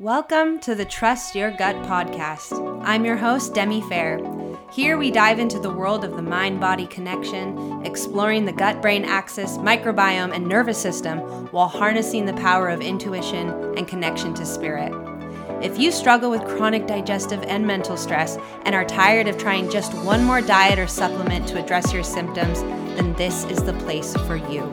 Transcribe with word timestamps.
Welcome 0.00 0.60
to 0.60 0.74
the 0.74 0.86
Trust 0.86 1.34
Your 1.34 1.50
Gut 1.50 1.76
podcast. 1.84 2.80
I'm 2.86 3.04
your 3.04 3.18
host, 3.18 3.52
Demi 3.52 3.82
Fair. 3.82 4.18
Here 4.72 4.96
we 4.96 5.10
dive 5.10 5.38
into 5.38 5.58
the 5.58 5.68
world 5.68 6.04
of 6.04 6.16
the 6.16 6.22
mind 6.22 6.58
body 6.58 6.86
connection, 6.86 7.84
exploring 7.84 8.46
the 8.46 8.52
gut 8.52 8.80
brain 8.80 9.04
axis, 9.04 9.58
microbiome, 9.58 10.34
and 10.34 10.48
nervous 10.48 10.80
system 10.80 11.18
while 11.48 11.68
harnessing 11.68 12.24
the 12.24 12.32
power 12.32 12.70
of 12.70 12.80
intuition 12.80 13.50
and 13.76 13.86
connection 13.86 14.32
to 14.36 14.46
spirit. 14.46 14.90
If 15.62 15.78
you 15.78 15.92
struggle 15.92 16.30
with 16.30 16.48
chronic 16.48 16.86
digestive 16.86 17.42
and 17.42 17.66
mental 17.66 17.98
stress 17.98 18.38
and 18.64 18.74
are 18.74 18.86
tired 18.86 19.28
of 19.28 19.36
trying 19.36 19.68
just 19.68 19.92
one 19.92 20.24
more 20.24 20.40
diet 20.40 20.78
or 20.78 20.86
supplement 20.86 21.46
to 21.48 21.62
address 21.62 21.92
your 21.92 22.04
symptoms, 22.04 22.62
then 22.62 23.12
this 23.16 23.44
is 23.44 23.62
the 23.64 23.74
place 23.74 24.16
for 24.26 24.36
you. 24.36 24.66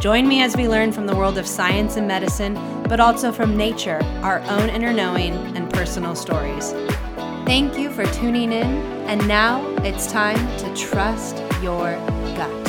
Join 0.00 0.28
me 0.28 0.42
as 0.42 0.56
we 0.56 0.68
learn 0.68 0.92
from 0.92 1.06
the 1.06 1.16
world 1.16 1.38
of 1.38 1.46
science 1.46 1.96
and 1.96 2.06
medicine, 2.06 2.54
but 2.88 3.00
also 3.00 3.32
from 3.32 3.56
nature, 3.56 4.00
our 4.22 4.40
own 4.42 4.68
inner 4.68 4.92
knowing, 4.92 5.32
and 5.56 5.68
personal 5.72 6.14
stories. 6.14 6.72
Thank 7.44 7.78
you 7.78 7.90
for 7.90 8.04
tuning 8.06 8.52
in, 8.52 8.66
and 9.06 9.26
now 9.26 9.66
it's 9.78 10.10
time 10.10 10.36
to 10.58 10.74
trust 10.76 11.36
your 11.62 11.94
gut. 12.36 12.66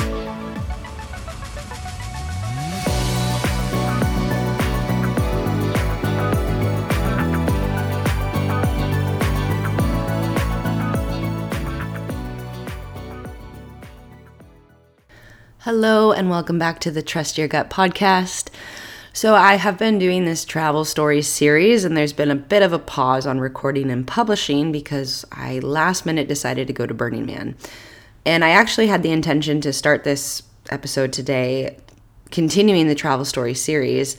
Hello, 15.62 16.12
and 16.12 16.30
welcome 16.30 16.58
back 16.58 16.80
to 16.80 16.90
the 16.90 17.02
Trust 17.02 17.36
Your 17.36 17.46
Gut 17.46 17.68
podcast. 17.68 18.48
So, 19.12 19.34
I 19.34 19.54
have 19.54 19.78
been 19.78 19.98
doing 19.98 20.24
this 20.24 20.44
travel 20.44 20.84
stories 20.84 21.26
series, 21.26 21.84
and 21.84 21.96
there's 21.96 22.12
been 22.12 22.30
a 22.30 22.36
bit 22.36 22.62
of 22.62 22.72
a 22.72 22.78
pause 22.78 23.26
on 23.26 23.40
recording 23.40 23.90
and 23.90 24.06
publishing 24.06 24.70
because 24.70 25.24
I 25.32 25.58
last 25.60 26.06
minute 26.06 26.28
decided 26.28 26.66
to 26.66 26.72
go 26.72 26.86
to 26.86 26.94
Burning 26.94 27.26
Man. 27.26 27.56
And 28.26 28.44
I 28.44 28.50
actually 28.50 28.88
had 28.88 29.02
the 29.02 29.10
intention 29.10 29.60
to 29.62 29.72
start 29.72 30.04
this 30.04 30.42
episode 30.70 31.12
today, 31.12 31.78
continuing 32.30 32.86
the 32.86 32.94
travel 32.94 33.24
story 33.24 33.54
series. 33.54 34.16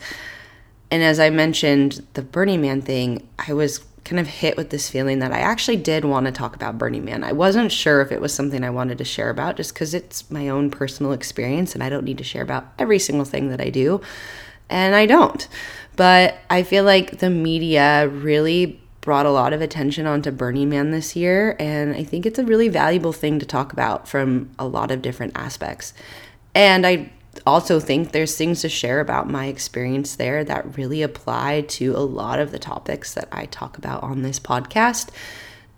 And 0.90 1.02
as 1.02 1.20
I 1.20 1.30
mentioned, 1.30 2.04
the 2.14 2.22
Burning 2.22 2.60
Man 2.60 2.82
thing, 2.82 3.26
I 3.38 3.52
was 3.52 3.78
kind 4.04 4.18
of 4.18 4.26
hit 4.26 4.56
with 4.56 4.70
this 4.70 4.90
feeling 4.90 5.20
that 5.20 5.30
I 5.30 5.38
actually 5.38 5.76
did 5.76 6.04
want 6.04 6.26
to 6.26 6.32
talk 6.32 6.56
about 6.56 6.78
Burning 6.78 7.04
Man. 7.04 7.22
I 7.22 7.32
wasn't 7.32 7.70
sure 7.70 8.00
if 8.00 8.10
it 8.10 8.20
was 8.20 8.34
something 8.34 8.64
I 8.64 8.70
wanted 8.70 8.98
to 8.98 9.04
share 9.04 9.30
about 9.30 9.56
just 9.56 9.72
because 9.72 9.94
it's 9.94 10.28
my 10.30 10.48
own 10.48 10.70
personal 10.70 11.12
experience 11.12 11.74
and 11.74 11.82
I 11.82 11.88
don't 11.88 12.04
need 12.04 12.18
to 12.18 12.24
share 12.24 12.42
about 12.42 12.66
every 12.78 12.98
single 12.98 13.24
thing 13.24 13.50
that 13.50 13.60
I 13.60 13.70
do. 13.70 14.00
And 14.70 14.94
I 14.94 15.04
don't. 15.04 15.46
But 15.96 16.38
I 16.48 16.62
feel 16.62 16.84
like 16.84 17.18
the 17.18 17.28
media 17.28 18.08
really 18.08 18.80
brought 19.00 19.26
a 19.26 19.30
lot 19.30 19.52
of 19.52 19.60
attention 19.60 20.06
onto 20.06 20.30
Burning 20.30 20.68
Man 20.68 20.90
this 20.90 21.16
year. 21.16 21.56
And 21.58 21.94
I 21.94 22.04
think 22.04 22.24
it's 22.24 22.38
a 22.38 22.44
really 22.44 22.68
valuable 22.68 23.12
thing 23.12 23.38
to 23.38 23.46
talk 23.46 23.72
about 23.72 24.08
from 24.08 24.50
a 24.58 24.66
lot 24.66 24.90
of 24.90 25.02
different 25.02 25.32
aspects. 25.36 25.92
And 26.54 26.86
I 26.86 27.12
also 27.46 27.80
think 27.80 28.12
there's 28.12 28.36
things 28.36 28.60
to 28.62 28.68
share 28.68 29.00
about 29.00 29.28
my 29.28 29.46
experience 29.46 30.16
there 30.16 30.44
that 30.44 30.76
really 30.76 31.02
apply 31.02 31.62
to 31.62 31.94
a 31.96 32.00
lot 32.00 32.38
of 32.38 32.50
the 32.50 32.58
topics 32.58 33.14
that 33.14 33.28
I 33.32 33.46
talk 33.46 33.78
about 33.78 34.02
on 34.02 34.22
this 34.22 34.38
podcast. 34.38 35.10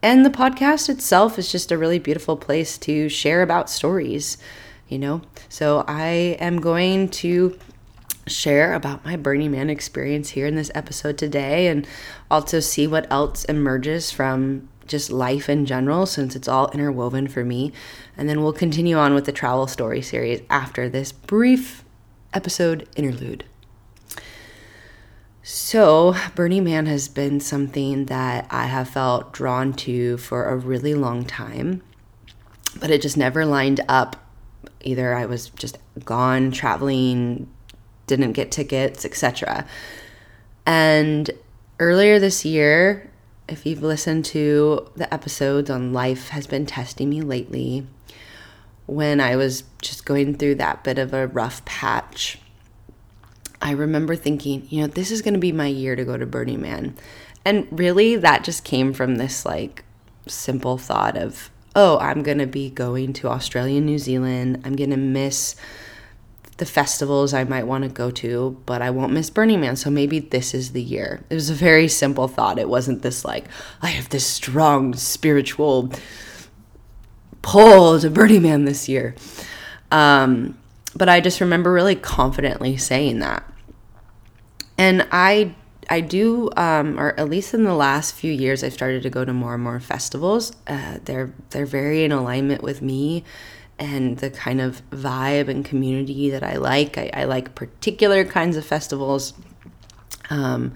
And 0.02 0.24
the 0.24 0.30
podcast 0.30 0.88
itself 0.88 1.38
is 1.38 1.52
just 1.52 1.70
a 1.70 1.78
really 1.78 2.00
beautiful 2.00 2.36
place 2.36 2.77
to 2.78 3.08
share 3.08 3.42
about 3.42 3.70
stories, 3.70 4.36
you 4.88 4.98
know? 4.98 5.22
So 5.48 5.84
I 5.86 6.36
am 6.40 6.60
going 6.60 7.08
to 7.10 7.56
share 8.26 8.74
about 8.74 9.04
my 9.04 9.16
Burning 9.16 9.50
Man 9.50 9.70
experience 9.70 10.30
here 10.30 10.46
in 10.46 10.54
this 10.54 10.70
episode 10.74 11.18
today 11.18 11.66
and 11.66 11.86
also 12.30 12.60
see 12.60 12.86
what 12.86 13.10
else 13.10 13.44
emerges 13.46 14.10
from 14.10 14.68
just 14.86 15.10
life 15.10 15.48
in 15.48 15.64
general, 15.66 16.06
since 16.06 16.36
it's 16.36 16.48
all 16.48 16.70
interwoven 16.70 17.28
for 17.28 17.44
me. 17.44 17.72
And 18.16 18.28
then 18.28 18.42
we'll 18.42 18.52
continue 18.52 18.96
on 18.96 19.14
with 19.14 19.24
the 19.24 19.32
travel 19.32 19.66
story 19.66 20.02
series 20.02 20.42
after 20.50 20.88
this 20.88 21.12
brief 21.12 21.84
episode 22.32 22.88
interlude. 22.96 23.44
So, 25.44 26.14
Burning 26.36 26.64
Man 26.64 26.86
has 26.86 27.08
been 27.08 27.40
something 27.40 28.06
that 28.06 28.46
I 28.48 28.66
have 28.66 28.88
felt 28.88 29.32
drawn 29.32 29.72
to 29.74 30.16
for 30.18 30.44
a 30.44 30.56
really 30.56 30.94
long 30.94 31.24
time, 31.24 31.82
but 32.78 32.90
it 32.90 33.02
just 33.02 33.16
never 33.16 33.44
lined 33.44 33.80
up. 33.88 34.16
Either 34.82 35.14
I 35.14 35.27
was 35.27 35.50
just 35.50 35.78
gone 36.05 36.52
traveling, 36.52 37.48
didn't 38.07 38.33
get 38.33 38.51
tickets, 38.51 39.05
etc. 39.05 39.67
And 40.67 41.30
earlier 41.79 42.18
this 42.18 42.45
year, 42.45 43.11
if 43.48 43.67
you've 43.67 43.83
listened 43.83 44.24
to 44.27 44.89
the 44.96 45.13
episodes 45.13 45.70
on 45.70 45.92
life 45.92 46.29
has 46.29 46.46
been 46.46 46.67
testing 46.67 47.11
me 47.11 47.20
lately, 47.20 47.86
when 48.86 49.20
I 49.20 49.36
was 49.36 49.64
just 49.80 50.05
going 50.05 50.35
through 50.35 50.57
that 50.57 50.85
bit 50.85 50.98
of 50.98 51.12
a 51.12 51.27
rough 51.27 51.64
patch, 51.64 52.39
I 53.61 53.73
remember 53.73 54.17
thinking, 54.17 54.67
you 54.70 54.80
know, 54.80 54.86
this 54.89 55.11
is 55.11 55.23
going 55.23 55.35
to 55.35 55.41
be 55.41 55.52
my 55.52 55.67
year 55.67 55.95
to 55.95 56.05
go 56.05 56.17
to 56.17 56.27
Burning 56.27 56.61
Man. 56.61 56.96
And 57.45 57.67
really, 57.70 58.17
that 58.17 58.45
just 58.45 58.64
came 58.64 58.92
from 58.92 59.17
this 59.17 59.46
like 59.46 59.85
simple 60.27 60.79
thought 60.79 61.17
of, 61.17 61.51
oh, 61.74 61.98
I'm 61.98 62.23
going 62.23 62.39
to 62.39 62.46
be 62.46 62.70
going 62.70 63.12
to 63.14 63.29
Australia, 63.29 63.79
and 63.79 63.86
New 63.86 63.98
Zealand. 63.98 64.62
I'm 64.64 64.77
going 64.77 64.91
to 64.91 64.96
miss 64.96 65.57
the 66.62 66.67
festivals 66.67 67.34
I 67.34 67.42
might 67.42 67.67
want 67.67 67.83
to 67.83 67.90
go 67.90 68.12
to, 68.12 68.56
but 68.67 68.83
I 68.83 68.90
won't 68.90 69.12
miss 69.12 69.30
Burning 69.30 69.61
Man. 69.61 69.74
So 69.74 69.90
maybe 69.90 70.20
this 70.20 70.55
is 70.55 70.70
the 70.70 70.80
year. 70.80 71.24
It 71.28 71.34
was 71.34 71.50
a 71.50 71.55
very 71.55 71.89
simple 71.89 72.28
thought. 72.28 72.56
It 72.56 72.68
wasn't 72.68 73.02
this 73.02 73.24
like, 73.24 73.46
I 73.83 73.89
have 73.89 74.11
this 74.11 74.24
strong 74.24 74.95
spiritual 74.95 75.90
pull 77.42 77.98
to 77.98 78.11
Burning 78.11 78.42
Man 78.42 78.64
this 78.64 78.89
year. 78.89 79.17
Um, 79.90 80.56
but 80.95 81.08
I 81.08 81.20
just 81.20 81.40
remember 81.40 81.73
really 81.73 81.96
confidently 81.96 82.77
saying 82.77 83.18
that. 83.18 83.42
And 84.79 85.08
I 85.11 85.56
I 85.90 86.00
do, 86.00 86.48
um, 86.56 86.98
or 86.98 87.18
at 87.18 87.29
least 87.29 87.55
in 87.55 87.64
the 87.64 87.74
last 87.74 88.14
few 88.14 88.33
years, 88.33 88.62
I've 88.62 88.73
started 88.73 89.02
to 89.02 89.11
go 89.11 89.24
to 89.24 89.33
more 89.33 89.55
and 89.55 89.62
more 89.64 89.80
festivals. 89.80 90.52
Uh, 90.68 90.98
they're 91.05 91.34
they're 91.50 91.67
very 91.67 92.05
in 92.05 92.12
alignment 92.12 92.62
with 92.62 92.83
me 92.83 93.24
and 93.82 94.16
the 94.18 94.30
kind 94.30 94.60
of 94.60 94.80
vibe 94.90 95.48
and 95.48 95.64
community 95.64 96.30
that 96.30 96.44
I 96.44 96.56
like. 96.56 96.96
I, 96.96 97.10
I 97.12 97.24
like 97.24 97.56
particular 97.56 98.24
kinds 98.24 98.56
of 98.56 98.64
festivals. 98.64 99.34
Um, 100.30 100.74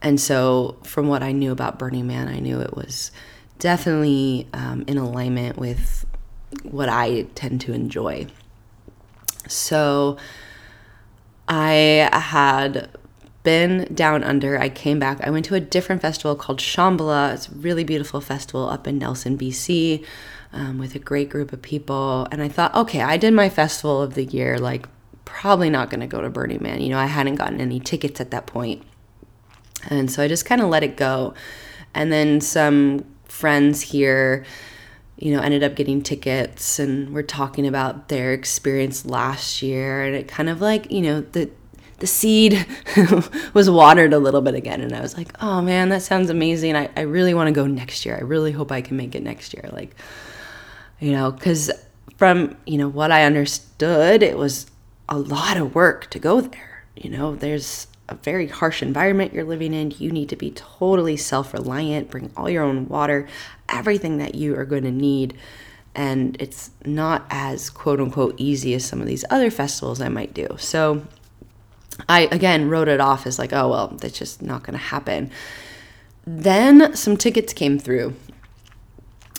and 0.00 0.20
so, 0.20 0.76
from 0.84 1.08
what 1.08 1.24
I 1.24 1.32
knew 1.32 1.50
about 1.50 1.76
Burning 1.76 2.06
Man, 2.06 2.28
I 2.28 2.38
knew 2.38 2.60
it 2.60 2.76
was 2.76 3.10
definitely 3.58 4.46
um, 4.52 4.84
in 4.86 4.96
alignment 4.96 5.58
with 5.58 6.06
what 6.62 6.88
I 6.88 7.22
tend 7.34 7.62
to 7.62 7.72
enjoy. 7.72 8.28
So, 9.48 10.16
I 11.48 12.08
had 12.12 12.90
been 13.42 13.92
down 13.92 14.22
under. 14.22 14.56
I 14.56 14.68
came 14.68 15.00
back. 15.00 15.20
I 15.20 15.30
went 15.30 15.46
to 15.46 15.56
a 15.56 15.60
different 15.60 16.00
festival 16.00 16.36
called 16.36 16.60
Shambhala. 16.60 17.34
It's 17.34 17.48
a 17.48 17.52
really 17.52 17.82
beautiful 17.82 18.20
festival 18.20 18.68
up 18.68 18.86
in 18.86 18.98
Nelson, 18.98 19.36
BC 19.36 20.04
um, 20.56 20.78
with 20.78 20.94
a 20.94 20.98
great 20.98 21.28
group 21.28 21.52
of 21.52 21.60
people. 21.60 22.26
And 22.32 22.42
I 22.42 22.48
thought, 22.48 22.74
okay, 22.74 23.02
I 23.02 23.16
did 23.16 23.34
my 23.34 23.48
festival 23.48 24.02
of 24.02 24.14
the 24.14 24.24
year, 24.24 24.58
like, 24.58 24.88
probably 25.24 25.68
not 25.68 25.90
going 25.90 26.00
to 26.00 26.06
go 26.06 26.20
to 26.20 26.30
Burning 26.30 26.62
Man. 26.62 26.80
You 26.80 26.88
know, 26.88 26.98
I 26.98 27.06
hadn't 27.06 27.34
gotten 27.34 27.60
any 27.60 27.78
tickets 27.78 28.20
at 28.20 28.30
that 28.30 28.46
point. 28.46 28.82
And 29.88 30.10
so 30.10 30.22
I 30.22 30.28
just 30.28 30.46
kind 30.46 30.62
of 30.62 30.68
let 30.68 30.82
it 30.82 30.96
go. 30.96 31.34
And 31.94 32.10
then 32.10 32.40
some 32.40 33.04
friends 33.26 33.82
here, 33.82 34.44
you 35.18 35.34
know, 35.34 35.40
ended 35.40 35.62
up 35.62 35.74
getting 35.74 36.02
tickets 36.02 36.78
and 36.78 37.12
we're 37.12 37.22
talking 37.22 37.66
about 37.66 38.08
their 38.08 38.32
experience 38.32 39.04
last 39.04 39.62
year. 39.62 40.02
And 40.02 40.16
it 40.16 40.26
kind 40.26 40.48
of 40.48 40.60
like, 40.60 40.90
you 40.90 41.02
know, 41.02 41.20
the, 41.20 41.50
the 41.98 42.06
seed 42.06 42.66
was 43.54 43.68
watered 43.68 44.12
a 44.12 44.18
little 44.18 44.40
bit 44.40 44.54
again. 44.54 44.80
And 44.80 44.94
I 44.94 45.00
was 45.00 45.16
like, 45.16 45.28
oh 45.42 45.60
man, 45.60 45.90
that 45.90 46.02
sounds 46.02 46.30
amazing. 46.30 46.76
I, 46.76 46.88
I 46.96 47.02
really 47.02 47.34
want 47.34 47.48
to 47.48 47.52
go 47.52 47.66
next 47.66 48.06
year. 48.06 48.16
I 48.16 48.20
really 48.20 48.52
hope 48.52 48.72
I 48.72 48.80
can 48.80 48.96
make 48.96 49.14
it 49.14 49.22
next 49.22 49.52
year. 49.52 49.68
Like, 49.72 49.94
you 51.00 51.12
know, 51.12 51.30
because 51.30 51.70
from, 52.16 52.56
you 52.66 52.78
know, 52.78 52.88
what 52.88 53.12
I 53.12 53.24
understood, 53.24 54.22
it 54.22 54.38
was 54.38 54.66
a 55.08 55.18
lot 55.18 55.56
of 55.56 55.74
work 55.74 56.10
to 56.10 56.18
go 56.18 56.40
there. 56.40 56.84
You 56.96 57.10
know, 57.10 57.34
there's 57.34 57.86
a 58.08 58.14
very 58.14 58.46
harsh 58.46 58.82
environment 58.82 59.34
you're 59.34 59.44
living 59.44 59.74
in. 59.74 59.92
You 59.98 60.10
need 60.10 60.28
to 60.30 60.36
be 60.36 60.50
totally 60.52 61.16
self 61.16 61.52
reliant, 61.52 62.10
bring 62.10 62.30
all 62.36 62.48
your 62.48 62.64
own 62.64 62.88
water, 62.88 63.28
everything 63.68 64.18
that 64.18 64.34
you 64.34 64.56
are 64.56 64.64
going 64.64 64.84
to 64.84 64.90
need. 64.90 65.36
And 65.94 66.36
it's 66.40 66.70
not 66.84 67.26
as 67.30 67.70
quote 67.70 68.00
unquote 68.00 68.34
easy 68.38 68.74
as 68.74 68.84
some 68.84 69.00
of 69.00 69.06
these 69.06 69.24
other 69.30 69.50
festivals 69.50 70.00
I 70.00 70.08
might 70.08 70.34
do. 70.34 70.48
So 70.58 71.06
I, 72.08 72.28
again, 72.30 72.68
wrote 72.68 72.88
it 72.88 73.00
off 73.00 73.26
as 73.26 73.38
like, 73.38 73.52
oh, 73.52 73.70
well, 73.70 73.88
that's 73.88 74.18
just 74.18 74.42
not 74.42 74.62
going 74.62 74.74
to 74.74 74.84
happen. 74.84 75.30
Then 76.26 76.94
some 76.96 77.16
tickets 77.16 77.52
came 77.52 77.78
through 77.78 78.14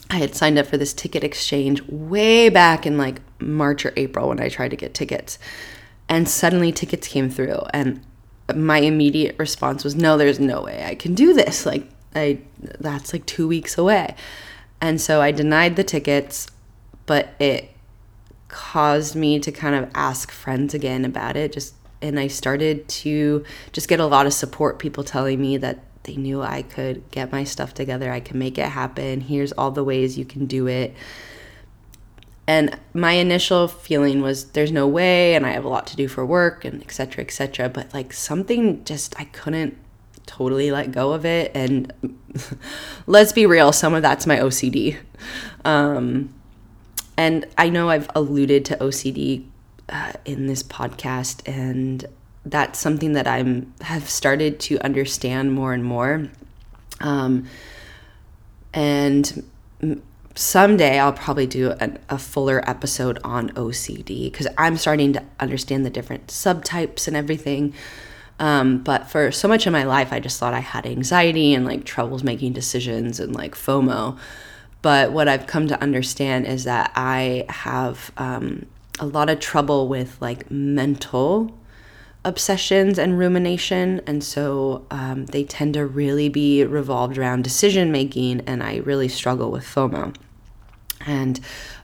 I 0.09 0.18
had 0.18 0.36
signed 0.36 0.57
up 0.57 0.68
for 0.68 0.77
this 0.77 0.94
ticket 0.94 1.24
exchange 1.24 1.81
way 1.83 2.50
back 2.50 2.86
in 2.86 2.98
like 2.98 3.21
March 3.39 3.86
or 3.86 3.94
April 3.98 4.30
when 4.30 4.39
I 4.39 4.50
tried 4.50 4.69
to 4.69 4.77
get 4.77 4.94
tickets. 4.94 5.38
And 6.07 6.30
suddenly 6.30 6.71
tickets 6.71 7.07
came 7.07 7.30
through 7.30 7.59
and 7.74 8.01
my 8.56 8.77
immediate 8.80 9.36
response 9.38 9.83
was, 9.83 9.95
no, 9.95 10.18
there's 10.18 10.39
no 10.39 10.62
way 10.62 10.86
I 10.86 10.95
can 10.95 11.15
do 11.15 11.33
this. 11.33 11.65
Like, 11.65 11.89
I, 12.15 12.39
that's 12.80 13.12
like 13.12 13.25
two 13.25 13.48
weeks 13.48 13.77
away. 13.77 14.15
And 14.80 15.01
so 15.01 15.21
I 15.21 15.31
denied 15.31 15.75
the 15.75 15.83
tickets, 15.83 16.48
but 17.06 17.30
it 17.39 17.71
caused 18.48 19.15
me 19.15 19.39
to 19.39 19.51
kind 19.51 19.75
of 19.75 19.89
ask 19.94 20.31
friends 20.31 20.74
again 20.74 21.03
about 21.03 21.36
it. 21.36 21.51
Just, 21.51 21.74
and 22.01 22.19
I 22.19 22.27
started 22.27 22.88
to 22.88 23.44
just 23.74 23.89
get 23.89 24.00
a 24.00 24.06
lot 24.06 24.25
of 24.25 24.33
support, 24.33 24.80
people 24.80 25.03
telling 25.03 25.42
me 25.42 25.57
that 25.57 25.80
they 26.07 26.15
knew 26.15 26.42
I 26.42 26.63
could 26.63 27.09
get 27.12 27.31
my 27.31 27.44
stuff 27.44 27.74
together, 27.74 28.12
I 28.12 28.21
can 28.21 28.39
make 28.39 28.57
it 28.57 28.69
happen. 28.69 29.21
Here's 29.21 29.51
all 29.51 29.69
the 29.69 29.83
ways 29.83 30.18
you 30.18 30.25
can 30.25 30.48
do 30.48 30.65
it. 30.68 30.95
And 32.48 32.80
my 32.94 33.12
initial 33.12 33.68
feeling 33.68 34.21
was 34.21 34.51
there's 34.51 34.71
no 34.71 34.88
way 34.88 35.36
and 35.36 35.45
I 35.45 35.51
have 35.51 35.65
a 35.65 35.68
lot 35.68 35.86
to 35.88 35.98
do 35.98 36.07
for 36.07 36.25
work 36.25 36.63
and 36.63 36.81
etc. 36.81 37.24
etc. 37.24 37.68
but 37.68 37.94
like 37.94 38.13
something 38.13 38.83
just 38.86 39.19
I 39.19 39.25
couldn't 39.25 39.77
totally 40.25 40.71
let 40.71 40.92
go 40.92 41.12
of 41.12 41.25
it 41.25 41.51
and 41.54 41.92
let's 43.06 43.33
be 43.33 43.45
real, 43.45 43.74
some 43.74 43.94
of 43.94 44.01
that's 44.01 44.25
my 44.25 44.38
OCD. 44.38 44.98
Um, 45.65 46.33
and 47.18 47.45
I 47.57 47.68
know 47.68 47.89
I've 47.89 48.10
alluded 48.15 48.63
to 48.65 48.77
OCD 48.77 49.45
uh, 49.89 50.13
in 50.24 50.48
this 50.48 50.63
podcast 50.63 51.45
and 51.45 52.06
that's 52.50 52.80
something 52.80 53.14
that 53.14 53.28
I'm 53.28 53.74
have 53.82 54.10
started 54.10 54.60
to 54.62 54.80
understand 54.80 55.54
more 55.54 55.74
and 55.74 55.84
more. 55.84 56.28
Um, 57.00 57.48
and 58.74 59.44
someday 60.36 61.00
I'll 61.00 61.14
probably 61.14 61.48
do 61.48 61.72
an, 61.72 62.00
a 62.10 62.18
fuller 62.18 62.68
episode 62.70 63.20
on 63.24 63.50
OCD 63.52 64.32
because 64.32 64.48
I'm 64.58 64.78
starting 64.78 65.14
to 65.14 65.24
understand 65.40 65.86
the 65.86 65.90
different 65.90 66.28
subtypes 66.28 67.08
and 67.08 67.18
everything. 67.18 67.74
Um, 68.40 68.84
but 68.84 69.10
for 69.10 69.32
so 69.32 69.48
much 69.48 69.66
of 69.66 69.74
my 69.74 69.84
life, 69.84 70.14
I 70.14 70.20
just 70.20 70.40
thought 70.40 70.54
I 70.54 70.60
had 70.60 70.86
anxiety 70.86 71.54
and 71.54 71.66
like 71.66 71.86
troubles 71.86 72.24
making 72.24 72.54
decisions 72.54 73.20
and 73.20 73.36
like 73.36 73.56
FOMO. 73.56 74.18
But 74.84 75.12
what 75.12 75.28
I've 75.28 75.48
come 75.48 75.68
to 75.70 75.82
understand 75.82 76.46
is 76.46 76.66
that 76.66 76.92
I 76.96 77.46
have 77.50 78.12
um, 78.18 78.68
a 79.00 79.08
lot 79.08 79.30
of 79.30 79.40
trouble 79.40 79.88
with 79.88 80.22
like 80.22 80.52
mental 80.52 81.52
obsessions 82.27 83.00
and 83.00 83.18
rumination. 83.18 84.01
And 84.06 84.21
so 84.21 84.85
um, 84.91 85.27
they 85.27 85.45
tend 85.45 85.75
to 85.75 85.85
really 85.85 86.27
be 86.27 86.63
revolved 86.65 87.18
around 87.18 87.44
decision 87.44 87.89
making. 87.91 88.41
And 88.41 88.62
I 88.62 88.77
really 88.77 89.07
struggle 89.07 89.50
with 89.50 89.63
FOMO. 89.63 90.13
And 91.06 91.39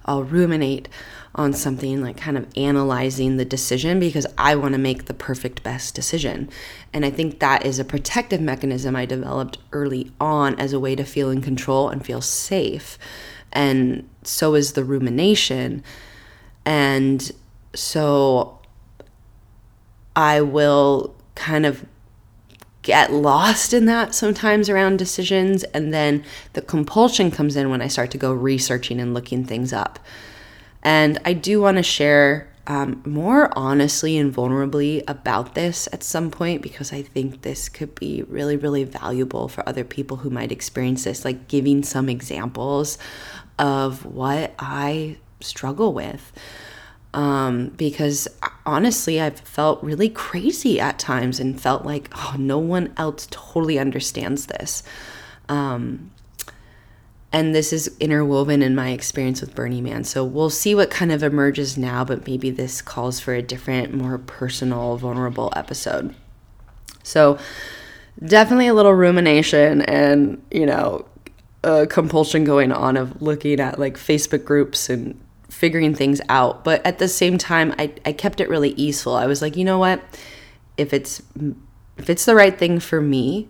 I'll 0.05 0.25
ruminate 0.25 0.89
on 1.35 1.53
something 1.53 2.01
like 2.01 2.17
kind 2.17 2.37
of 2.37 2.45
analyzing 2.57 3.37
the 3.37 3.45
decision 3.45 3.99
because 3.99 4.27
I 4.37 4.55
want 4.55 4.73
to 4.73 4.77
make 4.77 5.05
the 5.05 5.13
perfect 5.13 5.63
best 5.63 5.95
decision. 5.95 6.49
And 6.91 7.05
I 7.05 7.09
think 7.09 7.39
that 7.39 7.65
is 7.65 7.79
a 7.79 7.85
protective 7.85 8.41
mechanism 8.41 8.97
I 8.97 9.05
developed 9.05 9.57
early 9.71 10.11
on 10.19 10.59
as 10.59 10.73
a 10.73 10.79
way 10.79 10.95
to 10.95 11.05
feel 11.05 11.31
in 11.31 11.41
control 11.41 11.87
and 11.87 12.05
feel 12.05 12.21
safe. 12.21 12.99
And 13.53 14.07
so 14.23 14.55
is 14.55 14.73
the 14.73 14.83
rumination. 14.83 15.83
And 16.65 17.31
so 17.73 18.59
I 20.15 20.42
will 20.42 21.15
kind 21.36 21.65
of 21.65 21.86
get 22.83 23.12
lost 23.12 23.74
in 23.74 23.86
that 23.86 24.13
sometimes 24.13 24.69
around 24.69 24.98
decisions. 24.98 25.63
And 25.63 25.94
then 25.94 26.24
the 26.51 26.62
compulsion 26.62 27.31
comes 27.31 27.56
in 27.56 27.69
when 27.69 27.81
I 27.81 27.88
start 27.88 28.12
to 28.12 28.18
go 28.18 28.31
researching 28.33 29.00
and 29.00 29.13
looking 29.13 29.45
things 29.45 29.74
up. 29.74 30.00
And 30.83 31.18
I 31.25 31.33
do 31.33 31.62
want 31.62 31.77
to 31.77 31.83
share 31.83 32.50
um, 32.68 33.01
more 33.06 33.57
honestly 33.57 34.18
and 34.18 34.33
vulnerably 34.33 35.04
about 35.07 35.56
this 35.56 35.88
at 35.92 36.04
some 36.04 36.30
point 36.30 36.62
because 36.62 36.94
I 36.94 37.01
think 37.01 37.42
this 37.42 37.68
could 37.68 37.95
be 37.95 38.24
really, 38.24 38.57
really 38.57 38.83
valuable 38.83 39.48
for 39.48 39.68
other 39.68 39.83
people 39.83 40.18
who 40.18 40.30
might 40.30 40.51
experience 40.51 41.06
this, 41.06 41.25
like 41.25 41.48
giving 41.48 41.83
some 41.83 42.10
examples 42.10 42.98
of 43.57 44.06
what 44.06 44.54
I 44.60 45.18
struggle 45.39 45.94
with 45.94 46.31
um, 47.13 47.69
because 47.69 48.27
honestly, 48.65 49.21
I've 49.21 49.39
felt 49.39 49.83
really 49.83 50.10
crazy 50.10 50.80
at 50.80 50.98
times 51.00 51.39
and 51.39 51.60
felt 51.60 51.86
like, 51.86 52.10
oh, 52.15 52.36
no 52.38 52.57
one 52.57 52.94
else 52.98 53.27
totally 53.30 53.77
understands 53.77 54.48
this. 54.48 54.83
Um, 55.50 56.12
and 57.31 57.54
this 57.54 57.74
is 57.74 57.95
interwoven 58.00 58.62
in 58.62 58.75
my 58.75 58.92
experience 58.92 59.42
with 59.42 59.56
Burning 59.56 59.83
Man. 59.83 60.04
So 60.04 60.24
we'll 60.24 60.51
see 60.51 60.75
what 60.75 60.92
kind 60.92 61.12
of 61.12 61.24
emerges 61.24 61.77
now, 61.77 62.04
but 62.04 62.27
maybe 62.27 62.51
this 62.51 62.81
calls 62.81 63.19
for 63.19 63.33
a 63.33 63.42
different, 63.42 63.94
more 63.94 64.19
personal, 64.19 64.98
vulnerable 64.98 65.51
episode. 65.56 66.15
So 67.01 67.39
definitely 68.24 68.68
a 68.68 68.74
little 68.74 68.94
rumination 68.94 69.81
and, 69.81 70.42
you 70.51 70.65
know, 70.65 71.06
a 71.63 71.88
compulsion 71.88 72.44
going 72.44 72.71
on 72.71 72.98
of 72.98 73.21
looking 73.21 73.60
at 73.60 73.80
like 73.80 73.98
Facebook 73.98 74.45
groups 74.45 74.89
and 74.89 75.19
figuring 75.63 75.95
things 75.95 76.19
out. 76.27 76.65
But 76.65 76.86
at 76.86 76.98
the 76.98 77.07
same 77.07 77.38
time, 77.38 77.74
I, 77.80 77.94
I 78.06 78.12
kept 78.12 78.42
it 78.42 78.50
really 78.50 78.71
easeful. 78.71 79.15
I 79.15 79.27
was 79.27 79.42
like, 79.42 79.56
you 79.56 79.63
know 79.63 79.80
what? 79.80 80.04
If 80.75 80.94
it's 80.94 81.24
if 81.98 82.10
it's 82.10 82.25
the 82.25 82.36
right 82.36 82.60
thing 82.60 82.81
for 82.81 83.00
me 83.00 83.48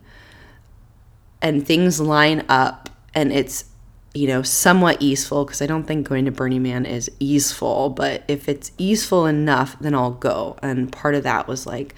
and 1.42 1.66
things 1.66 2.00
line 2.00 2.46
up 2.48 2.92
and 3.16 3.34
it's 3.34 3.66
you 4.14 4.28
know 4.28 4.44
somewhat 4.44 5.02
easeful 5.02 5.44
because 5.44 5.60
I 5.60 5.66
don't 5.66 5.86
think 5.86 6.08
going 6.08 6.26
to 6.26 6.32
Burning 6.32 6.62
Man 6.62 6.86
is 6.86 7.10
easeful, 7.20 7.90
but 7.90 8.24
if 8.28 8.48
it's 8.48 8.72
easeful 8.78 9.26
enough, 9.26 9.76
then 9.80 9.96
I'll 9.96 10.12
go. 10.12 10.56
And 10.62 10.92
part 10.92 11.16
of 11.16 11.24
that 11.24 11.48
was 11.48 11.66
like 11.66 11.96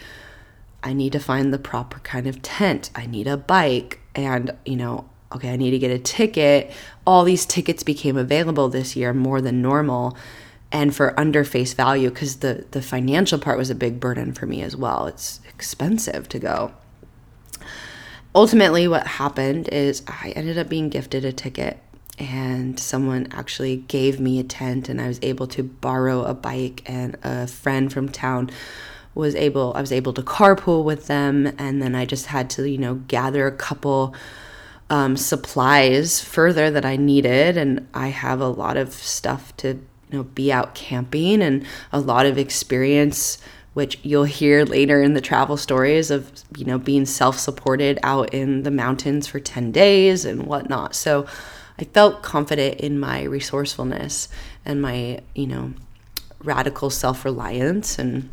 I 0.82 0.94
need 0.94 1.12
to 1.12 1.20
find 1.20 1.54
the 1.54 1.60
proper 1.60 2.00
kind 2.00 2.26
of 2.26 2.42
tent. 2.42 2.90
I 2.96 3.06
need 3.06 3.28
a 3.28 3.36
bike 3.36 4.00
and 4.16 4.52
you 4.64 4.78
know 4.78 5.10
okay, 5.34 5.52
I 5.52 5.56
need 5.56 5.72
to 5.72 5.80
get 5.80 5.92
a 5.92 6.00
ticket. 6.00 6.72
All 7.06 7.24
these 7.24 7.46
tickets 7.46 7.84
became 7.84 8.18
available 8.18 8.70
this 8.70 8.96
year 8.96 9.14
more 9.14 9.42
than 9.42 9.62
normal 9.62 10.18
and 10.72 10.96
for 10.96 11.18
under 11.20 11.44
face 11.44 11.74
value 11.74 12.10
because 12.10 12.38
the, 12.38 12.66
the 12.72 12.82
financial 12.82 13.40
part 13.40 13.58
was 13.58 13.70
a 13.70 13.76
big 13.76 14.00
burden 14.00 14.34
for 14.34 14.46
me 14.46 14.62
as 14.62 14.76
well. 14.76 15.08
It's 15.08 15.40
expensive 15.48 16.28
to 16.30 16.40
go. 16.40 16.74
Ultimately, 18.34 18.88
what 18.88 19.08
happened 19.08 19.70
is 19.70 20.04
I 20.08 20.34
ended 20.36 20.58
up 20.58 20.68
being 20.68 20.90
gifted 20.90 21.24
a 21.24 21.32
ticket 21.32 21.80
and 22.20 22.80
someone 22.80 23.28
actually 23.32 23.78
gave 23.78 24.20
me 24.20 24.40
a 24.40 24.44
tent 24.44 24.90
and 24.90 25.02
I 25.02 25.08
was 25.08 25.20
able 25.22 25.48
to 25.48 25.64
borrow 25.64 26.24
a 26.24 26.34
bike 26.34 26.84
and 26.86 27.18
a 27.24 27.48
friend 27.48 27.92
from 27.92 28.10
town 28.10 28.50
was 29.14 29.36
able 29.36 29.74
I 29.76 29.82
was 29.82 29.94
able 29.94 30.14
to 30.14 30.22
carpool 30.22 30.84
with 30.84 31.08
them 31.08 31.48
and 31.58 31.82
then 31.82 31.96
I 31.96 32.06
just 32.06 32.28
had 32.28 32.50
to 32.52 32.70
you 32.70 32.78
know 32.78 32.96
gather 33.08 33.48
a 33.48 33.52
couple 33.52 34.14
um, 34.90 35.18
supplies 35.18 36.22
further 36.22 36.70
that 36.72 36.86
I 36.86 36.96
needed, 36.96 37.58
and 37.58 37.88
I 37.94 38.08
have 38.08 38.40
a 38.40 38.48
lot 38.48 38.78
of 38.78 38.94
stuff 38.94 39.56
to 39.58 39.80
you 40.10 40.18
know 40.18 40.24
be 40.24 40.52
out 40.52 40.76
camping 40.76 41.42
and 41.42 41.66
a 41.92 42.00
lot 42.00 42.26
of 42.26 42.38
experience 42.38 43.40
which 43.76 44.00
you'll 44.04 44.24
hear 44.24 44.64
later 44.64 45.02
in 45.02 45.16
the 45.16 45.22
travel 45.22 45.58
stories 45.58 46.10
of 46.10 46.32
you 46.58 46.66
know 46.66 46.80
being 46.80 47.06
self-supported 47.06 48.00
out 48.04 48.34
in 48.34 48.64
the 48.64 48.72
mountains 48.72 49.28
for 49.28 49.40
10 49.40 49.72
days 49.72 50.26
and 50.26 50.48
whatnot. 50.48 50.96
So 50.96 51.28
i 51.78 51.84
felt 51.84 52.24
confident 52.24 52.80
in 52.80 52.98
my 52.98 53.24
resourcefulness 53.24 54.30
and 54.64 54.82
my 54.82 55.20
you 55.36 55.46
know 55.46 55.74
radical 56.42 56.90
self-reliance 56.90 58.00
and 58.00 58.30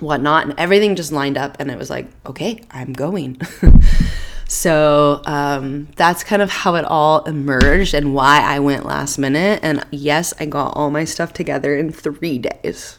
whatnot 0.00 0.44
and 0.44 0.54
everything 0.58 0.96
just 0.96 1.12
lined 1.12 1.38
up 1.38 1.56
and 1.58 1.70
it 1.70 1.78
was 1.78 1.88
like 1.88 2.08
okay 2.26 2.60
i'm 2.72 2.92
going 2.92 3.40
So 4.52 5.22
um, 5.24 5.88
that's 5.96 6.22
kind 6.22 6.42
of 6.42 6.50
how 6.50 6.74
it 6.74 6.84
all 6.84 7.24
emerged 7.24 7.94
and 7.94 8.12
why 8.12 8.42
I 8.42 8.58
went 8.58 8.84
last 8.84 9.16
minute. 9.16 9.60
And 9.62 9.82
yes, 9.90 10.34
I 10.38 10.44
got 10.44 10.76
all 10.76 10.90
my 10.90 11.04
stuff 11.04 11.32
together 11.32 11.74
in 11.74 11.90
three 11.90 12.36
days. 12.36 12.98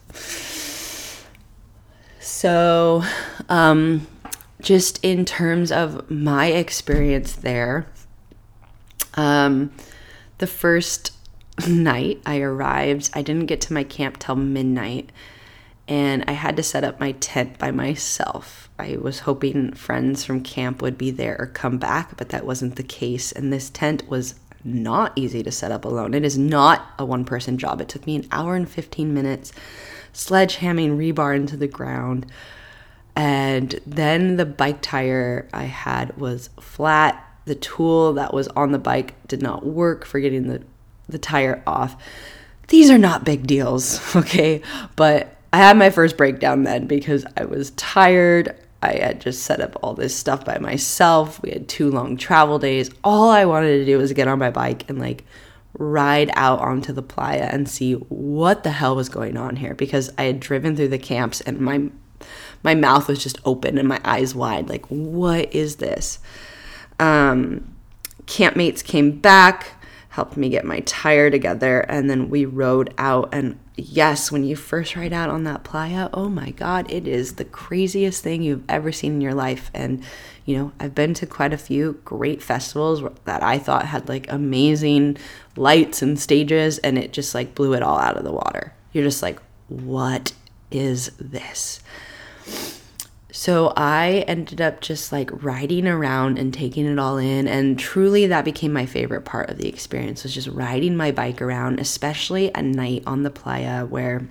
So, 2.20 3.04
um, 3.50 4.08
just 4.62 5.00
in 5.06 5.26
terms 5.26 5.72
of 5.72 6.10
my 6.10 6.48
experience 6.48 7.34
there, 7.34 7.86
um, 9.14 9.72
the 10.40 10.48
first 10.48 11.12
night 11.68 12.20
I 12.26 12.40
arrived, 12.40 13.12
I 13.14 13.22
didn't 13.22 13.46
get 13.46 13.62
to 13.62 13.74
my 13.74 13.84
camp 13.84 14.18
till 14.18 14.36
midnight 14.36 15.12
and 15.88 16.26
I 16.28 16.32
had 16.32 16.58
to 16.58 16.64
set 16.64 16.84
up 16.84 17.00
my 17.00 17.12
tent 17.12 17.60
by 17.60 17.70
myself. 17.70 18.63
I 18.80 18.98
was 18.98 19.20
hoping 19.20 19.74
friends 19.74 20.24
from 20.24 20.42
camp 20.42 20.82
would 20.82 20.98
be 20.98 21.12
there 21.12 21.36
or 21.40 21.48
come 21.48 21.78
back, 21.78 22.18
but 22.18 22.30
that 22.30 22.46
wasn't 22.46 22.76
the 22.76 22.84
case. 22.84 23.32
And 23.32 23.54
this 23.54 23.70
tent 23.70 24.10
was 24.10 24.36
not 24.64 25.14
easy 25.16 25.44
to 25.44 25.52
set 25.52 25.72
up 25.72 25.86
alone. 25.86 26.14
It 26.14 26.26
is 26.26 26.38
not 26.38 26.88
a 26.98 27.06
one 27.06 27.26
person 27.26 27.58
job. 27.58 27.82
It 27.82 27.90
took 27.90 28.06
me 28.08 28.16
an 28.16 28.28
hour 28.32 28.56
and 28.56 28.70
15 28.70 29.14
minutes 29.14 29.52
sledgehamming 30.14 30.98
rebar 30.98 31.36
into 31.36 31.58
the 31.58 31.68
ground. 31.68 32.26
And 33.16 33.80
then 33.86 34.38
the 34.38 34.46
bike 34.46 34.82
tire 34.82 35.48
I 35.54 35.64
had 35.64 36.18
was 36.18 36.50
flat. 36.60 37.24
The 37.46 37.56
tool 37.56 38.14
that 38.14 38.34
was 38.34 38.48
on 38.50 38.72
the 38.72 38.80
bike 38.80 39.16
did 39.28 39.42
not 39.42 39.66
work 39.66 40.06
for 40.06 40.20
getting 40.20 40.48
the, 40.48 40.64
the 41.08 41.20
tire 41.20 41.62
off. 41.68 42.02
These 42.70 42.90
are 42.90 42.98
not 42.98 43.26
big 43.26 43.46
deals, 43.46 44.16
okay? 44.16 44.62
But 44.96 45.36
I 45.52 45.58
had 45.58 45.78
my 45.78 45.90
first 45.90 46.18
breakdown 46.18 46.64
then 46.64 46.88
because 46.88 47.26
I 47.38 47.46
was 47.46 47.72
tired. 47.72 48.56
I 48.84 48.98
had 49.00 49.22
just 49.22 49.44
set 49.44 49.62
up 49.62 49.78
all 49.82 49.94
this 49.94 50.16
stuff 50.16 50.44
by 50.44 50.60
myself. 50.60 51.42
We 51.42 51.52
had 51.52 51.70
two 51.70 51.90
long 51.90 52.18
travel 52.18 52.60
days. 52.60 52.92
All 53.04 53.30
I 53.30 53.46
wanted 53.46 53.78
to 53.80 53.86
do 53.86 53.98
was 53.98 54.12
get 54.12 54.28
on 54.28 54.40
my 54.40 54.52
bike 54.52 54.90
and 54.90 55.00
like 55.00 55.24
ride 55.78 56.30
out 56.36 56.60
onto 56.60 56.94
the 56.94 57.02
playa 57.02 57.50
and 57.52 57.68
see 57.68 57.94
what 57.94 58.64
the 58.64 58.72
hell 58.72 58.96
was 58.96 59.10
going 59.10 59.38
on 59.38 59.56
here 59.56 59.74
because 59.74 60.12
I 60.18 60.24
had 60.24 60.40
driven 60.40 60.76
through 60.76 60.90
the 60.90 61.00
camps 61.00 61.42
and 61.42 61.60
my 61.60 61.90
my 62.62 62.76
mouth 62.76 63.08
was 63.08 63.22
just 63.24 63.40
open 63.44 63.78
and 63.78 63.88
my 63.88 64.00
eyes 64.06 64.36
wide 64.36 64.70
like 64.70 64.86
what 64.88 65.54
is 65.54 65.78
this 65.78 66.20
um, 67.00 67.74
campmates 68.26 68.84
came 68.84 69.20
back 69.20 69.72
helped 70.14 70.38
me 70.38 70.48
get 70.48 70.64
my 70.64 70.80
tire 70.82 71.32
together 71.32 71.80
and 71.90 72.08
then 72.08 72.30
we 72.30 72.46
rode 72.46 72.94
out. 73.00 73.30
And 73.32 73.58
yes 73.76 74.32
when 74.32 74.44
you 74.44 74.56
first 74.56 74.96
ride 74.96 75.12
out 75.12 75.32
on 75.32 75.46
that 75.46 75.64
playa 75.64 76.08
oh 76.14 76.30
my 76.30 76.52
god 76.52 76.92
it 76.92 77.08
is 77.08 77.34
the 77.34 77.46
craziest 77.46 78.22
thing 78.22 78.44
you've 78.44 78.64
ever 78.70 78.92
seen 78.92 79.14
in 79.14 79.22
your 79.22 79.34
life. 79.34 79.72
And 79.74 80.04
you 80.46 80.56
know 80.56 80.72
i've 80.80 80.94
been 80.94 81.16
to 81.16 81.26
quite 81.26 81.52
a 81.52 81.58
few 81.58 82.00
great 82.06 82.44
festivals 82.44 83.02
that 83.24 83.42
i 83.42 83.58
thought 83.58 83.86
had 83.86 84.08
like 84.10 84.30
amazing 84.32 85.18
lights 85.56 86.02
and 86.02 86.20
stages 86.20 86.78
and 86.80 86.98
it 86.98 87.14
just 87.14 87.34
like 87.34 87.56
blew 87.56 87.74
it 87.74 87.82
all 87.82 87.98
out 87.98 88.18
of 88.18 88.24
the 88.24 88.32
water. 88.32 88.74
You're 88.92 89.06
just 89.06 89.24
like 89.24 89.40
what 89.68 90.34
is 90.70 91.12
this 91.18 91.82
so 93.36 93.74
I 93.76 94.26
ended 94.28 94.62
up 94.62 94.80
just 94.80 95.12
like 95.12 95.32
riding 95.44 95.88
around 95.88 96.38
and 96.38 96.54
taking 96.54 96.86
it 96.86 97.00
all 97.00 97.18
in. 97.18 97.48
And 97.48 97.80
truly, 97.80 98.28
that 98.28 98.46
became 98.46 98.72
my 98.72 98.86
favorite 98.86 99.26
part 99.26 99.50
of 99.50 99.58
the 99.58 99.68
experience 99.68 100.22
was 100.22 100.36
just 100.36 100.50
riding 100.50 100.96
my 100.96 101.10
bike 101.12 101.42
around, 101.42 101.80
especially 101.80 102.54
at 102.54 102.64
night 102.64 103.02
on 103.08 103.24
the 103.24 103.32
playa 103.32 103.88
where 103.88 104.28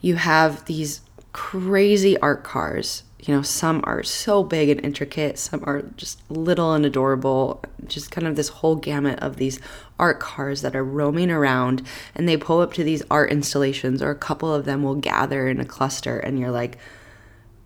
you 0.00 0.14
have 0.14 0.64
these 0.66 1.00
crazy 1.32 2.16
art 2.18 2.44
cars. 2.44 3.02
You 3.18 3.34
know, 3.34 3.42
some 3.42 3.80
are 3.82 4.04
so 4.04 4.44
big 4.44 4.68
and 4.68 4.84
intricate, 4.84 5.36
some 5.36 5.64
are 5.64 5.82
just 5.96 6.20
little 6.30 6.74
and 6.74 6.86
adorable. 6.86 7.60
Just 7.88 8.12
kind 8.12 8.28
of 8.28 8.36
this 8.36 8.50
whole 8.50 8.76
gamut 8.76 9.18
of 9.18 9.36
these 9.36 9.58
art 9.98 10.20
cars 10.20 10.62
that 10.62 10.76
are 10.76 10.84
roaming 10.84 11.32
around 11.32 11.82
and 12.14 12.28
they 12.28 12.36
pull 12.36 12.60
up 12.60 12.72
to 12.74 12.84
these 12.84 13.02
art 13.10 13.32
installations, 13.32 14.00
or 14.00 14.10
a 14.10 14.14
couple 14.14 14.54
of 14.54 14.64
them 14.64 14.84
will 14.84 14.94
gather 14.94 15.48
in 15.48 15.58
a 15.58 15.64
cluster, 15.64 16.20
and 16.20 16.38
you're 16.38 16.52
like, 16.52 16.78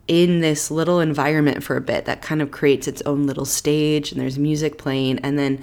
in 0.09 0.41
this 0.41 0.71
little 0.71 1.01
environment 1.01 1.63
for 1.63 1.77
a 1.77 1.81
bit 1.83 2.07
that 2.07 2.23
kind 2.23 2.41
of 2.41 2.51
creates 2.51 2.89
its 2.89 3.03
own 3.03 3.27
little 3.27 3.45
stage 3.45 4.11
and 4.11 4.21
there's 4.21 4.39
music 4.39 4.79
playing 4.79 5.19
and 5.21 5.39
then 5.39 5.63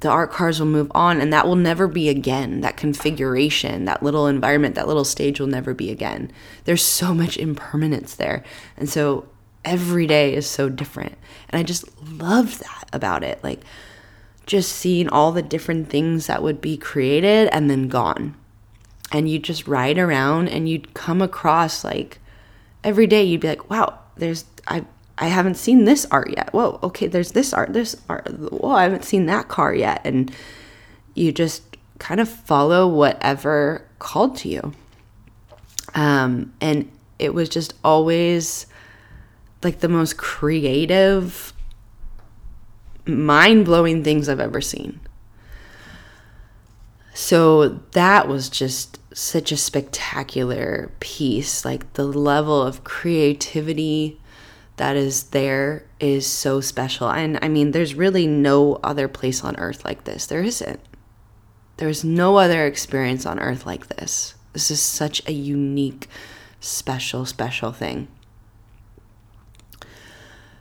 the 0.00 0.08
art 0.08 0.32
cars 0.32 0.58
will 0.58 0.66
move 0.66 0.90
on 0.96 1.20
and 1.20 1.32
that 1.32 1.46
will 1.46 1.56
never 1.56 1.86
be 1.86 2.08
again 2.08 2.60
that 2.60 2.76
configuration 2.76 3.84
that 3.84 4.02
little 4.02 4.26
environment 4.26 4.74
that 4.74 4.88
little 4.88 5.04
stage 5.04 5.38
will 5.38 5.46
never 5.46 5.72
be 5.72 5.90
again. 5.90 6.30
There's 6.64 6.82
so 6.82 7.14
much 7.14 7.36
impermanence 7.36 8.16
there 8.16 8.42
and 8.76 8.90
so 8.90 9.28
every 9.64 10.08
day 10.08 10.34
is 10.34 10.46
so 10.46 10.68
different. 10.68 11.16
And 11.48 11.60
i 11.60 11.62
just 11.62 11.84
love 12.02 12.58
that 12.58 12.88
about 12.92 13.22
it 13.22 13.42
like 13.44 13.60
just 14.44 14.72
seeing 14.72 15.08
all 15.08 15.30
the 15.30 15.40
different 15.40 15.88
things 15.88 16.26
that 16.26 16.42
would 16.42 16.60
be 16.60 16.76
created 16.76 17.48
and 17.52 17.70
then 17.70 17.86
gone. 17.86 18.34
And 19.12 19.28
you 19.30 19.38
just 19.38 19.68
ride 19.68 19.98
around 19.98 20.48
and 20.48 20.68
you'd 20.68 20.94
come 20.94 21.22
across 21.22 21.84
like 21.84 22.18
every 22.84 23.06
day 23.06 23.22
you'd 23.22 23.40
be 23.40 23.48
like, 23.48 23.70
wow, 23.70 23.98
there's 24.16 24.44
I 24.66 24.84
I 25.18 25.28
haven't 25.28 25.56
seen 25.56 25.84
this 25.84 26.06
art 26.10 26.30
yet. 26.30 26.52
Whoa, 26.52 26.78
okay, 26.82 27.06
there's 27.06 27.32
this 27.32 27.52
art, 27.52 27.72
this 27.72 27.96
art. 28.08 28.28
Whoa, 28.28 28.72
I 28.72 28.84
haven't 28.84 29.04
seen 29.04 29.26
that 29.26 29.48
car 29.48 29.74
yet. 29.74 30.00
And 30.04 30.34
you 31.14 31.32
just 31.32 31.76
kind 31.98 32.20
of 32.20 32.28
follow 32.28 32.88
whatever 32.88 33.86
called 33.98 34.36
to 34.38 34.48
you. 34.48 34.72
Um, 35.94 36.52
and 36.60 36.90
it 37.18 37.34
was 37.34 37.48
just 37.48 37.74
always 37.84 38.66
like 39.62 39.80
the 39.80 39.88
most 39.88 40.16
creative, 40.16 41.52
mind 43.06 43.66
blowing 43.66 44.02
things 44.02 44.28
I've 44.28 44.40
ever 44.40 44.60
seen. 44.60 44.98
So 47.14 47.68
that 47.92 48.26
was 48.26 48.48
just 48.48 48.98
such 49.14 49.52
a 49.52 49.56
spectacular 49.56 50.90
piece. 51.00 51.64
Like 51.64 51.92
the 51.94 52.04
level 52.04 52.62
of 52.62 52.84
creativity 52.84 54.20
that 54.76 54.96
is 54.96 55.24
there 55.24 55.84
is 56.00 56.26
so 56.26 56.60
special. 56.60 57.10
And 57.10 57.38
I 57.42 57.48
mean, 57.48 57.72
there's 57.72 57.94
really 57.94 58.26
no 58.26 58.80
other 58.82 59.08
place 59.08 59.44
on 59.44 59.56
earth 59.56 59.84
like 59.84 60.04
this. 60.04 60.26
There 60.26 60.42
isn't. 60.42 60.80
There's 61.76 62.04
no 62.04 62.36
other 62.36 62.66
experience 62.66 63.26
on 63.26 63.38
earth 63.38 63.66
like 63.66 63.88
this. 63.88 64.34
This 64.52 64.70
is 64.70 64.80
such 64.80 65.26
a 65.26 65.32
unique, 65.32 66.08
special, 66.60 67.24
special 67.26 67.72
thing. 67.72 68.08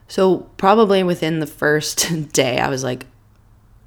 So, 0.08 0.50
probably 0.58 1.03
within 1.03 1.39
the 1.39 1.48
first 1.48 2.31
day, 2.34 2.60
I 2.60 2.70
was 2.70 2.84
like, 2.84 3.05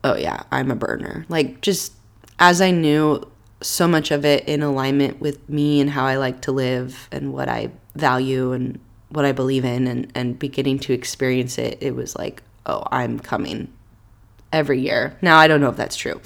oh 0.03 0.17
yeah, 0.17 0.45
I'm 0.51 0.71
a 0.71 0.77
burner. 0.77 1.27
Like, 1.29 1.61
just 1.61 1.93
as 2.39 2.61
I 2.61 2.71
knew 2.71 3.27
so 3.65 3.89
much 3.89 4.11
of 4.11 4.25
it 4.25 4.47
in 4.47 4.63
alignment 4.63 5.21
with 5.21 5.49
me 5.49 5.81
and 5.81 5.91
how 5.91 6.05
I 6.05 6.17
like 6.17 6.43
to 6.43 6.53
live 6.53 7.09
and 7.11 7.33
what 7.33 7.49
I 7.49 7.71
value 7.95 8.53
and 8.53 8.79
what 9.09 9.25
I 9.25 9.33
believe 9.33 9.65
in 9.65 9.87
and, 9.87 10.11
and 10.15 10.39
beginning 10.39 10.79
to 10.81 10.93
experience 10.93 11.57
it, 11.59 11.79
it 11.81 11.95
was 11.95 12.17
like, 12.17 12.43
oh, 12.67 12.85
I'm 12.91 13.19
coming 13.19 13.73
every 14.53 14.81
year. 14.81 15.17
Now, 15.23 15.39
I 15.39 15.49
don't 15.49 15.61
know 15.61 15.69
if 15.69 15.77
that's 15.77 15.97
true, 15.97 16.21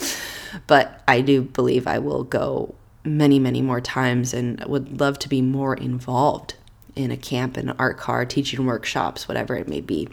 but 0.66 1.02
I 1.06 1.20
do 1.20 1.42
believe 1.42 1.86
I 1.86 1.98
will 1.98 2.24
go 2.24 2.74
many, 3.04 3.38
many 3.38 3.62
more 3.62 3.80
times 3.80 4.34
and 4.34 4.62
would 4.64 5.00
love 5.00 5.18
to 5.20 5.28
be 5.28 5.40
more 5.42 5.74
involved 5.74 6.54
in 6.96 7.10
a 7.10 7.16
camp, 7.16 7.56
in 7.56 7.68
an 7.68 7.76
art 7.78 7.98
car, 7.98 8.24
teaching 8.24 8.66
workshops, 8.66 9.28
whatever 9.28 9.54
it 9.54 9.68
may 9.68 9.80
be. 9.80 10.08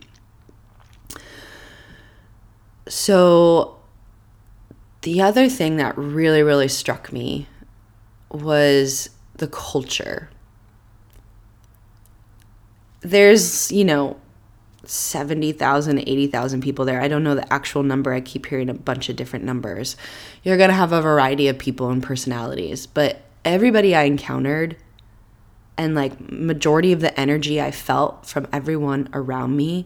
So 2.87 3.79
the 5.05 5.21
other 5.21 5.47
thing 5.47 5.77
that 5.77 5.95
really, 5.95 6.41
really 6.41 6.67
struck 6.67 7.13
me 7.13 7.45
was 8.31 9.11
the 9.35 9.47
culture. 9.47 10.31
There's, 13.01 13.71
you 13.71 13.85
know, 13.85 14.17
70,000, 14.83 15.99
80,000 15.99 16.61
people 16.61 16.85
there. 16.85 17.01
I 17.01 17.07
don't 17.07 17.23
know 17.23 17.35
the 17.35 17.53
actual 17.53 17.83
number. 17.83 18.13
I 18.13 18.19
keep 18.19 18.47
hearing 18.47 18.67
a 18.67 18.73
bunch 18.73 19.07
of 19.07 19.15
different 19.15 19.45
numbers. 19.45 19.95
You're 20.41 20.57
going 20.57 20.71
to 20.71 20.75
have 20.75 20.91
a 20.91 21.03
variety 21.03 21.49
of 21.49 21.59
people 21.59 21.91
and 21.91 22.01
personalities, 22.01 22.87
but 22.87 23.21
everybody 23.45 23.95
I 23.95 24.05
encountered 24.05 24.75
and 25.77 25.93
like 25.93 26.19
majority 26.31 26.91
of 26.91 27.01
the 27.01 27.17
energy 27.19 27.61
I 27.61 27.69
felt 27.69 28.25
from 28.25 28.47
everyone 28.51 29.09
around 29.13 29.55
me 29.55 29.85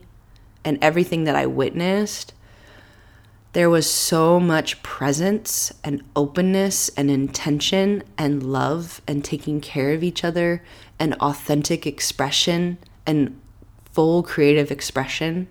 and 0.64 0.78
everything 0.82 1.26
that 1.26 1.36
I 1.36 1.46
witnessed 1.46 2.34
there 3.54 3.70
was 3.70 3.90
so 3.90 4.40
much 4.40 4.82
presence 4.84 5.74
and 5.84 6.04
openness 6.16 6.90
and 6.90 7.10
intention 7.10 8.04
and 8.18 8.44
love 8.44 9.02
and 9.08 9.26
taking 9.26 9.60
care 9.60 9.92
of 9.94 10.04
each 10.04 10.24
other 10.24 10.64
and 11.00 11.16
authentic 11.16 11.88
expression 11.88 12.78
and 13.08 13.40
full 13.92 14.22
creative 14.22 14.70
expression. 14.70 15.48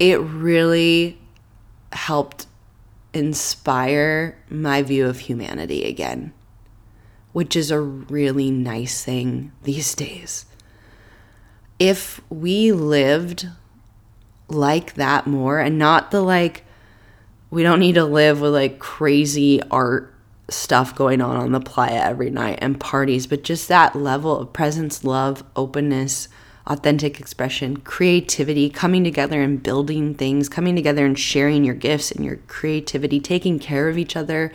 It 0.00 0.18
really 0.18 1.18
helped 1.92 2.46
inspire 3.14 4.38
my 4.48 4.82
view 4.82 5.06
of 5.06 5.20
humanity 5.20 5.84
again, 5.84 6.32
which 7.32 7.54
is 7.54 7.70
a 7.70 7.80
really 7.80 8.50
nice 8.50 9.04
thing 9.04 9.52
these 9.62 9.94
days. 9.94 10.46
If 11.78 12.20
we 12.28 12.72
lived 12.72 13.48
like 14.50 14.94
that 14.94 15.26
more 15.26 15.58
and 15.58 15.78
not 15.78 16.10
the 16.10 16.20
like 16.20 16.64
we 17.50 17.62
don't 17.62 17.80
need 17.80 17.94
to 17.94 18.04
live 18.04 18.40
with 18.40 18.52
like 18.52 18.78
crazy 18.78 19.62
art 19.70 20.14
stuff 20.48 20.94
going 20.94 21.20
on 21.20 21.36
on 21.36 21.52
the 21.52 21.60
playa 21.60 22.00
every 22.02 22.30
night 22.30 22.58
and 22.60 22.80
parties 22.80 23.26
but 23.26 23.44
just 23.44 23.68
that 23.68 23.94
level 23.94 24.36
of 24.36 24.52
presence 24.52 25.04
love 25.04 25.44
openness 25.54 26.28
authentic 26.70 27.18
expression 27.18 27.76
creativity 27.78 28.70
coming 28.70 29.02
together 29.02 29.42
and 29.42 29.62
building 29.62 30.14
things 30.14 30.48
coming 30.48 30.76
together 30.76 31.04
and 31.04 31.18
sharing 31.18 31.64
your 31.64 31.74
gifts 31.74 32.12
and 32.12 32.24
your 32.24 32.36
creativity 32.46 33.18
taking 33.18 33.58
care 33.58 33.88
of 33.88 33.98
each 33.98 34.16
other. 34.16 34.52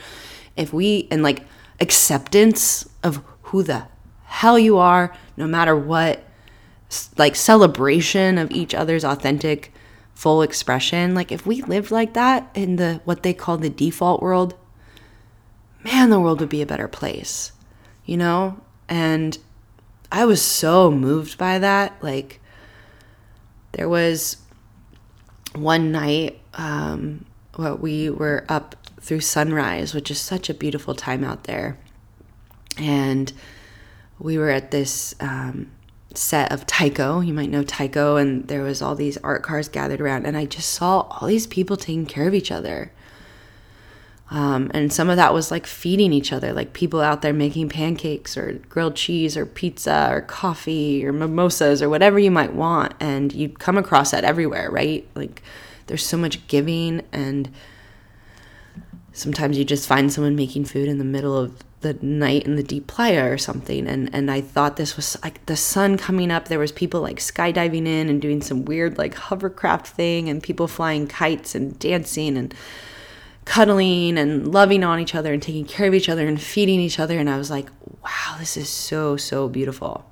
If 0.56 0.72
we 0.72 1.10
and 1.12 1.22
like 1.22 1.44
acceptance 1.82 2.88
of 3.04 3.22
who 3.44 3.64
the 3.64 3.88
hell 4.24 4.58
you 4.58 4.78
are 4.78 5.14
no 5.36 5.46
matter 5.46 5.76
what 5.76 6.24
like 7.18 7.36
celebration 7.36 8.38
of 8.38 8.50
each 8.52 8.74
other's 8.74 9.04
authentic 9.04 9.74
full 10.16 10.42
expression. 10.42 11.14
Like 11.14 11.32
if 11.32 11.46
we 11.46 11.62
lived 11.62 11.92
like 11.92 12.14
that 12.14 12.50
in 12.56 12.78
the 12.78 13.02
what 13.06 13.22
they 13.22 13.34
call 13.34 13.58
the 13.58 13.70
default 13.70 14.22
world, 14.22 14.56
man, 15.84 16.10
the 16.10 16.20
world 16.20 16.40
would 16.40 16.50
be 16.50 16.64
a 16.64 16.66
better 16.66 16.88
place. 16.88 17.52
You 18.06 18.18
know? 18.18 18.60
And 18.90 19.38
I 20.12 20.26
was 20.26 20.42
so 20.42 20.90
moved 20.90 21.38
by 21.38 21.60
that. 21.60 22.02
Like 22.02 22.40
there 23.74 23.90
was 23.90 24.38
one 25.54 25.92
night 25.92 26.40
um 26.56 27.26
what 27.56 27.80
we 27.80 28.10
were 28.10 28.46
up 28.50 28.76
through 29.06 29.22
sunrise, 29.22 29.94
which 29.94 30.10
is 30.10 30.20
such 30.20 30.50
a 30.50 30.54
beautiful 30.54 30.96
time 30.96 31.24
out 31.24 31.44
there. 31.44 31.78
And 32.78 33.32
we 34.20 34.38
were 34.38 34.50
at 34.50 34.72
this 34.72 35.14
um, 35.20 35.72
set 36.18 36.52
of 36.52 36.66
Tycho. 36.66 37.20
You 37.20 37.34
might 37.34 37.50
know 37.50 37.64
Tycho, 37.64 38.16
and 38.16 38.48
there 38.48 38.64
was 38.64 38.82
all 38.82 38.96
these 38.96 39.18
art 39.18 39.44
cars 39.44 39.68
gathered 39.70 40.02
around, 40.02 40.26
and 40.26 40.38
I 40.38 40.46
just 40.46 40.70
saw 40.70 41.02
all 41.02 41.28
these 41.28 41.48
people 41.48 41.78
taking 41.78 42.06
care 42.06 42.28
of 42.28 42.34
each 42.34 42.52
other. 42.52 42.92
Um, 44.32 44.72
and 44.74 44.92
some 44.92 45.10
of 45.10 45.18
that 45.18 45.34
was 45.34 45.52
like 45.52 45.68
feeding 45.68 46.12
each 46.12 46.34
other, 46.34 46.52
like 46.52 46.74
people 46.74 47.00
out 47.00 47.22
there 47.22 47.34
making 47.34 47.70
pancakes 47.70 48.36
or 48.36 48.54
grilled 48.70 48.96
cheese 48.96 49.38
or 49.38 49.46
pizza 49.46 50.08
or 50.12 50.22
coffee 50.22 51.06
or 51.06 51.14
mimosas 51.14 51.82
or 51.82 51.90
whatever 51.90 52.18
you 52.18 52.32
might 52.32 52.54
want. 52.54 52.94
And 53.00 53.32
you 53.34 53.50
come 53.50 53.78
across 53.78 54.12
that 54.12 54.24
everywhere, 54.24 54.72
right? 54.72 55.08
Like 55.16 55.44
there's 55.88 56.06
so 56.06 56.18
much 56.18 56.48
giving, 56.48 57.04
and 57.12 57.52
sometimes 59.14 59.58
you 59.58 59.64
just 59.64 59.88
find 59.88 60.12
someone 60.12 60.36
making 60.36 60.66
food 60.66 60.88
in 60.88 60.98
the 60.98 61.06
middle 61.06 61.38
of 61.38 61.64
the 61.82 61.94
night 62.02 62.44
in 62.44 62.56
the 62.56 62.64
deep 62.64 62.88
playa 62.88 63.30
or 63.30 63.38
something 63.38 63.88
and 63.88 64.10
and 64.14 64.32
I 64.32 64.42
thought 64.42 64.76
this 64.78 64.96
was 64.96 65.18
like 65.24 65.46
the 65.46 65.56
sun 65.56 65.98
coming 65.98 66.32
up. 66.32 66.48
There 66.48 66.60
was 66.60 66.72
people 66.72 67.02
like 67.02 67.18
skydiving 67.18 67.86
in 67.86 68.10
and 68.10 68.22
doing 68.22 68.42
some 68.42 68.66
weird 68.66 68.98
like 68.98 69.14
hovercraft 69.14 69.88
thing 69.88 70.30
and 70.30 70.42
people 70.42 70.68
flying 70.68 71.08
kites 71.08 71.54
and 71.54 71.78
dancing 71.78 72.38
and 72.38 72.54
cuddling 73.44 74.18
and 74.18 74.52
loving 74.52 74.84
on 74.84 75.00
each 75.00 75.14
other 75.14 75.32
and 75.32 75.42
taking 75.44 75.66
care 75.66 75.88
of 75.88 75.94
each 75.94 76.10
other 76.10 76.28
and 76.28 76.42
feeding 76.42 76.80
each 76.80 77.00
other 77.00 77.20
and 77.20 77.30
I 77.30 77.38
was 77.38 77.52
like 77.52 77.70
wow 78.04 78.38
this 78.40 78.58
is 78.58 78.70
so 78.70 79.18
so 79.18 79.48
beautiful. 79.48 80.10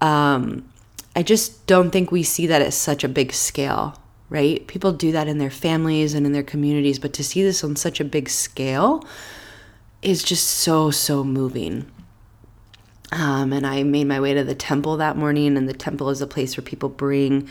Um 0.00 0.68
I 1.16 1.24
just 1.24 1.66
don't 1.66 1.90
think 1.90 2.12
we 2.12 2.22
see 2.22 2.46
that 2.46 2.62
at 2.62 2.74
such 2.74 3.02
a 3.02 3.08
big 3.08 3.32
scale 3.32 4.00
right? 4.30 4.66
People 4.66 4.92
do 4.92 5.10
that 5.12 5.26
in 5.26 5.38
their 5.38 5.50
families 5.50 6.12
and 6.12 6.26
in 6.26 6.32
their 6.32 6.42
communities 6.44 6.98
but 6.98 7.12
to 7.14 7.24
see 7.24 7.42
this 7.42 7.64
on 7.64 7.74
such 7.74 7.98
a 7.98 8.04
big 8.04 8.28
scale 8.28 9.04
is 10.02 10.22
just 10.22 10.46
so, 10.46 10.90
so 10.90 11.24
moving. 11.24 11.90
Um, 13.10 13.52
and 13.52 13.66
I 13.66 13.82
made 13.82 14.06
my 14.06 14.20
way 14.20 14.34
to 14.34 14.44
the 14.44 14.54
temple 14.54 14.96
that 14.98 15.16
morning, 15.16 15.56
and 15.56 15.68
the 15.68 15.72
temple 15.72 16.10
is 16.10 16.20
a 16.20 16.26
place 16.26 16.56
where 16.56 16.64
people 16.64 16.88
bring 16.88 17.48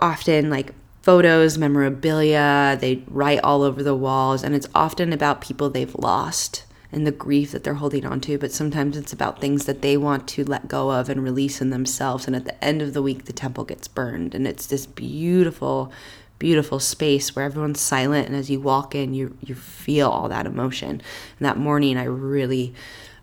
often 0.00 0.50
like 0.50 0.72
photos, 1.02 1.56
memorabilia, 1.56 2.76
they 2.80 3.02
write 3.08 3.40
all 3.42 3.62
over 3.62 3.82
the 3.82 3.94
walls, 3.94 4.42
and 4.42 4.54
it's 4.54 4.68
often 4.74 5.12
about 5.12 5.40
people 5.40 5.70
they've 5.70 5.94
lost 5.94 6.64
and 6.92 7.06
the 7.06 7.12
grief 7.12 7.52
that 7.52 7.64
they're 7.64 7.74
holding 7.74 8.06
on 8.06 8.20
to, 8.20 8.38
but 8.38 8.52
sometimes 8.52 8.96
it's 8.96 9.12
about 9.12 9.40
things 9.40 9.66
that 9.66 9.82
they 9.82 9.96
want 9.96 10.26
to 10.28 10.44
let 10.44 10.68
go 10.68 10.90
of 10.92 11.08
and 11.08 11.22
release 11.22 11.60
in 11.60 11.70
themselves. 11.70 12.26
And 12.26 12.34
at 12.34 12.44
the 12.44 12.64
end 12.64 12.80
of 12.80 12.94
the 12.94 13.02
week, 13.02 13.24
the 13.24 13.32
temple 13.32 13.64
gets 13.64 13.88
burned, 13.88 14.34
and 14.34 14.46
it's 14.46 14.66
this 14.66 14.86
beautiful, 14.86 15.92
beautiful 16.38 16.78
space 16.78 17.34
where 17.34 17.44
everyone's 17.44 17.80
silent 17.80 18.28
and 18.28 18.36
as 18.36 18.50
you 18.50 18.60
walk 18.60 18.94
in 18.94 19.14
you 19.14 19.36
you 19.40 19.54
feel 19.54 20.08
all 20.08 20.28
that 20.28 20.46
emotion. 20.46 20.90
And 20.90 21.46
that 21.46 21.56
morning 21.56 21.96
i 21.96 22.04
really 22.04 22.74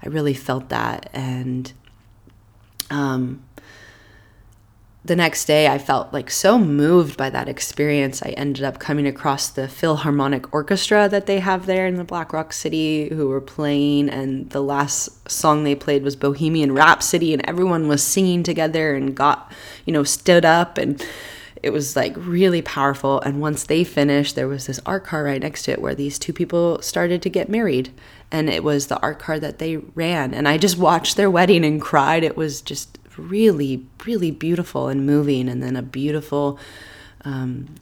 i 0.04 0.08
really 0.08 0.34
felt 0.34 0.70
that. 0.70 1.10
And 1.14 1.72
um 2.90 3.44
the 5.06 5.16
next 5.18 5.46
day 5.46 5.68
i 5.68 5.78
felt 5.78 6.14
like 6.14 6.32
so 6.32 6.58
moved 6.58 7.18
by 7.18 7.30
that 7.30 7.48
experience. 7.48 8.24
I 8.24 8.30
ended 8.30 8.64
up 8.64 8.80
coming 8.80 9.06
across 9.06 9.50
the 9.50 9.68
philharmonic 9.68 10.52
orchestra 10.54 11.08
that 11.10 11.26
they 11.28 11.40
have 11.40 11.66
there 11.68 11.86
in 11.86 11.96
the 11.96 12.04
black 12.04 12.34
rock 12.34 12.52
city 12.54 13.10
who 13.10 13.28
were 13.28 13.42
playing. 13.42 14.10
And 14.10 14.50
the 14.50 14.62
last 14.64 15.30
song 15.30 15.64
they 15.66 15.76
played 15.76 16.04
was 16.04 16.16
bohemian 16.16 16.74
rhapsody 16.74 17.34
and 17.34 17.48
everyone 17.48 17.88
was 17.88 18.02
singing 18.02 18.44
together 18.44 18.96
and 18.96 19.14
got 19.14 19.52
you 19.86 19.94
know 19.94 20.04
stood 20.04 20.46
up. 20.46 20.80
And 20.80 21.06
it 21.64 21.72
was 21.72 21.96
like 21.96 22.14
really 22.18 22.62
powerful. 22.62 23.22
And 23.22 23.40
once 23.40 23.64
they 23.64 23.86
finished, 23.86 24.36
there 24.36 24.50
was 24.50 24.68
this 24.68 24.82
art 24.86 25.06
car 25.06 25.24
right 25.24 25.42
next 25.42 25.64
to 25.64 25.72
it 25.72 25.82
where 25.82 25.96
these 25.96 26.20
two 26.20 26.34
people 26.34 26.82
started 26.82 27.22
to 27.22 27.30
get 27.30 27.48
married. 27.48 27.90
And 28.32 28.50
it 28.50 28.66
was 28.66 28.88
the 28.88 29.00
art 29.00 29.20
car 29.20 29.40
that 29.40 29.60
they 29.60 29.78
ran. 29.78 30.34
And 30.34 30.46
I 30.48 30.58
just 30.58 30.78
watched 30.78 31.16
their 31.16 31.32
wedding 31.32 31.64
and 31.64 31.82
cried. 31.82 32.26
It 32.26 32.36
was 32.36 32.62
just 32.62 33.00
really, 33.16 33.86
really 34.06 34.30
beautiful 34.30 34.90
and 34.90 35.06
moving. 35.06 35.48
And 35.48 35.64
then 35.64 35.78
a 35.78 35.82
beautiful, 35.82 36.60
um, 37.24 37.74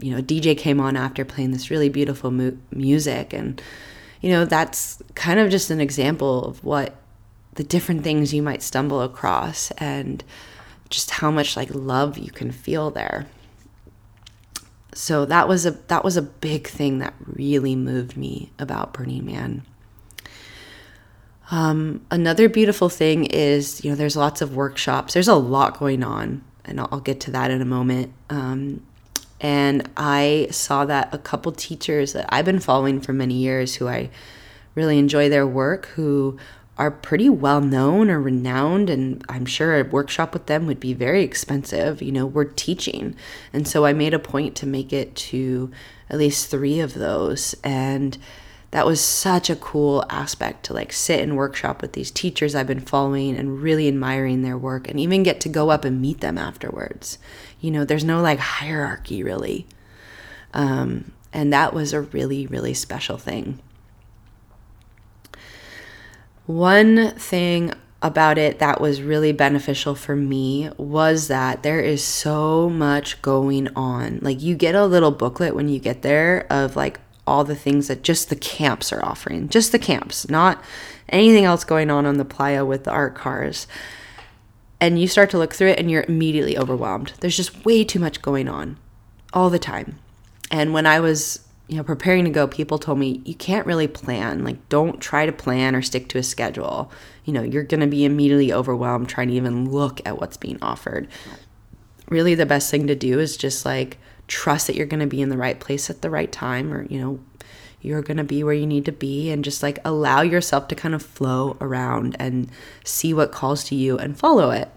you 0.00 0.14
know, 0.14 0.22
DJ 0.22 0.56
came 0.56 0.80
on 0.80 0.96
after 0.96 1.22
playing 1.22 1.50
this 1.50 1.70
really 1.70 1.90
beautiful 1.90 2.30
mu- 2.30 2.56
music. 2.70 3.34
And, 3.34 3.60
you 4.22 4.30
know, 4.30 4.46
that's 4.46 5.02
kind 5.14 5.38
of 5.38 5.50
just 5.50 5.70
an 5.70 5.80
example 5.80 6.46
of 6.46 6.64
what 6.64 6.96
the 7.56 7.64
different 7.64 8.02
things 8.02 8.32
you 8.32 8.42
might 8.42 8.62
stumble 8.62 9.02
across. 9.02 9.72
And, 9.72 10.24
just 10.90 11.10
how 11.10 11.30
much 11.30 11.56
like 11.56 11.74
love 11.74 12.18
you 12.18 12.30
can 12.30 12.50
feel 12.50 12.90
there. 12.90 13.26
So 14.94 15.26
that 15.26 15.46
was 15.46 15.66
a 15.66 15.72
that 15.72 16.04
was 16.04 16.16
a 16.16 16.22
big 16.22 16.66
thing 16.66 16.98
that 16.98 17.14
really 17.26 17.76
moved 17.76 18.16
me 18.16 18.50
about 18.58 18.94
Burning 18.94 19.26
Man. 19.26 19.62
Um, 21.50 22.04
another 22.10 22.48
beautiful 22.48 22.88
thing 22.88 23.26
is, 23.26 23.84
you 23.84 23.90
know, 23.90 23.96
there's 23.96 24.16
lots 24.16 24.42
of 24.42 24.56
workshops. 24.56 25.14
There's 25.14 25.28
a 25.28 25.34
lot 25.34 25.78
going 25.78 26.02
on, 26.02 26.42
and 26.64 26.80
I'll, 26.80 27.00
get 27.00 27.20
to 27.20 27.30
that 27.32 27.50
in 27.50 27.62
a 27.62 27.66
moment. 27.66 28.12
Um, 28.30 28.84
and 29.40 29.88
I 29.96 30.48
saw 30.50 30.84
that 30.86 31.14
a 31.14 31.18
couple 31.18 31.52
teachers 31.52 32.14
that 32.14 32.26
I've 32.30 32.44
been 32.44 32.58
following 32.58 33.00
for 33.00 33.12
many 33.12 33.34
years, 33.34 33.76
who 33.76 33.86
I 33.86 34.10
really 34.74 34.98
enjoy 34.98 35.28
their 35.28 35.46
work, 35.46 35.86
who 35.86 36.36
are 36.78 36.90
pretty 36.90 37.28
well 37.28 37.60
known 37.60 38.10
or 38.10 38.20
renowned 38.20 38.90
and 38.90 39.24
i'm 39.28 39.46
sure 39.46 39.78
a 39.78 39.82
workshop 39.82 40.34
with 40.34 40.46
them 40.46 40.66
would 40.66 40.80
be 40.80 40.92
very 40.92 41.22
expensive. 41.22 42.02
You 42.02 42.12
know 42.12 42.26
we're 42.26 42.44
teaching. 42.44 43.14
And 43.52 43.66
so 43.66 43.84
i 43.84 43.92
made 43.92 44.14
a 44.14 44.18
point 44.18 44.54
to 44.56 44.66
make 44.66 44.92
it 44.92 45.14
to 45.16 45.70
at 46.10 46.18
least 46.18 46.50
three 46.50 46.80
of 46.80 46.94
those. 46.94 47.54
And 47.64 48.16
that 48.72 48.86
was 48.86 49.00
such 49.00 49.48
a 49.48 49.56
cool 49.56 50.04
aspect 50.10 50.64
to 50.64 50.74
like 50.74 50.92
sit 50.92 51.20
and 51.20 51.36
workshop 51.36 51.80
with 51.80 51.94
these 51.94 52.10
teachers 52.10 52.54
i've 52.54 52.66
been 52.66 52.80
following 52.80 53.36
and 53.36 53.62
really 53.62 53.88
admiring 53.88 54.42
their 54.42 54.58
work 54.58 54.88
and 54.88 55.00
even 55.00 55.22
get 55.22 55.40
to 55.40 55.48
go 55.48 55.70
up 55.70 55.84
and 55.84 56.02
meet 56.02 56.20
them 56.20 56.36
afterwards. 56.36 57.18
You 57.60 57.70
know 57.70 57.84
there's 57.84 58.04
no 58.04 58.20
like 58.20 58.38
hierarchy 58.38 59.22
really. 59.22 59.66
Um, 60.52 61.12
and 61.32 61.52
that 61.52 61.72
was 61.72 61.92
a 61.92 62.02
really 62.02 62.46
really 62.46 62.74
special 62.74 63.16
thing 63.16 63.60
one 66.46 67.10
thing 67.12 67.72
about 68.02 68.38
it 68.38 68.58
that 68.58 68.80
was 68.80 69.02
really 69.02 69.32
beneficial 69.32 69.94
for 69.94 70.14
me 70.14 70.70
was 70.76 71.28
that 71.28 71.62
there 71.62 71.80
is 71.80 72.04
so 72.04 72.68
much 72.68 73.20
going 73.22 73.68
on. 73.74 74.20
Like, 74.22 74.42
you 74.42 74.54
get 74.54 74.74
a 74.74 74.86
little 74.86 75.10
booklet 75.10 75.54
when 75.54 75.68
you 75.68 75.78
get 75.78 76.02
there 76.02 76.46
of 76.50 76.76
like 76.76 77.00
all 77.26 77.42
the 77.42 77.56
things 77.56 77.88
that 77.88 78.02
just 78.02 78.28
the 78.28 78.36
camps 78.36 78.92
are 78.92 79.04
offering, 79.04 79.48
just 79.48 79.72
the 79.72 79.78
camps, 79.78 80.28
not 80.28 80.62
anything 81.08 81.44
else 81.44 81.64
going 81.64 81.90
on 81.90 82.06
on 82.06 82.18
the 82.18 82.24
playa 82.24 82.64
with 82.64 82.84
the 82.84 82.90
art 82.90 83.14
cars. 83.14 83.66
And 84.80 85.00
you 85.00 85.08
start 85.08 85.30
to 85.30 85.38
look 85.38 85.54
through 85.54 85.70
it 85.70 85.78
and 85.78 85.90
you're 85.90 86.04
immediately 86.06 86.56
overwhelmed. 86.56 87.14
There's 87.20 87.36
just 87.36 87.64
way 87.64 87.82
too 87.82 87.98
much 87.98 88.22
going 88.22 88.48
on 88.48 88.76
all 89.32 89.50
the 89.50 89.58
time. 89.58 89.98
And 90.50 90.72
when 90.72 90.86
I 90.86 91.00
was 91.00 91.45
you 91.68 91.76
know, 91.76 91.82
preparing 91.82 92.24
to 92.24 92.30
go, 92.30 92.46
people 92.46 92.78
told 92.78 92.98
me 92.98 93.22
you 93.24 93.34
can't 93.34 93.66
really 93.66 93.88
plan. 93.88 94.44
Like, 94.44 94.68
don't 94.68 95.00
try 95.00 95.26
to 95.26 95.32
plan 95.32 95.74
or 95.74 95.82
stick 95.82 96.08
to 96.10 96.18
a 96.18 96.22
schedule. 96.22 96.92
You 97.24 97.32
know, 97.32 97.42
you're 97.42 97.64
going 97.64 97.80
to 97.80 97.88
be 97.88 98.04
immediately 98.04 98.52
overwhelmed 98.52 99.08
trying 99.08 99.28
to 99.28 99.34
even 99.34 99.70
look 99.70 100.00
at 100.06 100.20
what's 100.20 100.36
being 100.36 100.58
offered. 100.62 101.08
Really, 102.08 102.36
the 102.36 102.46
best 102.46 102.70
thing 102.70 102.86
to 102.86 102.94
do 102.94 103.18
is 103.18 103.36
just 103.36 103.64
like 103.64 103.98
trust 104.28 104.68
that 104.68 104.76
you're 104.76 104.86
going 104.86 105.00
to 105.00 105.06
be 105.06 105.20
in 105.20 105.28
the 105.28 105.36
right 105.36 105.58
place 105.58 105.90
at 105.90 106.02
the 106.02 106.10
right 106.10 106.30
time, 106.30 106.72
or, 106.72 106.84
you 106.84 107.00
know, 107.00 107.20
you're 107.80 108.02
going 108.02 108.16
to 108.16 108.24
be 108.24 108.44
where 108.44 108.54
you 108.54 108.66
need 108.66 108.84
to 108.84 108.92
be, 108.92 109.30
and 109.30 109.44
just 109.44 109.62
like 109.62 109.80
allow 109.84 110.20
yourself 110.20 110.68
to 110.68 110.76
kind 110.76 110.94
of 110.94 111.02
flow 111.02 111.56
around 111.60 112.14
and 112.20 112.48
see 112.84 113.12
what 113.12 113.32
calls 113.32 113.64
to 113.64 113.74
you 113.74 113.98
and 113.98 114.16
follow 114.16 114.50
it. 114.50 114.68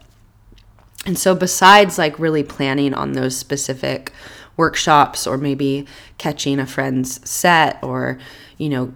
And 1.06 1.18
so, 1.18 1.34
besides 1.34 1.98
like 1.98 2.18
really 2.18 2.42
planning 2.42 2.94
on 2.94 3.12
those 3.12 3.36
specific 3.36 4.12
workshops 4.60 5.26
or 5.26 5.38
maybe 5.38 5.86
catching 6.18 6.60
a 6.60 6.66
friend's 6.66 7.26
set 7.28 7.82
or 7.82 8.18
you 8.58 8.68
know 8.68 8.92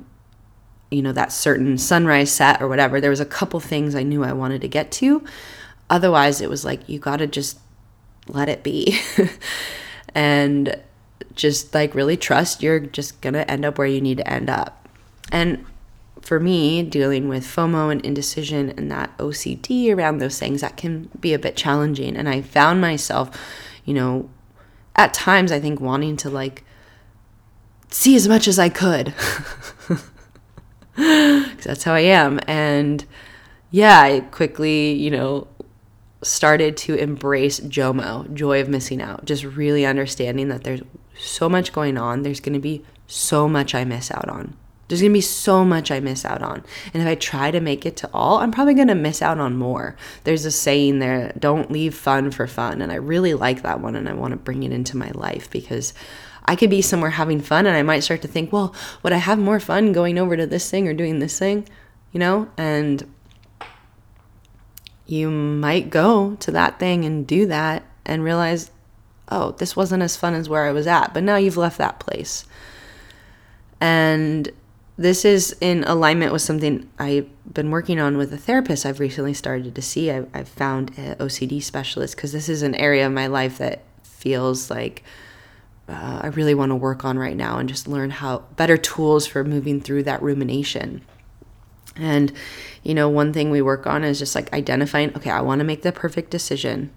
you 0.91 1.01
know 1.01 1.11
that 1.11 1.33
certain 1.33 1.79
sunrise 1.79 2.31
set 2.31 2.61
or 2.61 2.69
whatever. 2.69 3.01
There 3.01 3.11
was 3.11 3.19
a 3.21 3.25
couple 3.39 3.59
things 3.61 3.95
i 3.95 4.03
knew 4.03 4.23
i 4.23 4.33
wanted 4.33 4.61
to 4.61 4.69
get 4.69 4.93
to. 4.93 5.25
Otherwise 5.89 6.43
it 6.43 6.51
was 6.51 6.65
like 6.65 6.87
you 6.87 6.99
got 6.99 7.17
to 7.17 7.27
just 7.27 7.59
let 8.29 8.49
it 8.49 8.63
be. 8.63 9.01
And 10.17 10.81
just 11.35 11.75
like 11.75 11.97
really 11.97 12.17
trust 12.17 12.63
you're 12.63 12.79
just 12.79 13.21
going 13.21 13.35
to 13.35 13.51
end 13.51 13.65
up 13.65 13.77
where 13.77 13.89
you 13.89 14.01
need 14.01 14.19
to 14.19 14.31
end 14.31 14.49
up. 14.49 14.87
And 15.33 15.65
for 16.21 16.39
me 16.39 16.83
dealing 16.85 17.27
with 17.29 17.45
fomo 17.45 17.91
and 17.91 18.01
indecision 18.07 18.71
and 18.77 18.91
that 18.91 19.11
ocd 19.19 19.95
around 19.95 20.19
those 20.19 20.39
things 20.39 20.61
that 20.61 20.77
can 20.77 21.11
be 21.19 21.35
a 21.35 21.39
bit 21.41 21.57
challenging. 21.57 22.17
And 22.17 22.29
i 22.29 22.41
found 22.43 22.81
myself 22.81 23.27
you 23.85 23.95
know 23.95 24.31
at 24.97 25.15
times 25.15 25.53
I 25.53 25.61
think 25.61 25.81
wanting 25.81 26.17
to 26.19 26.31
like 26.31 26.65
see 27.91 28.17
as 28.17 28.29
much 28.29 28.49
as 28.49 28.59
I 28.59 28.69
could. 28.69 29.15
Cuz 30.97 31.65
that's 31.65 31.85
how 31.85 31.95
I 31.95 32.01
am 32.01 32.41
and 32.47 33.05
yeah, 33.71 34.01
I 34.01 34.21
quickly, 34.21 34.93
you 34.93 35.11
know, 35.11 35.49
started 36.23 36.77
to 36.77 36.95
embrace 36.95 37.61
JOMO, 37.61 38.33
joy 38.33 38.61
of 38.61 38.69
missing 38.69 39.03
out, 39.03 39.25
just 39.25 39.45
really 39.45 39.85
understanding 39.85 40.49
that 40.49 40.65
there's 40.65 40.83
so 41.19 41.49
much 41.49 41.73
going 41.73 41.99
on, 41.99 42.23
there's 42.23 42.41
going 42.41 42.55
to 42.55 42.61
be 42.61 42.85
so 43.07 43.49
much 43.49 43.75
I 43.75 43.85
miss 43.85 44.11
out 44.11 44.29
on. 44.29 44.57
There's 44.89 45.01
gonna 45.01 45.13
be 45.13 45.21
so 45.21 45.65
much 45.65 45.91
I 45.91 46.01
miss 46.01 46.25
out 46.25 46.43
on. 46.43 46.63
And 46.93 47.03
if 47.03 47.09
I 47.09 47.15
try 47.15 47.51
to 47.51 47.61
make 47.61 47.87
it 47.87 47.97
to 47.99 48.11
all, 48.13 48.39
I'm 48.39 48.53
probably 48.53 48.75
gonna 48.75 48.95
miss 48.95 49.23
out 49.23 49.39
on 49.39 49.57
more. 49.57 49.97
There's 50.25 50.45
a 50.45 50.51
saying 50.51 50.99
there 50.99 51.33
don't 51.39 51.71
leave 51.71 51.95
fun 51.95 52.31
for 52.31 52.47
fun. 52.47 52.83
And 52.83 52.93
I 52.93 52.97
really 52.97 53.35
like 53.35 53.63
that 53.63 53.81
one 53.81 53.97
and 53.97 54.09
I 54.09 54.13
wanna 54.13 54.37
bring 54.37 54.63
it 54.63 54.73
into 54.73 54.97
my 54.97 55.11
life 55.13 55.51
because 55.51 55.95
I 56.47 56.57
could 56.57 56.71
be 56.71 56.83
somewhere 56.83 57.11
having 57.11 57.41
fun 57.41 57.67
and 57.67 57.77
I 57.77 57.83
might 57.83 58.01
start 58.01 58.23
to 58.23 58.29
think, 58.29 58.53
well, 58.53 58.75
would 59.03 59.13
I 59.13 59.19
have 59.19 59.39
more 59.39 59.61
fun 59.61 59.93
going 59.93 60.19
over 60.19 60.37
to 60.37 60.47
this 60.47 60.71
thing 60.71 60.87
or 60.87 60.95
doing 60.95 61.19
this 61.19 61.39
thing? 61.39 61.69
You 62.13 62.21
know? 62.21 62.51
And 62.59 63.11
you 65.07 65.31
might 65.31 65.91
go 65.91 66.35
to 66.37 66.51
that 66.51 66.79
thing 66.79 67.05
and 67.05 67.27
do 67.27 67.47
that 67.47 67.85
and 68.05 68.23
realize, 68.23 68.71
oh, 69.31 69.53
this 69.53 69.75
wasn't 69.75 70.03
as 70.03 70.17
fun 70.17 70.35
as 70.35 70.49
where 70.49 70.65
I 70.65 70.73
was 70.73 70.87
at. 70.87 71.15
But 71.15 71.25
now 71.25 71.37
you've 71.37 71.57
left 71.57 71.79
that 71.79 72.01
place. 72.01 72.47
And 73.81 74.51
this 74.97 75.25
is 75.25 75.57
in 75.61 75.83
alignment 75.85 76.33
with 76.33 76.43
something 76.43 76.89
I've 76.99 77.29
been 77.53 77.71
working 77.71 77.99
on 77.99 78.17
with 78.17 78.33
a 78.33 78.37
therapist 78.37 78.87
I've 78.87 79.01
recently 79.01 79.35
started 79.35 79.75
to 79.75 79.83
see. 79.83 80.11
I've, 80.11 80.29
I've 80.33 80.49
found 80.49 80.97
an 80.97 81.17
OCD 81.17 81.63
specialist 81.63 82.15
because 82.17 82.33
this 82.33 82.49
is 82.49 82.63
an 82.63 82.75
area 82.77 83.07
of 83.07 83.13
my 83.13 83.27
life 83.27 83.59
that 83.59 83.83
feels 84.05 84.71
like 84.71 85.03
uh, 85.89 86.21
I 86.23 86.29
really 86.29 86.55
want 86.55 86.71
to 86.71 86.77
work 86.77 87.05
on 87.05 87.19
right 87.19 87.37
now 87.37 87.59
and 87.59 87.69
just 87.69 87.89
learn 87.89 88.11
how 88.11 88.39
better 88.57 88.77
tools 88.77 89.27
for 89.27 89.43
moving 89.43 89.81
through 89.81 90.05
that 90.05 90.23
rumination. 90.23 91.03
And, 91.97 92.33
you 92.83 92.95
know, 92.95 93.09
one 93.09 93.33
thing 93.33 93.51
we 93.51 93.63
work 93.63 93.87
on 93.87 94.05
is 94.05 94.19
just 94.19 94.35
like 94.35 94.53
identifying, 94.53 95.15
okay, 95.17 95.31
I 95.31 95.41
want 95.41 95.59
to 95.59 95.65
make 95.65 95.83
the 95.83 95.93
perfect 95.93 96.31
decision 96.31 96.91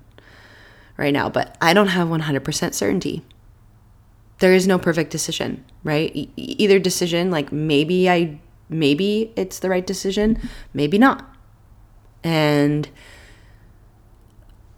right 0.98 1.14
now, 1.14 1.30
but 1.30 1.58
I 1.62 1.74
don't 1.74 1.88
have 1.88 2.08
100% 2.08 2.74
certainty 2.74 3.24
there 4.40 4.54
is 4.54 4.68
no 4.68 4.78
perfect 4.78 5.12
decision, 5.12 5.66
right? 5.84 6.12
E- 6.16 6.30
either 6.36 6.80
decision, 6.80 7.32
like 7.32 7.52
maybe 7.52 8.10
I, 8.10 8.40
maybe 8.70 9.34
it's 9.36 9.60
the 9.60 9.70
right 9.70 9.86
decision, 9.86 10.40
maybe 10.74 10.98
not. 10.98 11.26
And 12.24 12.90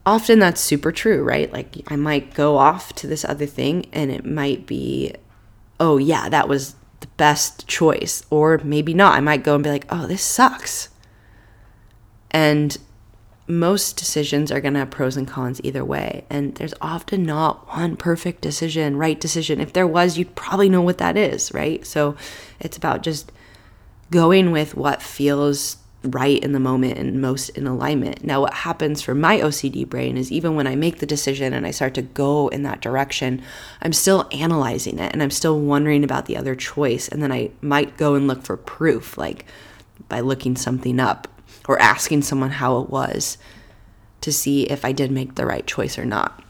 often 0.06 0.39
that's 0.39 0.62
super 0.62 0.91
true, 0.91 1.24
right? 1.24 1.52
Like 1.52 1.76
I 1.88 1.95
might 1.95 2.34
go 2.34 2.58
off 2.58 2.93
to 2.95 3.08
this 3.08 3.26
other 3.26 3.45
thing 3.45 3.86
and 3.91 4.12
it 4.12 4.26
might 4.26 4.65
be, 4.65 5.13
oh, 5.80 5.98
yeah, 5.98 6.30
that 6.30 6.48
was 6.48 6.76
the 7.00 7.08
best 7.17 7.67
choice. 7.67 8.24
Or 8.30 8.60
maybe 8.63 8.93
not. 8.93 9.15
I 9.15 9.19
might 9.19 9.43
go 9.43 9.56
and 9.56 9.63
be 9.63 9.69
like, 9.69 9.86
oh, 9.89 10.08
this 10.08 10.22
sucks. 10.22 10.89
And 12.32 12.78
most 13.50 13.98
decisions 13.98 14.52
are 14.52 14.62
going 14.62 14.74
to 14.74 14.80
have 14.80 14.92
pros 14.92 15.18
and 15.18 15.28
cons 15.28 15.60
either 15.64 15.84
way. 15.84 16.24
And 16.30 16.54
there's 16.56 16.76
often 16.82 17.24
not 17.24 17.68
one 17.76 17.98
perfect 17.98 18.42
decision, 18.42 18.96
right 18.96 19.20
decision. 19.20 19.60
If 19.60 19.74
there 19.74 19.88
was, 19.88 20.18
you'd 20.18 20.36
probably 20.36 20.70
know 20.70 20.82
what 20.82 21.00
that 21.00 21.18
is, 21.18 21.52
right? 21.52 21.86
So 21.86 22.16
it's 22.60 22.78
about 22.78 23.02
just 23.02 23.32
going 24.12 24.52
with 24.52 24.76
what 24.76 25.02
feels 25.02 25.78
right 26.04 26.42
in 26.42 26.52
the 26.52 26.60
moment 26.60 27.00
and 27.00 27.20
most 27.20 27.50
in 27.50 27.66
alignment. 27.66 28.24
Now, 28.24 28.42
what 28.42 28.54
happens 28.54 29.02
for 29.02 29.16
my 29.16 29.40
OCD 29.40 29.88
brain 29.90 30.16
is 30.16 30.32
even 30.32 30.56
when 30.56 30.68
I 30.68 30.76
make 30.76 31.00
the 31.00 31.08
decision 31.08 31.52
and 31.52 31.66
I 31.66 31.72
start 31.72 31.96
to 31.96 32.04
go 32.04 32.50
in 32.50 32.62
that 32.64 32.82
direction, 32.82 33.42
I'm 33.82 33.94
still 33.94 34.30
analyzing 34.32 35.00
it 35.00 35.12
and 35.12 35.24
I'm 35.24 35.32
still 35.32 35.60
wondering 35.60 36.04
about 36.04 36.28
the 36.28 36.38
other 36.38 36.56
choice. 36.56 37.08
And 37.08 37.22
then 37.22 37.32
I 37.32 37.50
might 37.62 37.98
go 37.98 38.14
and 38.14 38.28
look 38.28 38.44
for 38.44 38.56
proof, 38.56 39.18
like 39.18 39.46
by 40.08 40.20
looking 40.20 40.56
something 40.56 41.00
up 41.00 41.28
or 41.69 41.79
asking 41.79 42.23
someone 42.23 42.49
how 42.49 42.82
it 42.82 42.89
was 42.89 43.38
to 44.21 44.34
see 44.34 44.63
if 44.63 44.84
I 44.84 44.91
did 44.91 45.12
make 45.12 45.36
the 45.36 45.45
right 45.45 45.65
choice 45.67 45.99
or 45.99 46.03
not. 46.03 46.43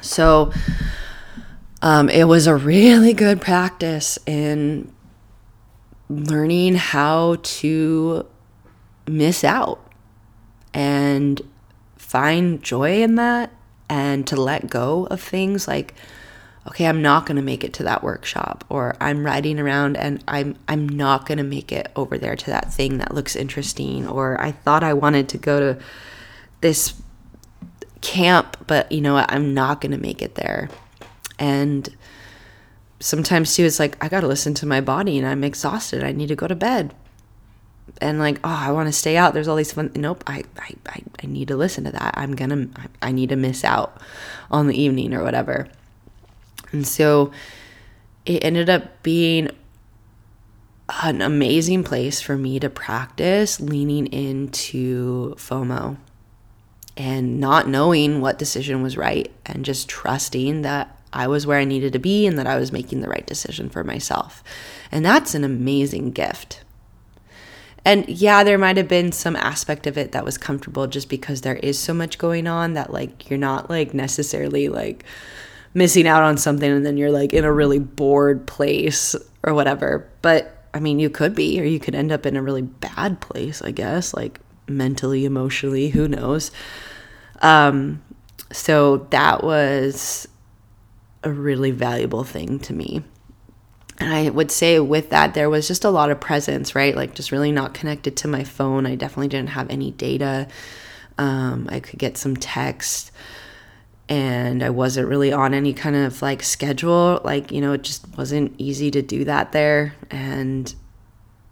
So 0.00 0.52
um, 1.82 2.08
it 2.08 2.24
was 2.24 2.46
a 2.46 2.56
really 2.56 3.12
good 3.12 3.42
practice 3.42 4.18
in 4.24 4.90
learning 6.08 6.76
how 6.76 7.36
to 7.42 8.26
miss 9.06 9.44
out 9.44 9.86
and 10.72 11.42
find 11.96 12.62
joy 12.62 13.02
in 13.02 13.16
that 13.16 13.52
and 13.90 14.26
to 14.28 14.36
let 14.36 14.70
go 14.70 15.06
of 15.10 15.20
things 15.20 15.68
like 15.68 15.92
okay, 16.68 16.86
I'm 16.86 17.02
not 17.02 17.26
going 17.26 17.36
to 17.36 17.42
make 17.42 17.64
it 17.64 17.72
to 17.74 17.84
that 17.84 18.02
workshop 18.02 18.64
or 18.68 18.96
I'm 19.00 19.24
riding 19.24 19.58
around 19.58 19.96
and 19.96 20.22
I'm 20.26 20.56
I'm 20.68 20.88
not 20.88 21.26
going 21.26 21.38
to 21.38 21.44
make 21.44 21.72
it 21.72 21.90
over 21.96 22.18
there 22.18 22.36
to 22.36 22.46
that 22.46 22.72
thing 22.72 22.98
that 22.98 23.14
looks 23.14 23.36
interesting 23.36 24.06
or 24.06 24.40
I 24.40 24.52
thought 24.52 24.82
I 24.82 24.92
wanted 24.92 25.28
to 25.30 25.38
go 25.38 25.60
to 25.60 25.82
this 26.60 26.94
camp, 28.00 28.56
but 28.66 28.90
you 28.90 29.00
know 29.00 29.14
what? 29.14 29.30
I'm 29.30 29.54
not 29.54 29.80
going 29.80 29.92
to 29.92 29.98
make 29.98 30.22
it 30.22 30.34
there. 30.34 30.68
And 31.38 31.88
sometimes 32.98 33.54
too 33.54 33.64
it's 33.64 33.78
like 33.78 34.02
I 34.02 34.08
got 34.08 34.20
to 34.20 34.26
listen 34.26 34.54
to 34.54 34.66
my 34.66 34.80
body 34.80 35.18
and 35.18 35.26
I'm 35.26 35.44
exhausted. 35.44 36.02
I 36.02 36.12
need 36.12 36.28
to 36.28 36.36
go 36.36 36.48
to 36.48 36.54
bed. 36.54 36.94
And 38.00 38.18
like, 38.18 38.38
oh, 38.42 38.50
I 38.50 38.72
want 38.72 38.88
to 38.88 38.92
stay 38.92 39.16
out. 39.16 39.32
There's 39.32 39.48
all 39.48 39.56
these 39.56 39.72
fun. 39.72 39.92
Nope, 39.94 40.24
I, 40.26 40.42
I, 40.58 41.02
I, 41.22 41.26
need 41.26 41.48
to 41.48 41.56
listen 41.56 41.84
to 41.84 41.92
that. 41.92 42.14
I'm 42.16 42.34
gonna, 42.34 42.68
I 43.00 43.12
need 43.12 43.30
to 43.30 43.36
miss 43.36 43.64
out 43.64 43.98
on 44.50 44.66
the 44.66 44.78
evening 44.78 45.14
or 45.14 45.22
whatever. 45.22 45.68
And 46.72 46.86
so 46.86 47.30
it 48.24 48.44
ended 48.44 48.68
up 48.68 49.02
being 49.02 49.50
an 51.02 51.20
amazing 51.20 51.84
place 51.84 52.20
for 52.20 52.36
me 52.36 52.60
to 52.60 52.70
practice 52.70 53.60
leaning 53.60 54.06
into 54.06 55.34
FOMO 55.34 55.96
and 56.96 57.38
not 57.38 57.68
knowing 57.68 58.20
what 58.20 58.38
decision 58.38 58.82
was 58.82 58.96
right 58.96 59.30
and 59.44 59.64
just 59.64 59.88
trusting 59.88 60.62
that 60.62 60.96
I 61.12 61.26
was 61.26 61.46
where 61.46 61.58
I 61.58 61.64
needed 61.64 61.92
to 61.92 61.98
be 61.98 62.26
and 62.26 62.38
that 62.38 62.46
I 62.46 62.58
was 62.58 62.72
making 62.72 63.00
the 63.00 63.08
right 63.08 63.26
decision 63.26 63.68
for 63.68 63.84
myself. 63.84 64.42
And 64.92 65.04
that's 65.04 65.34
an 65.34 65.44
amazing 65.44 66.12
gift. 66.12 66.62
And 67.84 68.08
yeah, 68.08 68.42
there 68.42 68.58
might 68.58 68.76
have 68.76 68.88
been 68.88 69.12
some 69.12 69.36
aspect 69.36 69.86
of 69.86 69.96
it 69.96 70.12
that 70.12 70.24
was 70.24 70.36
comfortable 70.36 70.86
just 70.88 71.08
because 71.08 71.42
there 71.42 71.56
is 71.56 71.78
so 71.78 71.94
much 71.94 72.18
going 72.18 72.46
on 72.46 72.74
that 72.74 72.92
like 72.92 73.30
you're 73.30 73.38
not 73.38 73.70
like 73.70 73.94
necessarily 73.94 74.68
like 74.68 75.04
missing 75.76 76.08
out 76.08 76.22
on 76.22 76.38
something 76.38 76.72
and 76.72 76.86
then 76.86 76.96
you're 76.96 77.10
like 77.10 77.34
in 77.34 77.44
a 77.44 77.52
really 77.52 77.78
bored 77.78 78.46
place 78.46 79.14
or 79.44 79.52
whatever. 79.52 80.08
But 80.22 80.66
I 80.72 80.80
mean, 80.80 80.98
you 80.98 81.10
could 81.10 81.34
be, 81.34 81.60
or 81.60 81.64
you 81.64 81.78
could 81.78 81.94
end 81.94 82.10
up 82.10 82.24
in 82.24 82.34
a 82.34 82.42
really 82.42 82.62
bad 82.62 83.20
place, 83.20 83.60
I 83.60 83.72
guess, 83.72 84.14
like 84.14 84.40
mentally, 84.66 85.26
emotionally, 85.26 85.90
who 85.90 86.08
knows. 86.08 86.50
Um, 87.42 88.02
so 88.50 89.06
that 89.10 89.44
was 89.44 90.26
a 91.22 91.30
really 91.30 91.72
valuable 91.72 92.24
thing 92.24 92.58
to 92.60 92.72
me. 92.72 93.02
And 93.98 94.10
I 94.14 94.30
would 94.30 94.50
say 94.50 94.80
with 94.80 95.10
that, 95.10 95.34
there 95.34 95.50
was 95.50 95.68
just 95.68 95.84
a 95.84 95.90
lot 95.90 96.10
of 96.10 96.18
presence, 96.20 96.74
right? 96.74 96.96
Like 96.96 97.14
just 97.14 97.32
really 97.32 97.52
not 97.52 97.74
connected 97.74 98.16
to 98.18 98.28
my 98.28 98.44
phone. 98.44 98.86
I 98.86 98.94
definitely 98.94 99.28
didn't 99.28 99.50
have 99.50 99.68
any 99.68 99.90
data. 99.90 100.48
Um, 101.18 101.68
I 101.70 101.80
could 101.80 101.98
get 101.98 102.16
some 102.16 102.34
text 102.34 103.12
and 104.08 104.62
I 104.62 104.70
wasn't 104.70 105.08
really 105.08 105.32
on 105.32 105.52
any 105.52 105.72
kind 105.72 105.96
of 105.96 106.22
like 106.22 106.42
schedule. 106.42 107.20
Like, 107.24 107.50
you 107.50 107.60
know, 107.60 107.72
it 107.72 107.82
just 107.82 108.06
wasn't 108.16 108.54
easy 108.58 108.90
to 108.92 109.02
do 109.02 109.24
that 109.24 109.52
there. 109.52 109.94
And 110.10 110.72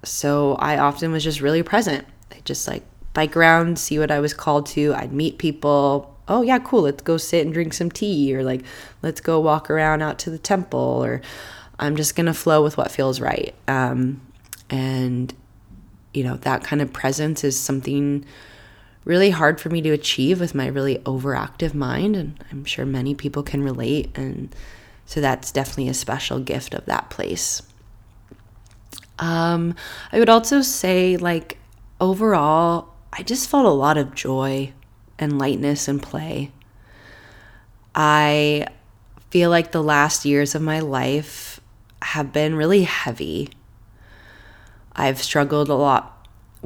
so 0.05 0.55
I 0.55 0.79
often 0.79 1.13
was 1.13 1.25
just 1.25 1.41
really 1.41 1.63
present. 1.63 2.07
I 2.31 2.37
just 2.45 2.69
like 2.69 2.85
bike 3.13 3.37
around, 3.37 3.79
see 3.79 3.99
what 3.99 4.11
I 4.11 4.21
was 4.21 4.35
called 4.35 4.67
to. 4.67 4.95
I'd 4.95 5.13
meet 5.13 5.39
people. 5.39 6.17
Oh, 6.27 6.43
yeah, 6.43 6.59
cool. 6.59 6.83
Let's 6.83 7.03
go 7.03 7.17
sit 7.17 7.45
and 7.45 7.53
drink 7.53 7.75
some 7.75 7.91
tea, 7.91 8.35
or 8.35 8.43
like, 8.43 8.63
let's 9.03 9.21
go 9.21 9.41
walk 9.41 9.69
around 9.69 10.01
out 10.01 10.19
to 10.21 10.31
the 10.31 10.39
temple, 10.39 10.79
or 10.79 11.21
I'm 11.79 11.97
just 11.97 12.17
going 12.17 12.27
to 12.27 12.35
flow 12.35 12.63
with 12.63 12.79
what 12.79 12.91
feels 12.91 13.21
right. 13.21 13.55
Um, 13.69 14.23
and, 14.71 15.35
you 16.15 16.25
know, 16.25 16.37
that 16.39 16.65
kind 16.65 16.81
of 16.81 16.93
presence 16.93 17.45
is 17.45 17.61
something 17.61 18.25
really 19.05 19.31
hard 19.31 19.61
for 19.61 19.69
me 19.69 19.83
to 19.83 19.91
achieve 19.91 20.41
with 20.41 20.55
my 20.55 20.67
really 20.67 20.99
overactive 20.99 21.75
mind. 21.75 22.17
And 22.17 22.43
I'm 22.51 22.65
sure 22.65 22.87
many 22.87 23.15
people 23.15 23.43
can 23.43 23.63
relate. 23.63 24.17
And 24.17 24.55
so 25.07 25.21
that's 25.21 25.53
definitely 25.53 25.89
a 25.89 25.95
special 25.95 26.41
gift 26.41 26.75
of 26.75 26.87
that 26.87 27.11
place. 27.11 27.63
Um, 29.19 29.75
I 30.11 30.19
would 30.19 30.29
also 30.29 30.63
say, 30.63 31.17
like, 31.17 31.59
overall, 32.01 32.89
I 33.13 33.23
just 33.23 33.49
felt 33.49 33.67
a 33.67 33.71
lot 33.71 33.97
of 33.97 34.15
joy 34.15 34.73
and 35.19 35.39
lightness 35.39 35.87
and 35.87 36.03
play. 36.03 36.51
I 37.95 38.67
feel 39.31 39.51
like 39.51 39.73
the 39.73 39.83
last 39.83 40.25
years 40.25 40.55
of 40.55 40.63
my 40.63 40.81
life 40.81 41.61
have 42.03 42.33
been 42.33 42.55
really 42.57 42.83
heavy. 42.83 43.51
I've 44.97 45.23
struggled 45.23 45.69
a 45.69 45.75
lot 45.75 46.14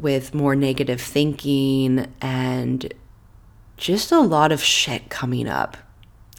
with 0.00 0.34
more 0.34 0.54
negative 0.54 1.00
thinking 1.00 2.06
and 2.20 2.92
just 3.76 4.12
a 4.12 4.20
lot 4.20 4.52
of 4.52 4.62
shit 4.62 5.08
coming 5.08 5.48
up 5.48 5.76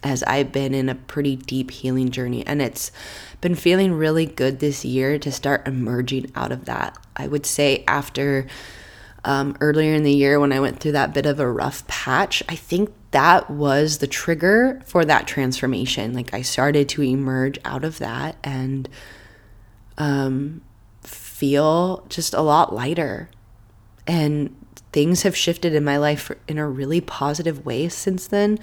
as 0.02 0.22
I've 0.22 0.52
been 0.52 0.74
in 0.74 0.88
a 0.88 0.94
pretty 0.94 1.36
deep 1.36 1.70
healing 1.70 2.10
journey. 2.10 2.46
And 2.46 2.62
it's 2.62 2.90
been 3.40 3.54
feeling 3.54 3.92
really 3.92 4.26
good 4.26 4.60
this 4.60 4.84
year 4.84 5.18
to 5.18 5.30
start 5.30 5.66
emerging 5.66 6.32
out 6.34 6.52
of 6.52 6.64
that. 6.66 6.96
I 7.16 7.26
would 7.26 7.46
say 7.46 7.84
after 7.86 8.46
um, 9.24 9.56
earlier 9.60 9.94
in 9.94 10.02
the 10.02 10.12
year 10.12 10.40
when 10.40 10.52
I 10.52 10.60
went 10.60 10.80
through 10.80 10.92
that 10.92 11.12
bit 11.12 11.26
of 11.26 11.38
a 11.38 11.50
rough 11.50 11.86
patch, 11.86 12.42
I 12.48 12.56
think 12.56 12.92
that 13.10 13.50
was 13.50 13.98
the 13.98 14.06
trigger 14.06 14.80
for 14.86 15.04
that 15.04 15.26
transformation. 15.26 16.14
Like 16.14 16.32
I 16.32 16.42
started 16.42 16.88
to 16.90 17.02
emerge 17.02 17.58
out 17.64 17.84
of 17.84 17.98
that 17.98 18.36
and 18.42 18.88
um, 19.98 20.62
feel 21.02 22.06
just 22.08 22.32
a 22.32 22.40
lot 22.40 22.74
lighter. 22.74 23.28
And 24.10 24.56
things 24.92 25.22
have 25.22 25.36
shifted 25.36 25.72
in 25.72 25.84
my 25.84 25.96
life 25.96 26.32
in 26.48 26.58
a 26.58 26.68
really 26.68 27.00
positive 27.00 27.64
way 27.64 27.88
since 27.88 28.26
then. 28.26 28.58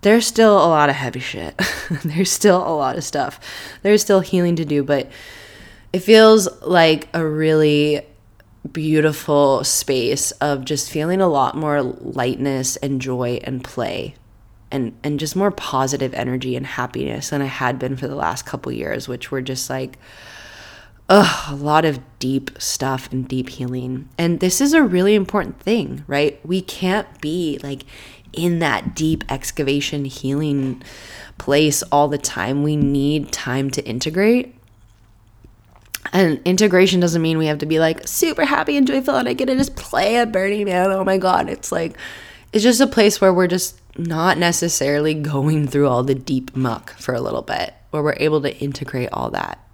There's 0.00 0.26
still 0.26 0.56
a 0.56 0.66
lot 0.66 0.88
of 0.88 0.96
heavy 0.96 1.20
shit. 1.20 1.54
There's 2.04 2.32
still 2.32 2.58
a 2.58 2.74
lot 2.74 2.96
of 2.96 3.04
stuff. 3.04 3.38
There's 3.82 4.02
still 4.02 4.20
healing 4.20 4.56
to 4.56 4.64
do, 4.64 4.82
but 4.82 5.08
it 5.92 6.00
feels 6.00 6.48
like 6.62 7.08
a 7.14 7.24
really 7.24 8.02
beautiful 8.72 9.62
space 9.62 10.32
of 10.32 10.64
just 10.64 10.90
feeling 10.90 11.20
a 11.20 11.28
lot 11.28 11.56
more 11.56 11.82
lightness 11.82 12.76
and 12.76 13.00
joy 13.00 13.38
and 13.44 13.62
play 13.62 14.16
and 14.72 14.96
and 15.04 15.20
just 15.20 15.36
more 15.36 15.52
positive 15.52 16.12
energy 16.14 16.56
and 16.56 16.66
happiness 16.66 17.30
than 17.30 17.40
I 17.40 17.46
had 17.46 17.78
been 17.78 17.96
for 17.96 18.08
the 18.08 18.16
last 18.16 18.44
couple 18.44 18.72
years 18.72 19.06
which 19.06 19.30
were 19.30 19.40
just 19.40 19.70
like 19.70 19.98
ugh, 21.08 21.52
a 21.52 21.54
lot 21.54 21.84
of 21.84 22.00
deep 22.18 22.50
stuff 22.60 23.12
and 23.12 23.28
deep 23.28 23.48
healing. 23.48 24.08
And 24.18 24.40
this 24.40 24.60
is 24.60 24.72
a 24.72 24.82
really 24.82 25.14
important 25.14 25.60
thing, 25.60 26.04
right? 26.06 26.44
We 26.44 26.60
can't 26.60 27.20
be 27.20 27.58
like 27.62 27.84
in 28.32 28.58
that 28.58 28.94
deep 28.94 29.24
excavation 29.30 30.04
healing 30.04 30.82
place 31.38 31.82
all 31.84 32.08
the 32.08 32.18
time. 32.18 32.62
We 32.62 32.76
need 32.76 33.32
time 33.32 33.70
to 33.72 33.84
integrate. 33.84 34.54
And 36.12 36.40
integration 36.44 37.00
doesn't 37.00 37.22
mean 37.22 37.38
we 37.38 37.46
have 37.46 37.58
to 37.58 37.66
be 37.66 37.78
like 37.78 38.06
super 38.06 38.44
happy 38.44 38.76
and 38.76 38.86
joyful 38.86 39.16
and 39.16 39.28
I 39.28 39.32
get 39.32 39.46
to 39.46 39.56
just 39.56 39.76
play 39.76 40.16
at 40.16 40.32
Burning 40.32 40.64
Man. 40.64 40.90
Oh 40.90 41.04
my 41.04 41.18
God. 41.18 41.48
It's 41.48 41.72
like, 41.72 41.96
it's 42.52 42.62
just 42.62 42.80
a 42.80 42.86
place 42.86 43.20
where 43.20 43.34
we're 43.34 43.48
just 43.48 43.80
not 43.98 44.38
necessarily 44.38 45.14
going 45.14 45.66
through 45.66 45.88
all 45.88 46.02
the 46.04 46.14
deep 46.14 46.54
muck 46.54 46.90
for 46.92 47.14
a 47.14 47.20
little 47.20 47.42
bit, 47.42 47.74
where 47.90 48.02
we're 48.02 48.14
able 48.18 48.40
to 48.42 48.56
integrate 48.58 49.08
all 49.12 49.30
that 49.30 49.65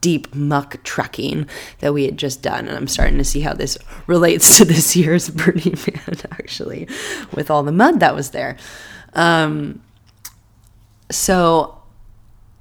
deep 0.00 0.34
muck 0.34 0.82
trekking 0.84 1.48
that 1.80 1.92
we 1.92 2.04
had 2.04 2.16
just 2.16 2.42
done. 2.42 2.68
And 2.68 2.76
I'm 2.76 2.88
starting 2.88 3.18
to 3.18 3.24
see 3.24 3.40
how 3.40 3.54
this 3.54 3.78
relates 4.06 4.58
to 4.58 4.64
this 4.64 4.96
year's 4.96 5.28
Burning 5.38 5.76
Man, 5.86 6.16
actually, 6.32 6.88
with 7.32 7.50
all 7.50 7.62
the 7.62 7.72
mud 7.72 8.00
that 8.00 8.14
was 8.14 8.30
there. 8.30 8.56
Um, 9.14 9.82
so 11.10 11.80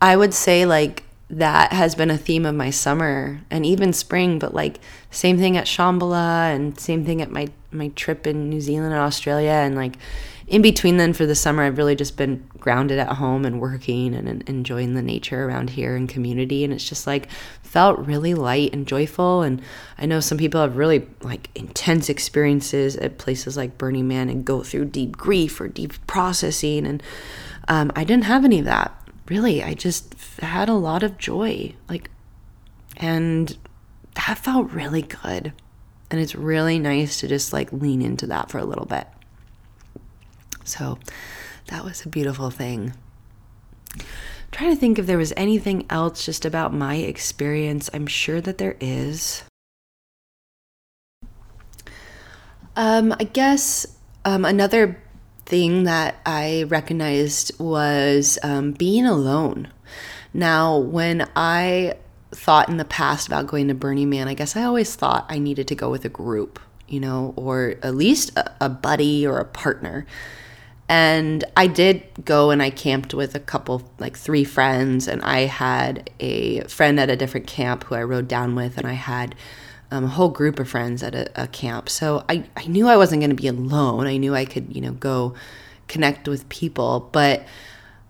I 0.02 0.15
would 0.15 0.34
say, 0.34 0.65
like, 0.65 1.04
that 1.30 1.73
has 1.73 1.93
been 1.93 2.10
a 2.10 2.17
theme 2.17 2.45
of 2.45 2.56
my 2.56 2.69
summer 2.69 3.41
and 3.50 3.65
even 3.65 3.91
spring, 3.91 4.39
but 4.39 4.54
like 4.54 4.80
same 5.12 5.38
thing 5.38 5.58
at 5.58 5.65
Shambhala 5.65 6.56
and 6.56 6.80
same 6.80 7.04
thing 7.04 7.21
at 7.21 7.32
my 7.32 7.50
my 7.71 7.89
trip 7.89 8.26
in 8.26 8.50
New 8.50 8.62
Zealand 8.62 8.93
and 8.93 9.02
Australia 9.02 9.52
and 9.52 9.76
like 9.76 9.97
in 10.47 10.62
between 10.62 10.97
then 10.97 11.13
for 11.13 11.25
the 11.25 11.36
summer 11.36 11.63
I've 11.63 11.77
really 11.77 11.95
just 11.95 12.17
been 12.17 12.47
grounded 12.57 12.99
at 12.99 13.13
home 13.13 13.45
and 13.45 13.60
working 13.60 14.15
and, 14.15 14.27
and 14.27 14.49
enjoying 14.49 14.93
the 14.93 15.01
nature 15.01 15.45
around 15.45 15.71
here 15.71 15.95
and 15.95 16.07
community 16.07 16.63
and 16.63 16.73
it's 16.73 16.88
just 16.88 17.05
like 17.05 17.29
felt 17.62 17.99
really 17.99 18.33
light 18.33 18.73
and 18.73 18.88
joyful 18.88 19.41
and 19.41 19.62
I 19.97 20.05
know 20.05 20.19
some 20.19 20.38
people 20.38 20.62
have 20.62 20.77
really 20.77 21.07
like 21.21 21.49
intense 21.53 22.10
experiences 22.10 22.95
at 22.97 23.17
places 23.17 23.57
like 23.57 23.77
Burning 23.77 24.07
Man 24.07 24.29
and 24.29 24.45
go 24.45 24.63
through 24.63 24.86
deep 24.86 25.17
grief 25.17 25.60
or 25.60 25.67
deep 25.67 25.93
processing 26.07 26.88
and 26.88 27.03
um, 27.67 27.91
I 27.95 28.03
didn't 28.05 28.23
have 28.23 28.45
any 28.45 28.60
of 28.60 28.65
that 28.65 28.97
really, 29.29 29.63
I 29.63 29.73
just 29.73 30.15
had 30.39 30.69
a 30.69 30.73
lot 30.73 31.03
of 31.03 31.17
joy. 31.17 31.75
Like, 31.89 32.10
and 32.97 33.57
that 34.15 34.38
felt 34.38 34.71
really 34.71 35.03
good. 35.03 35.53
And 36.10 36.21
it's 36.21 36.36
really 36.36 36.79
nice 36.79 37.19
to 37.19 37.27
just 37.27 37.51
like 37.51 37.71
lean 37.71 38.01
into 38.01 38.27
that 38.27 38.49
for 38.49 38.57
a 38.57 38.65
little 38.65 38.86
bit. 38.86 39.07
So 40.67 40.99
that 41.67 41.84
was 41.84 42.06
a 42.06 42.10
beautiful 42.10 42.49
thing. 42.49 42.93
I'm 43.93 44.06
trying 44.51 44.71
to 44.71 44.80
think 44.80 44.99
if 44.99 45.06
there 45.06 45.17
was 45.17 45.34
anything 45.36 45.86
else 45.89 46.25
just 46.25 46.45
about 46.45 46.73
my 46.73 46.95
experience. 46.95 47.89
I'm 47.93 48.08
sure 48.08 48.41
that 48.41 48.58
there 48.58 48.75
is. 48.80 49.43
Um, 52.75 53.15
I 53.19 53.23
guess 53.23 53.88
um, 54.23 54.45
another 54.45 55.01
thing 55.45 55.86
that 55.86 56.15
I 56.25 56.65
recognized 56.67 57.58
was 57.60 58.38
um, 58.43 58.73
being 58.73 59.06
alone. 59.06 59.69
Now, 60.34 60.77
when 60.77 61.27
I 61.36 61.95
thought 62.32 62.69
in 62.69 62.77
the 62.77 62.86
past 62.86 63.27
about 63.27 63.47
going 63.47 63.69
to 63.69 63.73
Burning 63.73 64.10
Man, 64.10 64.27
I 64.27 64.34
guess 64.34 64.56
I 64.56 64.63
always 64.63 64.95
thought 64.95 65.25
I 65.30 65.39
needed 65.39 65.67
to 65.69 65.75
go 65.75 65.89
with 65.89 66.06
a 66.06 66.10
group, 66.10 66.60
you 66.88 66.99
know, 66.99 67.34
or 67.36 67.75
at 67.82 67.95
least 67.95 68.38
a, 68.38 68.51
a 68.65 68.69
buddy 68.69 69.25
or 69.25 69.39
a 69.39 69.45
partner. 69.45 70.06
And 70.89 71.43
I 71.58 71.67
did 71.67 72.04
go 72.23 72.50
and 72.50 72.63
I 72.63 72.69
camped 72.69 73.13
with 73.13 73.36
a 73.36 73.39
couple, 73.39 73.89
like 74.00 74.17
three 74.17 74.45
friends, 74.45 75.08
and 75.08 75.21
I 75.21 75.41
had 75.41 76.10
a 76.19 76.62
friend 76.62 77.00
at 77.00 77.10
a 77.10 77.17
different 77.17 77.47
camp 77.47 77.84
who 77.84 77.95
I 77.95 78.04
rode 78.04 78.28
down 78.28 78.56
with, 78.56 78.78
and 78.78 78.88
I 78.88 78.93
had 78.93 79.36
um, 79.91 80.06
a 80.06 80.08
whole 80.08 80.30
group 80.30 80.60
of 80.60 80.69
friends 80.69 81.04
at 81.04 81.13
a, 81.13 81.43
a 81.43 81.47
camp. 81.47 81.89
So 81.89 82.23
I, 82.30 82.45
I 82.56 82.67
knew 82.67 82.88
I 82.88 82.97
wasn't 82.97 83.21
going 83.21 83.36
to 83.36 83.36
be 83.36 83.47
alone. 83.47 84.08
I 84.08 84.17
knew 84.17 84.34
I 84.34 84.45
could, 84.45 84.73
you 84.73 84.82
know, 84.82 84.93
go 84.93 85.34
connect 85.88 86.28
with 86.28 86.47
people. 86.50 87.10
But 87.12 87.45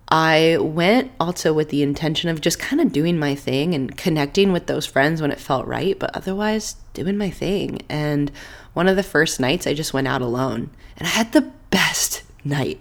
I 0.09 0.57
went 0.59 1.11
also 1.19 1.53
with 1.53 1.69
the 1.69 1.83
intention 1.83 2.29
of 2.29 2.41
just 2.41 2.59
kind 2.59 2.81
of 2.81 2.91
doing 2.91 3.19
my 3.19 3.35
thing 3.35 3.73
and 3.73 3.95
connecting 3.97 4.51
with 4.51 4.67
those 4.67 4.85
friends 4.85 5.21
when 5.21 5.31
it 5.31 5.39
felt 5.39 5.67
right, 5.67 5.97
but 5.97 6.15
otherwise 6.15 6.75
doing 6.93 7.17
my 7.17 7.29
thing. 7.29 7.81
And 7.89 8.31
one 8.73 8.87
of 8.87 8.95
the 8.95 9.03
first 9.03 9.39
nights, 9.39 9.67
I 9.67 9.73
just 9.73 9.93
went 9.93 10.07
out 10.07 10.21
alone 10.21 10.69
and 10.95 11.07
I 11.07 11.11
had 11.11 11.33
the 11.33 11.51
best 11.71 12.23
night. 12.43 12.79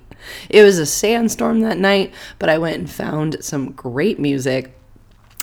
It 0.48 0.62
was 0.62 0.78
a 0.78 0.86
sandstorm 0.86 1.60
that 1.60 1.78
night, 1.78 2.12
but 2.38 2.48
I 2.48 2.58
went 2.58 2.78
and 2.78 2.90
found 2.90 3.44
some 3.44 3.72
great 3.72 4.18
music 4.18 4.72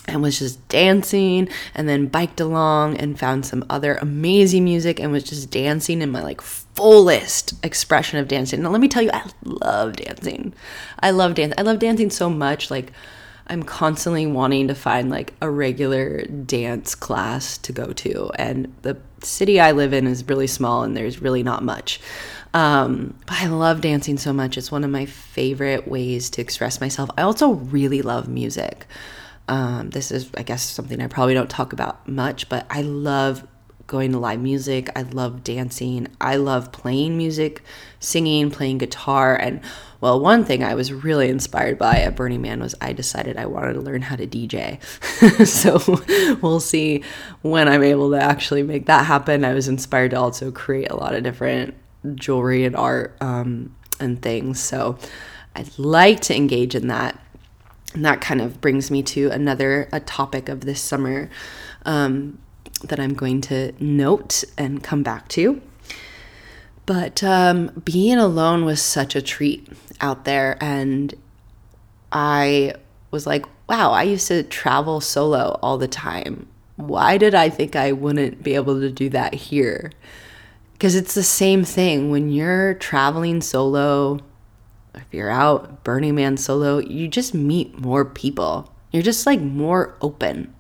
and 0.07 0.21
was 0.21 0.39
just 0.39 0.67
dancing 0.67 1.47
and 1.73 1.87
then 1.87 2.07
biked 2.07 2.39
along 2.39 2.97
and 2.97 3.17
found 3.17 3.45
some 3.45 3.65
other 3.69 3.95
amazing 3.95 4.63
music 4.63 4.99
and 4.99 5.11
was 5.11 5.23
just 5.23 5.49
dancing 5.49 6.01
in 6.01 6.11
my 6.11 6.21
like 6.21 6.41
fullest 6.41 7.53
expression 7.63 8.19
of 8.19 8.27
dancing. 8.27 8.61
Now 8.61 8.69
let 8.69 8.81
me 8.81 8.87
tell 8.87 9.01
you 9.01 9.11
I 9.13 9.29
love 9.43 9.95
dancing. 9.95 10.53
I 10.99 11.11
love 11.11 11.35
dance. 11.35 11.53
I 11.57 11.61
love 11.61 11.79
dancing 11.79 12.09
so 12.09 12.29
much 12.29 12.69
like 12.69 12.91
I'm 13.47 13.63
constantly 13.63 14.25
wanting 14.25 14.67
to 14.69 14.75
find 14.75 15.09
like 15.09 15.33
a 15.41 15.49
regular 15.49 16.23
dance 16.25 16.95
class 16.95 17.57
to 17.59 17.71
go 17.71 17.93
to 17.93 18.31
and 18.35 18.73
the 18.81 18.97
city 19.21 19.59
I 19.59 19.71
live 19.71 19.93
in 19.93 20.07
is 20.07 20.27
really 20.27 20.47
small 20.47 20.83
and 20.83 20.95
there's 20.97 21.21
really 21.21 21.43
not 21.43 21.63
much. 21.63 21.99
Um, 22.53 23.15
but 23.25 23.41
I 23.41 23.47
love 23.47 23.81
dancing 23.81 24.17
so 24.17 24.31
much. 24.31 24.57
It's 24.57 24.71
one 24.71 24.83
of 24.83 24.91
my 24.91 25.05
favorite 25.05 25.87
ways 25.87 26.29
to 26.31 26.41
express 26.41 26.79
myself. 26.79 27.09
I 27.17 27.23
also 27.23 27.51
really 27.51 28.01
love 28.01 28.27
music. 28.27 28.85
Um, 29.47 29.89
this 29.89 30.11
is, 30.11 30.29
I 30.37 30.43
guess, 30.43 30.61
something 30.61 31.01
I 31.01 31.07
probably 31.07 31.33
don't 31.33 31.49
talk 31.49 31.73
about 31.73 32.07
much, 32.07 32.47
but 32.49 32.65
I 32.69 32.81
love 32.81 33.45
going 33.87 34.11
to 34.13 34.19
live 34.19 34.39
music. 34.39 34.89
I 34.95 35.01
love 35.01 35.43
dancing. 35.43 36.07
I 36.21 36.37
love 36.37 36.71
playing 36.71 37.17
music, 37.17 37.61
singing, 37.99 38.49
playing 38.49 38.77
guitar. 38.77 39.35
And 39.35 39.61
well, 39.99 40.19
one 40.19 40.45
thing 40.45 40.63
I 40.63 40.75
was 40.75 40.93
really 40.93 41.29
inspired 41.29 41.77
by 41.77 41.97
at 41.97 42.15
Burning 42.15 42.41
Man 42.41 42.61
was 42.61 42.75
I 42.79 42.93
decided 42.93 43.35
I 43.35 43.45
wanted 43.45 43.73
to 43.73 43.81
learn 43.81 44.01
how 44.01 44.15
to 44.15 44.25
DJ. 44.25 44.81
so 45.47 46.37
we'll 46.41 46.59
see 46.59 47.03
when 47.41 47.67
I'm 47.67 47.83
able 47.83 48.11
to 48.11 48.21
actually 48.21 48.63
make 48.63 48.85
that 48.85 49.05
happen. 49.05 49.43
I 49.43 49.53
was 49.53 49.67
inspired 49.67 50.11
to 50.11 50.19
also 50.19 50.51
create 50.51 50.89
a 50.89 50.95
lot 50.95 51.13
of 51.13 51.23
different 51.23 51.75
jewelry 52.15 52.65
and 52.65 52.75
art 52.75 53.15
um, 53.21 53.75
and 53.99 54.21
things. 54.21 54.59
So 54.59 54.97
I'd 55.55 55.77
like 55.77 56.19
to 56.21 56.35
engage 56.35 56.75
in 56.75 56.87
that. 56.87 57.19
And 57.93 58.03
that 58.05 58.21
kind 58.21 58.41
of 58.41 58.59
brings 58.59 58.89
me 58.89 59.03
to 59.03 59.29
another 59.29 59.87
a 59.91 59.99
topic 59.99 60.49
of 60.49 60.61
this 60.61 60.81
summer 60.81 61.29
um, 61.85 62.39
that 62.83 62.99
I'm 62.99 63.13
going 63.13 63.41
to 63.41 63.71
note 63.79 64.43
and 64.57 64.83
come 64.83 65.03
back 65.03 65.27
to. 65.29 65.61
But 66.85 67.23
um, 67.23 67.67
being 67.85 68.17
alone 68.17 68.65
was 68.65 68.81
such 68.81 69.15
a 69.15 69.21
treat 69.21 69.67
out 70.01 70.25
there. 70.25 70.57
And 70.59 71.13
I 72.11 72.73
was 73.11 73.25
like, 73.25 73.45
wow, 73.69 73.91
I 73.91 74.03
used 74.03 74.27
to 74.27 74.43
travel 74.43 74.99
solo 74.99 75.59
all 75.61 75.77
the 75.77 75.87
time. 75.87 76.47
Why 76.75 77.17
did 77.17 77.35
I 77.35 77.49
think 77.49 77.75
I 77.75 77.91
wouldn't 77.91 78.43
be 78.43 78.55
able 78.55 78.79
to 78.79 78.91
do 78.91 79.09
that 79.09 79.33
here? 79.33 79.91
Because 80.83 80.95
it's 80.95 81.13
the 81.13 81.23
same 81.23 81.63
thing 81.63 82.11
when 82.11 82.29
you're 82.29 82.73
traveling 82.73 83.39
solo 83.39 84.19
if 84.93 85.05
you're 85.11 85.29
out 85.29 85.81
Burning 85.85 86.15
Man 86.15 86.35
solo, 86.35 86.79
you 86.79 87.07
just 87.07 87.33
meet 87.33 87.79
more 87.79 88.03
people. 88.03 88.69
You're 88.91 89.01
just 89.01 89.25
like 89.25 89.39
more 89.39 89.95
open. 90.01 90.53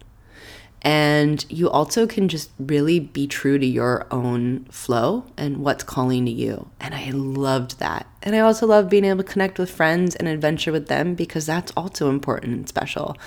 And 0.81 1.45
you 1.49 1.69
also 1.69 2.07
can 2.07 2.29
just 2.29 2.51
really 2.57 3.01
be 3.01 3.27
true 3.27 3.59
to 3.59 3.65
your 3.65 4.07
own 4.11 4.63
flow 4.71 5.25
and 5.35 5.57
what's 5.57 5.83
calling 5.83 6.23
to 6.23 6.31
you. 6.31 6.69
And 6.79 6.95
I 6.95 7.09
loved 7.09 7.79
that. 7.79 8.07
And 8.21 8.33
I 8.33 8.39
also 8.39 8.65
love 8.65 8.89
being 8.89 9.03
able 9.03 9.23
to 9.23 9.29
connect 9.29 9.59
with 9.59 9.69
friends 9.69 10.15
and 10.15 10.29
adventure 10.29 10.71
with 10.71 10.87
them 10.87 11.15
because 11.15 11.45
that's 11.45 11.73
also 11.75 12.09
important 12.09 12.53
and 12.53 12.69
special. 12.69 13.17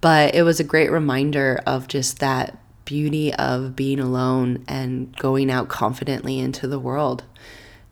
But 0.00 0.34
it 0.34 0.42
was 0.42 0.58
a 0.58 0.64
great 0.64 0.90
reminder 0.90 1.60
of 1.64 1.86
just 1.86 2.18
that 2.18 2.58
beauty 2.88 3.34
of 3.34 3.76
being 3.76 4.00
alone 4.00 4.64
and 4.66 5.14
going 5.18 5.50
out 5.50 5.68
confidently 5.68 6.38
into 6.38 6.66
the 6.66 6.78
world. 6.78 7.22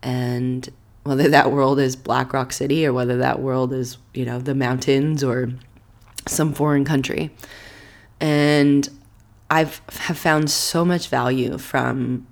And 0.01 0.67
whether 1.03 1.29
that 1.29 1.51
world 1.51 1.79
is 1.79 1.95
Black 1.95 2.33
Rock 2.33 2.51
City 2.51 2.83
or 2.83 2.91
whether 2.91 3.15
that 3.17 3.39
world 3.39 3.71
is, 3.73 3.99
you 4.15 4.25
know, 4.25 4.39
the 4.39 4.55
mountains 4.55 5.23
or 5.23 5.51
some 6.27 6.51
foreign 6.51 6.83
country. 6.83 7.29
And 8.19 8.89
I've 9.51 9.81
have 9.99 10.17
found 10.17 10.49
so 10.49 10.83
much 10.83 11.09
value 11.09 11.59
from 11.59 12.25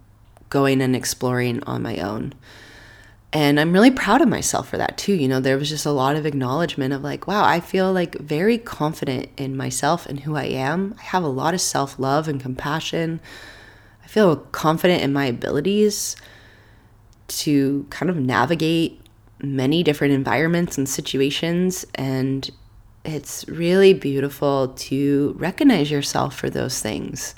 going 0.50 0.82
and 0.82 0.96
exploring 0.96 1.62
on 1.64 1.84
my 1.84 1.98
own. 1.98 2.34
And 3.36 3.60
I'm 3.60 3.74
really 3.74 3.92
proud 3.92 4.22
of 4.22 4.30
myself 4.30 4.70
for 4.70 4.78
that 4.78 4.98
too. 4.98 5.12
You 5.12 5.28
know, 5.28 5.42
there 5.42 5.58
was 5.58 5.68
just 5.68 5.86
a 5.86 5.92
lot 5.92 6.16
of 6.16 6.26
acknowledgement 6.26 6.94
of 6.94 7.04
like, 7.04 7.28
wow, 7.28 7.44
I 7.44 7.60
feel 7.60 7.92
like 7.92 8.16
very 8.16 8.58
confident 8.58 9.28
in 9.36 9.58
myself 9.58 10.06
and 10.06 10.22
who 10.22 10.38
I 10.38 10.46
am. 10.46 10.96
I 10.98 11.02
have 11.02 11.22
a 11.22 11.28
lot 11.28 11.54
of 11.54 11.60
self 11.60 12.00
love 12.00 12.30
and 12.30 12.40
compassion. 12.40 13.20
I 14.02 14.08
feel 14.08 14.38
confident 14.38 15.04
in 15.04 15.12
my 15.12 15.26
abilities 15.26 16.16
to 17.28 17.86
kind 17.90 18.10
of 18.10 18.16
navigate 18.16 19.02
many 19.42 19.84
different 19.84 20.14
environments 20.14 20.78
and 20.78 20.88
situations. 20.88 21.86
And 21.96 22.50
it's 23.04 23.46
really 23.50 23.94
beautiful 23.94 24.70
to 24.70 25.36
recognize 25.38 25.92
yourself 25.92 26.38
for 26.38 26.50
those 26.50 26.80
things 26.80 27.36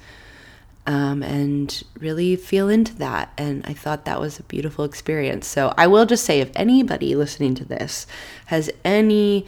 um, 0.88 1.22
and 1.22 1.84
really 2.00 2.38
feel 2.38 2.70
into 2.70 2.96
that. 2.96 3.32
And 3.38 3.64
I 3.68 3.74
thought 3.74 4.06
that 4.06 4.22
was 4.22 4.40
a 4.40 4.44
beautiful 4.44 4.86
experience. 4.86 5.46
So 5.46 5.74
I 5.78 5.86
will 5.86 6.06
just 6.06 6.24
say 6.26 6.40
if 6.40 6.50
anybody 6.56 7.14
listening 7.14 7.54
to 7.56 7.66
this 7.66 8.08
has 8.48 8.72
any 8.86 9.46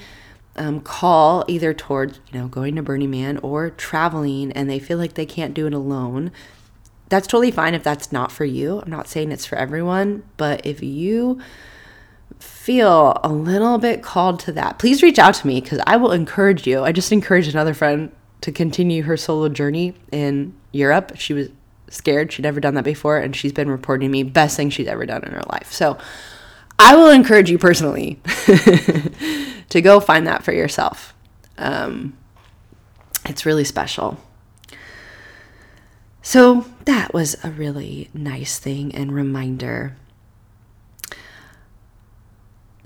um, 0.57 0.81
call 0.81 1.45
either 1.47 1.73
towards 1.73 2.19
you 2.31 2.39
know 2.39 2.47
going 2.49 2.75
to 2.75 2.83
Burning 2.83 3.11
Man 3.11 3.37
or 3.37 3.69
traveling 3.69 4.51
and 4.51 4.69
they 4.69 4.79
feel 4.79 4.97
like 4.97 5.13
they 5.13 5.25
can't 5.25 5.53
do 5.53 5.65
it 5.65 5.73
alone, 5.73 6.31
that's 7.07 7.25
totally 7.25 7.51
fine 7.51 7.73
if 7.73 7.83
that's 7.83 8.11
not 8.11 8.31
for 8.33 8.43
you. 8.43 8.81
I'm 8.81 8.91
not 8.91 9.07
saying 9.07 9.31
it's 9.31 9.45
for 9.45 9.55
everyone, 9.55 10.23
but 10.35 10.65
if 10.65 10.83
you 10.83 11.39
feel 12.37 13.19
a 13.23 13.29
little 13.29 13.77
bit 13.77 14.03
called 14.03 14.41
to 14.41 14.51
that, 14.51 14.77
please 14.77 15.01
reach 15.01 15.17
out 15.17 15.35
to 15.35 15.47
me 15.47 15.61
because 15.61 15.79
I 15.87 15.95
will 15.95 16.11
encourage 16.11 16.67
you. 16.67 16.83
I 16.83 16.91
just 16.91 17.13
encouraged 17.13 17.49
another 17.49 17.73
friend 17.73 18.11
to 18.41 18.51
continue 18.51 19.03
her 19.03 19.15
solo 19.17 19.49
journey 19.49 19.95
in 20.11 20.53
Europe. 20.71 21.13
She 21.15 21.33
was 21.33 21.49
scared. 21.89 22.31
She'd 22.31 22.43
never 22.43 22.59
done 22.59 22.75
that 22.75 22.83
before, 22.83 23.17
and 23.17 23.35
she's 23.35 23.53
been 23.53 23.69
reporting 23.69 24.11
me 24.11 24.23
best 24.23 24.55
thing 24.55 24.69
she's 24.69 24.87
ever 24.87 25.05
done 25.05 25.23
in 25.23 25.31
her 25.31 25.43
life. 25.51 25.71
So 25.71 25.97
I 26.77 26.95
will 26.95 27.09
encourage 27.09 27.49
you 27.49 27.57
personally 27.57 28.21
to 29.69 29.81
go 29.81 29.99
find 29.99 30.27
that 30.27 30.43
for 30.43 30.53
yourself. 30.53 31.13
Um, 31.57 32.17
it's 33.25 33.45
really 33.45 33.65
special. 33.65 34.17
So 36.21 36.65
that 36.85 37.13
was 37.13 37.43
a 37.43 37.49
really 37.49 38.09
nice 38.13 38.59
thing 38.59 38.93
and 38.93 39.11
reminder 39.11 39.95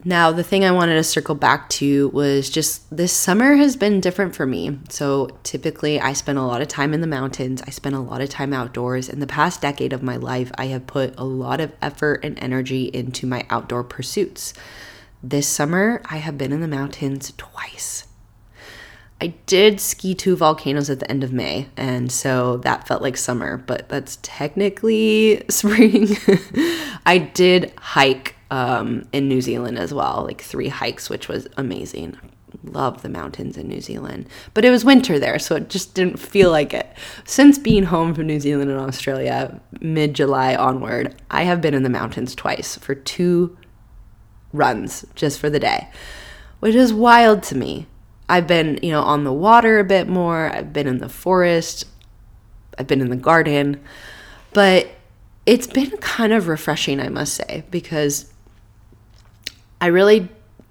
now, 0.06 0.32
the 0.32 0.44
thing 0.44 0.66
I 0.66 0.72
wanted 0.72 0.96
to 0.96 1.04
circle 1.04 1.36
back 1.36 1.70
to 1.72 2.10
was 2.10 2.50
just 2.50 2.96
this 2.96 3.14
summer 3.14 3.56
has 3.56 3.78
been 3.78 4.02
different 4.02 4.36
for 4.36 4.46
me. 4.46 4.80
So, 4.90 5.38
typically, 5.44 6.00
I 6.00 6.12
spend 6.12 6.38
a 6.38 6.44
lot 6.44 6.62
of 6.62 6.68
time 6.68 6.94
in 6.94 7.00
the 7.00 7.08
mountains, 7.08 7.62
I 7.66 7.70
spend 7.70 7.96
a 7.96 8.02
lot 8.02 8.20
of 8.20 8.30
time 8.30 8.54
outdoors. 8.54 9.08
In 9.08 9.22
the 9.22 9.28
past 9.28 9.62
decade 9.62 9.94
of 9.94 10.04
my 10.04 10.18
life, 10.18 10.52
I 10.58 10.66
have 10.66 10.88
put 10.88 11.18
a 11.18 11.24
lot 11.24 11.62
of 11.62 11.72
effort 11.82 12.20
and 12.26 12.38
energy 12.40 12.86
into 12.86 13.26
my 13.26 13.46
outdoor 13.50 13.84
pursuits. 13.84 14.54
This 15.24 15.48
summer, 15.48 16.02
I 16.10 16.18
have 16.18 16.38
been 16.38 16.52
in 16.52 16.60
the 16.60 16.68
mountains 16.68 17.32
twice. 17.38 18.06
I 19.22 19.28
did 19.46 19.80
ski 19.80 20.16
two 20.16 20.36
volcanoes 20.36 20.90
at 20.90 21.00
the 21.00 21.10
end 21.10 21.24
of 21.24 21.32
May, 21.32 21.70
and 21.78 22.12
so 22.12 22.58
that 22.58 22.90
felt 22.90 23.02
like 23.02 23.16
summer, 23.16 23.56
but 23.56 23.88
that's 23.88 24.20
technically 24.22 25.44
spring. 25.50 26.18
I 27.06 27.20
did 27.34 27.72
hike 27.78 28.36
um, 28.54 29.08
in 29.12 29.28
New 29.28 29.42
Zealand 29.42 29.80
as 29.80 29.96
well, 29.96 30.26
like 30.28 30.40
three 30.40 30.68
hikes, 30.68 31.10
which 31.10 31.28
was 31.28 31.48
amazing. 31.58 32.16
Love 32.64 33.02
the 33.02 33.10
mountains 33.10 33.58
in 33.58 33.68
New 33.68 33.82
Zealand, 33.82 34.28
but 34.54 34.64
it 34.64 34.70
was 34.70 34.86
winter 34.86 35.18
there, 35.18 35.40
so 35.40 35.56
it 35.56 35.72
just 35.72 35.96
didn't 35.96 36.20
feel 36.20 36.52
like 36.52 36.72
it. 36.72 36.86
Since 37.26 37.58
being 37.58 37.86
home 37.86 38.14
from 38.14 38.28
New 38.28 38.40
Zealand 38.40 38.70
and 38.70 38.80
Australia, 38.80 39.60
mid 39.82 40.14
July 40.14 40.54
onward, 40.54 41.16
I 41.32 41.46
have 41.46 41.62
been 41.62 41.74
in 41.74 41.82
the 41.82 41.90
mountains 41.90 42.36
twice 42.36 42.78
for 42.78 42.94
two 42.94 43.58
runs 44.52 45.04
just 45.16 45.40
for 45.40 45.50
the 45.50 45.60
day, 45.60 45.90
which 46.60 46.76
is 46.76 46.94
wild 46.94 47.42
to 47.44 47.58
me. 47.58 47.88
I've 48.30 48.46
been, 48.46 48.78
you 48.84 48.92
know, 48.92 49.02
on 49.02 49.24
the 49.24 49.34
water 49.34 49.80
a 49.80 49.84
bit 49.84 50.08
more, 50.08 50.56
I've 50.56 50.72
been 50.72 50.86
in 50.86 51.00
the 51.00 51.10
forest, 51.10 51.86
I've 52.78 52.86
been 52.86 53.02
in 53.02 53.10
the 53.10 53.16
garden, 53.16 53.82
but 54.54 54.90
it's 55.48 55.66
been 55.66 55.90
kind 55.98 56.32
of 56.32 56.48
refreshing, 56.48 57.00
I 57.00 57.10
must 57.10 57.34
say, 57.34 57.64
because 57.72 58.30
I 59.84 59.88
really 59.88 60.30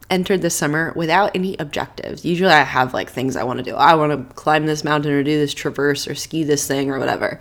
entered 0.08 0.40
the 0.40 0.48
summer 0.48 0.94
without 0.96 1.32
any 1.34 1.54
objectives. 1.58 2.24
Usually 2.24 2.50
I 2.50 2.62
have 2.62 2.94
like 2.94 3.10
things 3.10 3.36
I 3.36 3.44
want 3.44 3.58
to 3.58 3.62
do. 3.62 3.74
I 3.74 3.94
want 3.94 4.10
to 4.10 4.34
climb 4.36 4.64
this 4.64 4.84
mountain 4.84 5.12
or 5.12 5.22
do 5.22 5.38
this 5.38 5.52
traverse 5.52 6.08
or 6.08 6.14
ski 6.14 6.44
this 6.44 6.66
thing 6.66 6.90
or 6.90 6.98
whatever. 6.98 7.38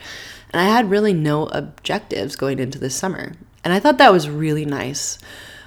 And 0.51 0.59
I 0.59 0.65
had 0.65 0.89
really 0.89 1.13
no 1.13 1.45
objectives 1.45 2.35
going 2.35 2.59
into 2.59 2.77
the 2.77 2.89
summer. 2.89 3.31
And 3.63 3.71
I 3.71 3.79
thought 3.79 3.99
that 3.99 4.11
was 4.11 4.29
really 4.29 4.65
nice. 4.65 5.17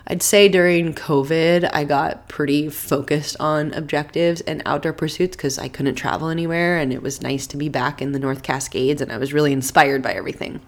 I'd 0.07 0.23
say 0.23 0.47
during 0.47 0.93
COVID, 0.93 1.71
I 1.73 1.85
got 1.85 2.29
pretty 2.29 2.69
focused 2.69 3.39
on 3.41 3.73
objectives 3.73 4.43
and 4.43 4.61
outdoor 4.67 4.93
pursuits 4.93 5.39
because 5.39 5.59
I 5.59 5.69
couldn't 5.69 5.95
travel 5.95 6.29
anywhere. 6.29 6.77
And 6.77 6.93
it 6.93 7.01
was 7.01 7.23
nice 7.23 7.47
to 7.47 7.57
be 7.57 7.71
back 7.71 8.03
in 8.03 8.13
the 8.13 8.19
North 8.19 8.43
Cascades. 8.43 9.01
And 9.01 9.11
I 9.11 9.17
was 9.17 9.33
really 9.33 9.55
inspired 9.55 10.03
by 10.03 10.13
everything. 10.13 10.61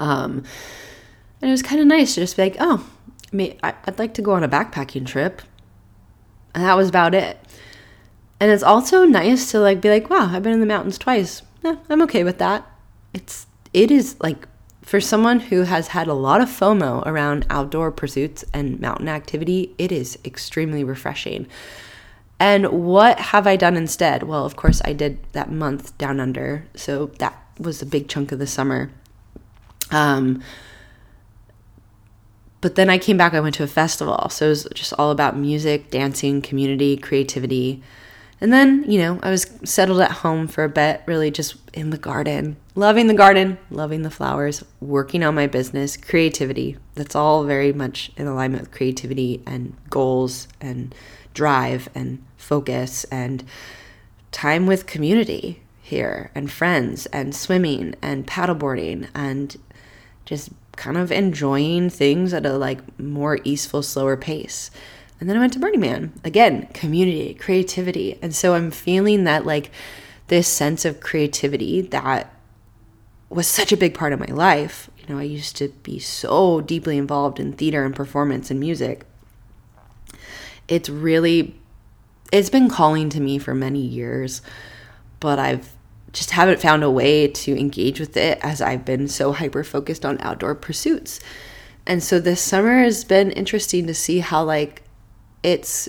Um, 0.00 0.42
and 1.40 1.48
it 1.48 1.52
was 1.52 1.62
kind 1.62 1.80
of 1.80 1.86
nice 1.86 2.16
to 2.16 2.20
just 2.22 2.34
be 2.34 2.42
like, 2.42 2.56
oh, 2.58 2.84
me, 3.32 3.58
I'd 3.62 3.98
like 3.98 4.14
to 4.14 4.22
go 4.22 4.32
on 4.32 4.44
a 4.44 4.48
backpacking 4.48 5.06
trip. 5.06 5.42
And 6.54 6.64
that 6.64 6.76
was 6.76 6.88
about 6.88 7.14
it. 7.14 7.38
And 8.40 8.50
it's 8.50 8.62
also 8.62 9.04
nice 9.04 9.50
to 9.50 9.60
like 9.60 9.80
be 9.80 9.90
like, 9.90 10.10
wow, 10.10 10.30
I've 10.32 10.42
been 10.42 10.52
in 10.52 10.60
the 10.60 10.66
mountains 10.66 10.98
twice. 10.98 11.42
I'm 11.64 12.02
okay 12.02 12.24
with 12.24 12.38
that. 12.38 12.70
It's 13.12 13.46
it 13.74 13.90
is 13.90 14.16
like 14.20 14.46
for 14.82 15.00
someone 15.00 15.40
who 15.40 15.62
has 15.62 15.88
had 15.88 16.06
a 16.06 16.14
lot 16.14 16.40
of 16.40 16.48
FOMO 16.48 17.06
around 17.06 17.46
outdoor 17.50 17.90
pursuits 17.90 18.44
and 18.54 18.80
mountain 18.80 19.08
activity, 19.08 19.74
it 19.76 19.92
is 19.92 20.18
extremely 20.24 20.82
refreshing. 20.82 21.46
And 22.40 22.68
what 22.68 23.18
have 23.18 23.46
I 23.46 23.56
done 23.56 23.76
instead? 23.76 24.22
Well, 24.22 24.46
of 24.46 24.56
course, 24.56 24.80
I 24.84 24.92
did 24.92 25.18
that 25.32 25.50
month 25.50 25.96
down 25.98 26.20
under. 26.20 26.64
So 26.74 27.06
that 27.18 27.36
was 27.58 27.82
a 27.82 27.86
big 27.86 28.08
chunk 28.08 28.32
of 28.32 28.38
the 28.38 28.46
summer. 28.46 28.90
Um, 29.90 30.42
but 32.60 32.74
then 32.74 32.90
I 32.90 32.98
came 32.98 33.16
back, 33.16 33.34
I 33.34 33.40
went 33.40 33.54
to 33.56 33.62
a 33.62 33.68
festival. 33.68 34.28
So 34.30 34.46
it 34.46 34.48
was 34.50 34.68
just 34.74 34.92
all 34.98 35.10
about 35.10 35.36
music, 35.36 35.90
dancing, 35.90 36.42
community, 36.42 36.96
creativity. 36.96 37.82
And 38.40 38.52
then, 38.52 38.84
you 38.88 38.98
know, 39.00 39.18
I 39.22 39.30
was 39.30 39.50
settled 39.64 40.00
at 40.00 40.10
home 40.10 40.46
for 40.46 40.64
a 40.64 40.68
bit, 40.68 41.02
really 41.06 41.30
just 41.30 41.56
in 41.72 41.90
the 41.90 41.98
garden, 41.98 42.56
loving 42.74 43.08
the 43.08 43.14
garden, 43.14 43.58
loving 43.70 44.02
the 44.02 44.10
flowers, 44.10 44.64
working 44.80 45.24
on 45.24 45.34
my 45.34 45.46
business, 45.46 45.96
creativity. 45.96 46.76
That's 46.94 47.16
all 47.16 47.44
very 47.44 47.72
much 47.72 48.12
in 48.16 48.26
alignment 48.26 48.62
with 48.62 48.72
creativity 48.72 49.42
and 49.46 49.76
goals 49.90 50.48
and 50.60 50.94
drive 51.34 51.88
and 51.94 52.24
focus 52.36 53.04
and 53.04 53.44
time 54.30 54.66
with 54.66 54.86
community 54.86 55.62
here 55.80 56.30
and 56.34 56.50
friends 56.50 57.06
and 57.06 57.34
swimming 57.34 57.94
and 58.02 58.26
paddleboarding 58.26 59.08
and 59.14 59.56
just 60.24 60.50
kind 60.78 60.96
of 60.96 61.10
enjoying 61.10 61.90
things 61.90 62.32
at 62.32 62.46
a 62.46 62.56
like 62.56 62.98
more 62.98 63.40
easeful, 63.44 63.82
slower 63.82 64.16
pace. 64.16 64.70
And 65.20 65.28
then 65.28 65.36
I 65.36 65.40
went 65.40 65.52
to 65.54 65.58
Burning 65.58 65.80
Man. 65.80 66.12
Again, 66.24 66.68
community, 66.72 67.34
creativity. 67.34 68.16
And 68.22 68.34
so 68.34 68.54
I'm 68.54 68.70
feeling 68.70 69.24
that 69.24 69.44
like 69.44 69.72
this 70.28 70.46
sense 70.46 70.84
of 70.84 71.00
creativity 71.00 71.80
that 71.80 72.32
was 73.28 73.48
such 73.48 73.72
a 73.72 73.76
big 73.76 73.94
part 73.94 74.12
of 74.12 74.20
my 74.20 74.32
life. 74.32 74.88
You 74.98 75.12
know, 75.12 75.18
I 75.18 75.24
used 75.24 75.56
to 75.56 75.68
be 75.82 75.98
so 75.98 76.60
deeply 76.60 76.96
involved 76.96 77.40
in 77.40 77.52
theater 77.52 77.84
and 77.84 77.94
performance 77.94 78.50
and 78.50 78.60
music. 78.60 79.04
It's 80.68 80.88
really 80.88 81.60
it's 82.30 82.50
been 82.50 82.70
calling 82.70 83.08
to 83.10 83.20
me 83.20 83.38
for 83.38 83.54
many 83.54 83.80
years, 83.80 84.42
but 85.18 85.38
I've 85.38 85.72
just 86.18 86.32
haven't 86.32 86.60
found 86.60 86.82
a 86.82 86.90
way 86.90 87.28
to 87.28 87.56
engage 87.56 88.00
with 88.00 88.16
it 88.16 88.40
as 88.42 88.60
I've 88.60 88.84
been 88.84 89.06
so 89.06 89.32
hyper 89.32 89.62
focused 89.62 90.04
on 90.04 90.20
outdoor 90.20 90.56
pursuits. 90.56 91.20
And 91.86 92.02
so 92.02 92.18
this 92.18 92.40
summer 92.40 92.80
has 92.80 93.04
been 93.04 93.30
interesting 93.30 93.86
to 93.86 93.94
see 93.94 94.18
how 94.18 94.42
like 94.42 94.82
it's 95.44 95.88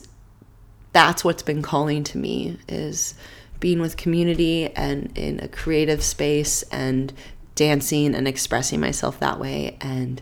that's 0.91 1.23
what's 1.23 1.41
been 1.41 1.63
calling 1.63 2.03
to 2.03 2.19
me 2.19 2.59
is 2.67 3.15
being 3.59 3.81
with 3.81 3.97
community 3.97 4.69
and 4.75 5.17
in 5.17 5.39
a 5.39 5.47
creative 5.47 6.03
space 6.03 6.61
and 6.71 7.11
dancing 7.55 8.13
and 8.13 8.27
expressing 8.27 8.79
myself 8.79 9.19
that 9.19 9.39
way 9.39 9.77
and 9.81 10.21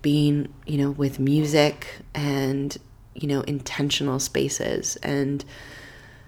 being, 0.00 0.52
you 0.64 0.78
know, 0.78 0.92
with 0.92 1.18
music 1.18 1.88
and, 2.14 2.76
you 3.14 3.26
know, 3.26 3.40
intentional 3.42 4.20
spaces. 4.20 4.96
And 5.02 5.44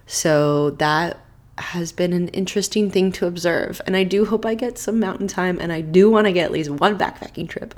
so 0.06 0.70
that 0.70 1.18
has 1.58 1.92
been 1.92 2.12
an 2.12 2.28
interesting 2.28 2.90
thing 2.90 3.12
to 3.12 3.26
observe. 3.26 3.80
And 3.86 3.96
I 3.96 4.04
do 4.04 4.26
hope 4.26 4.44
I 4.44 4.54
get 4.54 4.78
some 4.78 5.00
mountain 5.00 5.26
time 5.28 5.58
and 5.60 5.72
I 5.72 5.80
do 5.80 6.10
want 6.10 6.26
to 6.26 6.32
get 6.32 6.44
at 6.44 6.52
least 6.52 6.70
one 6.70 6.98
backpacking 6.98 7.48
trip 7.48 7.74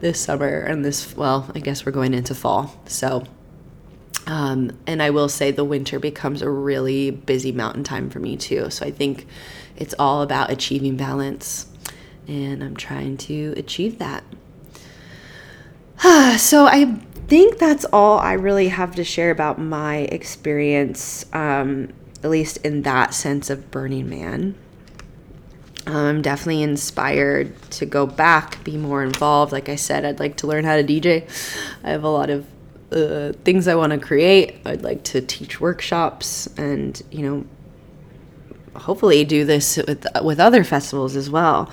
this 0.00 0.20
summer 0.20 0.60
and 0.60 0.84
this, 0.84 1.16
well, 1.16 1.50
I 1.54 1.60
guess 1.60 1.86
we're 1.86 1.92
going 1.92 2.14
into 2.14 2.34
fall. 2.34 2.80
So 2.86 3.24
Um, 4.26 4.72
and 4.86 5.02
I 5.02 5.10
will 5.10 5.28
say 5.28 5.50
the 5.50 5.64
winter 5.64 5.98
becomes 5.98 6.42
a 6.42 6.50
really 6.50 7.10
busy 7.10 7.52
mountain 7.52 7.84
time 7.84 8.10
for 8.10 8.20
me 8.20 8.36
too. 8.36 8.70
So 8.70 8.84
I 8.86 8.90
think 8.90 9.26
it's 9.76 9.94
all 9.98 10.22
about 10.22 10.50
achieving 10.50 10.96
balance, 10.96 11.66
and 12.28 12.62
I'm 12.62 12.76
trying 12.76 13.16
to 13.18 13.54
achieve 13.56 13.98
that. 13.98 14.22
so 16.38 16.66
I 16.66 16.96
think 17.28 17.58
that's 17.58 17.84
all 17.86 18.18
I 18.18 18.34
really 18.34 18.68
have 18.68 18.94
to 18.96 19.04
share 19.04 19.30
about 19.30 19.58
my 19.58 19.98
experience, 19.98 21.24
um, 21.32 21.88
at 22.22 22.30
least 22.30 22.58
in 22.58 22.82
that 22.82 23.14
sense 23.14 23.50
of 23.50 23.70
Burning 23.70 24.08
Man. 24.08 24.54
I'm 25.86 26.22
definitely 26.22 26.62
inspired 26.62 27.60
to 27.72 27.86
go 27.86 28.06
back, 28.06 28.62
be 28.64 28.76
more 28.76 29.02
involved. 29.02 29.52
Like 29.52 29.68
I 29.68 29.76
said, 29.76 30.04
I'd 30.04 30.20
like 30.20 30.36
to 30.38 30.46
learn 30.46 30.64
how 30.64 30.76
to 30.76 30.84
DJ. 30.84 31.28
I 31.82 31.90
have 31.90 32.04
a 32.04 32.08
lot 32.08 32.30
of 32.30 32.46
uh, 32.92 33.32
things 33.44 33.66
I 33.66 33.74
want 33.74 33.92
to 33.92 33.98
create. 33.98 34.56
I'd 34.64 34.82
like 34.82 35.02
to 35.04 35.20
teach 35.20 35.60
workshops 35.60 36.48
and, 36.58 37.00
you 37.10 37.22
know, 37.22 37.46
hopefully 38.78 39.24
do 39.24 39.44
this 39.44 39.76
with 39.78 40.06
with 40.22 40.38
other 40.38 40.64
festivals 40.64 41.16
as 41.16 41.30
well. 41.30 41.70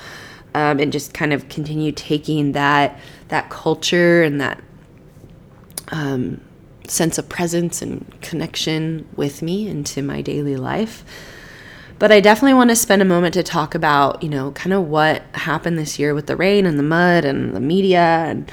Um, 0.53 0.79
and 0.79 0.91
just 0.91 1.13
kind 1.13 1.33
of 1.33 1.49
continue 1.49 1.91
taking 1.91 2.53
that 2.53 2.99
that 3.27 3.49
culture 3.49 4.23
and 4.23 4.41
that 4.41 4.61
um, 5.89 6.41
sense 6.89 7.17
of 7.17 7.29
presence 7.29 7.81
and 7.81 8.05
connection 8.21 9.07
with 9.15 9.41
me 9.41 9.67
into 9.67 10.01
my 10.01 10.21
daily 10.21 10.55
life. 10.55 11.03
But 11.99 12.11
I 12.11 12.19
definitely 12.19 12.53
want 12.53 12.69
to 12.69 12.75
spend 12.75 13.01
a 13.01 13.05
moment 13.05 13.33
to 13.33 13.43
talk 13.43 13.73
about, 13.73 14.21
you 14.21 14.29
know, 14.29 14.51
kind 14.51 14.73
of 14.73 14.87
what 14.87 15.23
happened 15.33 15.79
this 15.79 15.97
year 15.97 16.13
with 16.13 16.27
the 16.27 16.35
rain 16.35 16.65
and 16.65 16.77
the 16.77 16.83
mud 16.83 17.25
and 17.25 17.55
the 17.55 17.59
media 17.59 18.25
and 18.27 18.51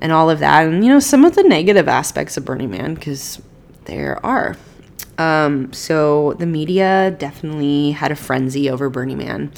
and 0.00 0.12
all 0.12 0.30
of 0.30 0.38
that, 0.38 0.64
and 0.64 0.84
you 0.84 0.90
know, 0.90 1.00
some 1.00 1.24
of 1.24 1.34
the 1.34 1.42
negative 1.42 1.88
aspects 1.88 2.36
of 2.36 2.44
Burning 2.44 2.70
Man 2.70 2.94
because 2.94 3.42
there 3.86 4.24
are. 4.24 4.56
Um, 5.18 5.72
so 5.72 6.34
the 6.34 6.46
media 6.46 7.14
definitely 7.18 7.90
had 7.90 8.12
a 8.12 8.16
frenzy 8.16 8.70
over 8.70 8.88
Burning 8.88 9.18
Man. 9.18 9.52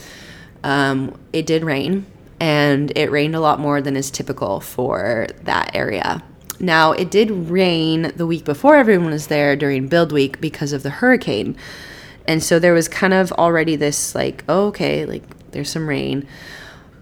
Um, 0.64 1.18
it 1.34 1.44
did 1.44 1.62
rain, 1.62 2.06
and 2.40 2.90
it 2.96 3.10
rained 3.10 3.34
a 3.34 3.40
lot 3.40 3.60
more 3.60 3.82
than 3.82 3.96
is 3.96 4.10
typical 4.10 4.60
for 4.60 5.26
that 5.42 5.76
area. 5.76 6.22
Now, 6.61 6.92
it 6.92 7.11
did 7.11 7.30
rain 7.30 8.12
the 8.14 8.26
week 8.26 8.44
before 8.44 8.76
everyone 8.76 9.11
was 9.11 9.28
there 9.28 9.56
during 9.56 9.88
build 9.88 10.12
week 10.12 10.40
because 10.40 10.72
of 10.72 10.82
the 10.82 10.90
hurricane. 10.90 11.56
And 12.28 12.42
so 12.42 12.58
there 12.58 12.74
was 12.74 12.86
kind 12.86 13.14
of 13.14 13.32
already 13.32 13.76
this 13.76 14.14
like, 14.14 14.44
oh, 14.48 14.66
okay, 14.68 15.06
like 15.06 15.50
there's 15.52 15.70
some 15.70 15.88
rain. 15.88 16.28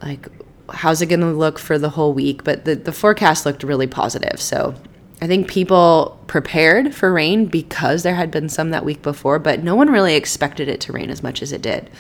Like, 0.01 0.29
how's 0.71 1.03
it 1.03 1.07
going 1.07 1.21
to 1.21 1.27
look 1.27 1.59
for 1.59 1.77
the 1.79 1.91
whole 1.91 2.13
week? 2.13 2.45
But 2.45 2.65
the, 2.65 2.77
the 2.77 2.93
forecast 2.93 3.45
looked 3.45 3.65
really 3.65 3.89
positive. 3.89 4.41
So 4.41 4.77
I 5.21 5.27
think 5.27 5.49
people 5.49 6.21
prepared 6.29 6.95
for 6.95 7.13
rain 7.13 7.47
because 7.47 8.05
there 8.05 8.15
had 8.15 8.31
been 8.31 8.49
some 8.49 8.71
that 8.71 8.85
week 8.85 9.03
before, 9.03 9.41
but 9.41 9.65
no 9.65 9.75
one 9.75 9.91
really 9.91 10.15
expected 10.15 10.69
it 10.69 10.81
to 10.83 10.93
rain 10.93 11.11
as 11.11 11.23
much 11.23 11.43
as 11.43 11.53
it 11.53 11.63
did. 11.63 11.91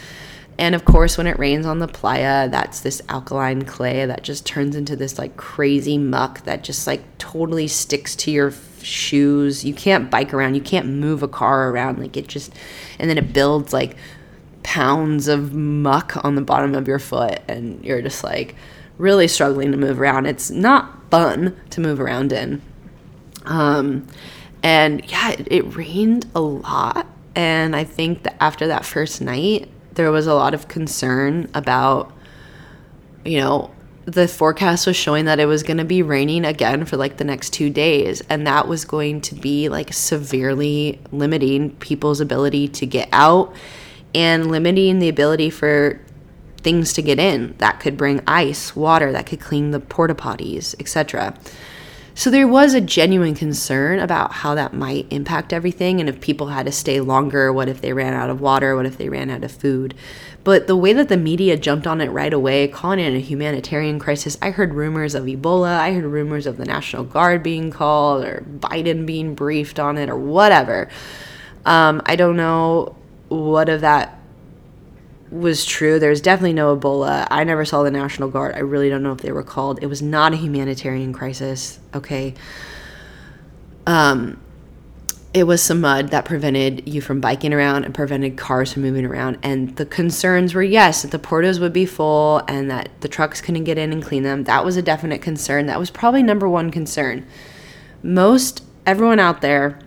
And 0.59 0.75
of 0.75 0.85
course, 0.85 1.17
when 1.17 1.29
it 1.29 1.39
rains 1.39 1.67
on 1.67 1.79
the 1.79 1.87
playa, 1.87 2.49
that's 2.49 2.81
this 2.81 3.01
alkaline 3.09 3.63
clay 3.63 4.05
that 4.07 4.25
just 4.25 4.45
turns 4.45 4.75
into 4.75 4.97
this 4.97 5.17
like 5.17 5.37
crazy 5.37 5.97
muck 5.99 6.43
that 6.45 6.65
just 6.65 6.87
like 6.87 7.03
totally 7.19 7.69
sticks 7.69 8.17
to 8.17 8.33
your 8.33 8.53
shoes. 8.83 9.65
You 9.65 9.73
can't 9.73 10.11
bike 10.11 10.35
around, 10.35 10.57
you 10.57 10.61
can't 10.61 10.87
move 10.87 11.23
a 11.23 11.29
car 11.29 11.71
around. 11.71 12.01
Like 12.01 12.17
it 12.17 12.27
just, 12.27 12.53
and 12.99 13.09
then 13.09 13.19
it 13.19 13.33
builds 13.33 13.73
like 13.73 13.97
pounds 14.65 15.29
of 15.29 15.55
muck 15.55 16.25
on 16.25 16.35
the 16.35 16.43
bottom 16.43 16.75
of 16.75 16.89
your 16.89 16.99
foot, 16.99 17.41
and 17.47 17.83
you're 17.85 18.03
just 18.03 18.25
like 18.25 18.57
really 18.99 19.29
struggling 19.29 19.71
to 19.71 19.79
move 19.79 20.01
around. 20.01 20.27
It's 20.27 20.51
not 20.51 21.09
fun 21.09 21.57
to 21.71 21.81
move 21.81 22.01
around 22.01 22.33
in. 22.33 22.61
Um, 23.45 24.09
and 24.63 25.09
yeah, 25.09 25.31
it, 25.31 25.47
it 25.53 25.77
rained 25.77 26.27
a 26.35 26.41
lot. 26.41 27.07
And 27.37 27.77
I 27.77 27.85
think 27.85 28.25
that 28.25 28.37
after 28.43 28.67
that 28.67 28.85
first 28.85 29.23
night, 29.23 29.69
there 29.99 30.13
was 30.13 30.29
a 30.29 30.35
lot 30.35 30.55
of 30.55 30.69
concern 30.69 31.51
about, 31.55 32.13
you 33.25 33.41
know, 33.41 33.69
the 34.05 34.29
forecast 34.29 34.87
was 34.87 34.95
showing 34.95 35.25
that 35.25 35.41
it 35.41 35.47
was 35.47 35.65
going 35.65 35.77
to 35.77 35.85
be 35.85 36.03
raining 36.03 36.45
again 36.45 36.85
for 36.85 36.97
like 36.97 37.17
the 37.17 37.25
next 37.25 37.51
two 37.51 37.69
days. 37.69 38.23
And 38.31 38.47
that 38.47 38.69
was 38.69 38.85
going 38.85 39.21
to 39.23 39.35
be 39.35 39.69
like 39.69 39.93
severely 39.93 41.01
limiting 41.11 41.73
people's 41.77 42.21
ability 42.21 42.69
to 42.69 42.87
get 42.87 43.09
out 43.11 43.53
and 44.15 44.53
limiting 44.53 45.01
the 45.01 45.09
ability 45.09 45.51
for 45.51 46.01
things 46.59 46.93
to 46.93 47.03
get 47.03 47.19
in 47.19 47.57
that 47.59 47.81
could 47.81 47.97
bring 47.97 48.23
ice, 48.25 48.77
water, 48.77 49.11
that 49.11 49.27
could 49.27 49.41
clean 49.41 49.73
the 49.73 49.81
porta 49.81 50.15
potties, 50.15 50.77
etc. 50.79 51.37
So 52.19 52.31
there 52.31 52.49
was 52.49 52.75
a 52.75 52.81
genuine 52.81 53.37
concern 53.37 54.01
about 54.01 54.33
how 54.33 54.57
that 54.57 54.75
might 54.75 55.07
impact 55.09 55.53
everything 55.53 56.01
and 56.01 56.09
if 56.09 56.21
people 56.21 56.49
had 56.49 56.67
to 56.67 56.73
stay 56.73 56.99
longer, 56.99 57.53
what 57.53 57.69
if 57.69 57.81
they 57.81 57.93
ran 57.93 58.13
out 58.13 58.29
of 58.29 58.41
water, 58.41 58.75
what 58.75 58.87
if 58.87 58.99
they 58.99 59.09
ran 59.09 59.31
out 59.31 59.45
of 59.45 59.53
food. 59.53 59.95
But 60.43 60.67
the 60.67 60.75
way 60.75 60.93
that 60.95 61.09
the 61.09 61.17
media 61.17 61.57
jumped 61.57 61.87
on 61.87 62.01
it 62.01 62.09
right 62.09 62.33
away, 62.33 62.67
calling 62.67 62.99
it 62.99 63.15
a 63.15 63.21
humanitarian 63.21 64.01
crisis, 64.01 64.37
I 64.43 64.51
heard 64.51 64.75
rumors 64.75 65.15
of 65.15 65.27
Ebola, 65.27 65.79
I 65.79 65.93
heard 65.93 66.07
rumors 66.07 66.47
of 66.47 66.57
the 66.57 66.65
National 66.65 67.05
Guard 67.05 67.45
being 67.45 67.71
called 67.71 68.25
or 68.25 68.45
Biden 68.51 69.07
being 69.07 69.37
briefed 69.37 69.79
on 69.79 69.97
it 69.97 70.11
or 70.11 70.19
whatever. 70.19 70.89
Um, 71.65 72.03
I 72.05 72.17
don't 72.17 72.37
know 72.37 72.97
what 73.29 73.69
of 73.69 73.83
that 73.83 74.18
was 75.31 75.65
true. 75.65 75.99
There 75.99 76.11
was 76.11 76.21
definitely 76.21 76.55
no 76.55 76.77
Ebola. 76.77 77.27
I 77.31 77.45
never 77.45 77.65
saw 77.65 77.83
the 77.83 77.91
National 77.91 78.29
Guard. 78.29 78.55
I 78.55 78.61
really 78.61 78.89
don't 78.89 79.03
know 79.03 79.13
if 79.13 79.19
they 79.19 79.33
were 79.33 79.43
called. 79.43 79.79
It 79.83 79.87
was 79.87 80.01
not 80.01 80.33
a 80.33 80.37
humanitarian 80.37 81.13
crisis. 81.13 81.79
Okay. 81.95 82.35
Um, 83.87 84.41
it 85.35 85.45
was 85.45 85.63
some 85.63 85.83
mud 85.83 86.09
that 86.09 86.25
prevented 86.25 86.89
you 86.89 87.01
from 87.01 87.21
biking 87.21 87.53
around 87.53 87.85
and 87.85 87.95
prevented 87.95 88.37
cars 88.37 88.73
from 88.73 88.83
moving 88.83 89.05
around. 89.05 89.39
And 89.43 89.77
the 89.77 89.85
concerns 89.85 90.55
were 90.55 90.63
yes, 90.63 91.03
that 91.03 91.11
the 91.11 91.19
portos 91.19 91.61
would 91.61 91.73
be 91.73 91.85
full 91.85 92.43
and 92.49 92.71
that 92.71 92.89
the 93.03 93.09
trucks 93.09 93.41
couldn't 93.41 93.65
get 93.65 93.77
in 93.77 93.93
and 93.93 94.03
clean 94.03 94.23
them. 94.23 94.45
That 94.45 94.65
was 94.65 94.77
a 94.77 94.83
definite 94.83 95.21
concern. 95.21 95.67
That 95.67 95.79
was 95.79 95.91
probably 95.91 96.23
number 96.23 96.49
one 96.49 96.71
concern. 96.71 97.27
Most 98.03 98.65
everyone 98.87 99.21
out 99.21 99.43
there, 99.43 99.79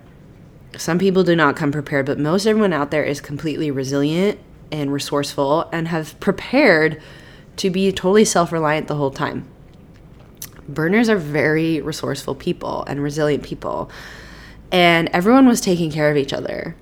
some 0.77 0.99
people 0.99 1.23
do 1.23 1.35
not 1.35 1.55
come 1.55 1.71
prepared, 1.71 2.05
but 2.05 2.19
most 2.19 2.45
everyone 2.45 2.71
out 2.73 2.91
there 2.91 3.03
is 3.03 3.19
completely 3.19 3.71
resilient 3.71 4.39
and 4.71 4.91
resourceful 4.91 5.69
and 5.71 5.87
have 5.87 6.19
prepared 6.19 7.01
to 7.57 7.69
be 7.69 7.91
totally 7.91 8.25
self 8.25 8.51
reliant 8.51 8.87
the 8.87 8.95
whole 8.95 9.11
time. 9.11 9.47
Burners 10.67 11.09
are 11.09 11.17
very 11.17 11.81
resourceful 11.81 12.35
people 12.35 12.83
and 12.85 13.01
resilient 13.01 13.43
people. 13.43 13.91
And 14.71 15.09
everyone 15.11 15.47
was 15.47 15.59
taking 15.59 15.91
care 15.91 16.09
of 16.09 16.17
each 16.17 16.31
other. 16.31 16.75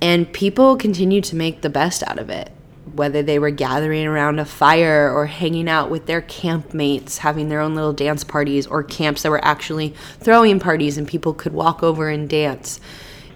And 0.00 0.32
people 0.32 0.76
continued 0.76 1.24
to 1.24 1.36
make 1.36 1.62
the 1.62 1.70
best 1.70 2.02
out 2.06 2.18
of 2.18 2.30
it, 2.30 2.50
whether 2.92 3.22
they 3.22 3.38
were 3.38 3.50
gathering 3.50 4.06
around 4.06 4.38
a 4.38 4.44
fire 4.44 5.12
or 5.12 5.26
hanging 5.26 5.68
out 5.68 5.90
with 5.90 6.06
their 6.06 6.22
campmates, 6.22 7.18
having 7.18 7.48
their 7.48 7.60
own 7.60 7.74
little 7.74 7.92
dance 7.92 8.24
parties, 8.24 8.66
or 8.66 8.82
camps 8.82 9.22
that 9.22 9.30
were 9.30 9.44
actually 9.44 9.94
throwing 10.20 10.60
parties 10.60 10.98
and 10.98 11.06
people 11.06 11.34
could 11.34 11.52
walk 11.52 11.82
over 11.82 12.08
and 12.08 12.28
dance 12.28 12.80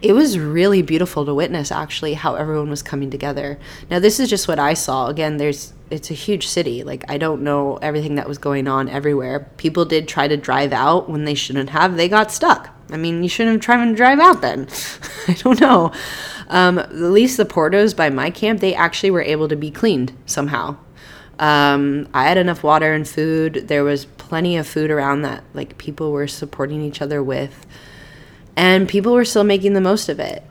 it 0.03 0.12
was 0.12 0.38
really 0.38 0.82
beautiful 0.82 1.24
to 1.24 1.34
witness 1.34 1.72
actually 1.72 2.14
how 2.14 2.34
everyone 2.34 2.70
was 2.70 2.82
coming 2.82 3.11
together. 3.11 3.59
Now 3.90 3.99
this 3.99 4.20
is 4.20 4.28
just 4.28 4.49
what 4.49 4.59
I 4.59 4.74
saw. 4.74 5.09
Again, 5.09 5.36
there's 5.36 5.72
it's 5.90 6.11
a 6.11 6.14
huge 6.14 6.47
city. 6.47 6.82
Like 6.82 7.05
I 7.09 7.18
don't 7.18 7.42
know 7.42 7.76
everything 7.76 8.16
that 8.16 8.28
was 8.28 8.38
going 8.38 8.68
on 8.68 8.88
everywhere. 8.88 9.51
People 9.57 9.84
did 9.84 10.09
try 10.09 10.28
to 10.28 10.36
drive 10.36 10.72
out 10.72 11.09
when 11.09 11.24
they 11.24 11.34
shouldn't 11.34 11.70
have. 11.70 11.97
They 11.97 12.09
got 12.09 12.30
stuck. 12.30 12.70
I 12.90 12.97
mean, 12.97 13.22
you 13.22 13.28
shouldn't 13.28 13.57
have 13.57 13.64
tried 13.64 13.84
to 13.86 13.94
drive 13.94 14.20
out 14.20 14.40
then. 14.40 14.68
I 15.28 15.32
don't 15.34 15.61
know. 15.61 15.92
Um, 16.49 16.78
at 16.78 16.94
least 16.94 17.36
the 17.36 17.44
portos 17.44 17.97
by 17.97 18.11
my 18.11 18.30
camp, 18.30 18.61
they 18.61 18.74
actually 18.74 19.11
were 19.11 19.22
able 19.22 19.49
to 19.49 19.57
be 19.57 19.70
cleaned 19.70 20.12
somehow. 20.26 20.76
Um, 21.38 22.09
I 22.14 22.24
had 22.24 22.38
enough 22.38 22.62
water 22.62 22.92
and 22.92 23.07
food. 23.07 23.66
There 23.68 23.84
was 23.84 24.07
plenty 24.07 24.57
of 24.57 24.66
food 24.66 24.90
around 24.90 25.22
that 25.22 25.44
like 25.55 25.78
people 25.78 26.12
were 26.12 26.28
supporting 26.28 26.80
each 26.80 27.03
other 27.03 27.22
with. 27.22 27.66
And 28.57 28.89
people 28.89 29.13
were 29.13 29.25
still 29.25 29.45
making 29.45 29.75
the 29.75 29.81
most 29.81 30.09
of 30.09 30.19
it. 30.19 30.43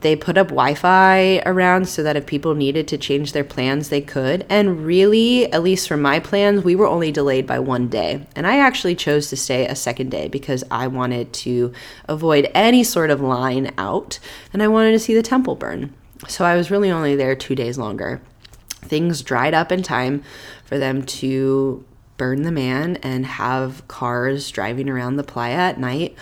They 0.00 0.16
put 0.16 0.38
up 0.38 0.48
Wi 0.48 0.74
Fi 0.74 1.42
around 1.44 1.86
so 1.86 2.02
that 2.02 2.16
if 2.16 2.24
people 2.24 2.54
needed 2.54 2.88
to 2.88 2.96
change 2.96 3.32
their 3.32 3.44
plans, 3.44 3.90
they 3.90 4.00
could. 4.00 4.46
And 4.48 4.86
really, 4.86 5.52
at 5.52 5.62
least 5.62 5.86
for 5.86 5.98
my 5.98 6.18
plans, 6.18 6.64
we 6.64 6.74
were 6.74 6.86
only 6.86 7.12
delayed 7.12 7.46
by 7.46 7.58
one 7.58 7.88
day. 7.88 8.26
And 8.34 8.46
I 8.46 8.58
actually 8.58 8.94
chose 8.94 9.28
to 9.28 9.36
stay 9.36 9.66
a 9.66 9.76
second 9.76 10.10
day 10.10 10.28
because 10.28 10.64
I 10.70 10.86
wanted 10.86 11.34
to 11.34 11.74
avoid 12.08 12.50
any 12.54 12.84
sort 12.84 13.10
of 13.10 13.20
line 13.20 13.72
out 13.76 14.18
and 14.54 14.62
I 14.62 14.68
wanted 14.68 14.92
to 14.92 14.98
see 14.98 15.14
the 15.14 15.22
temple 15.22 15.56
burn. 15.56 15.92
So 16.26 16.46
I 16.46 16.56
was 16.56 16.70
really 16.70 16.90
only 16.90 17.14
there 17.14 17.36
two 17.36 17.54
days 17.54 17.76
longer. 17.76 18.22
Things 18.70 19.20
dried 19.20 19.52
up 19.52 19.70
in 19.70 19.82
time 19.82 20.22
for 20.64 20.78
them 20.78 21.04
to 21.04 21.84
burn 22.16 22.42
the 22.42 22.52
man 22.52 22.96
and 23.02 23.26
have 23.26 23.86
cars 23.88 24.50
driving 24.50 24.88
around 24.88 25.16
the 25.16 25.24
playa 25.24 25.56
at 25.56 25.78
night. 25.78 26.16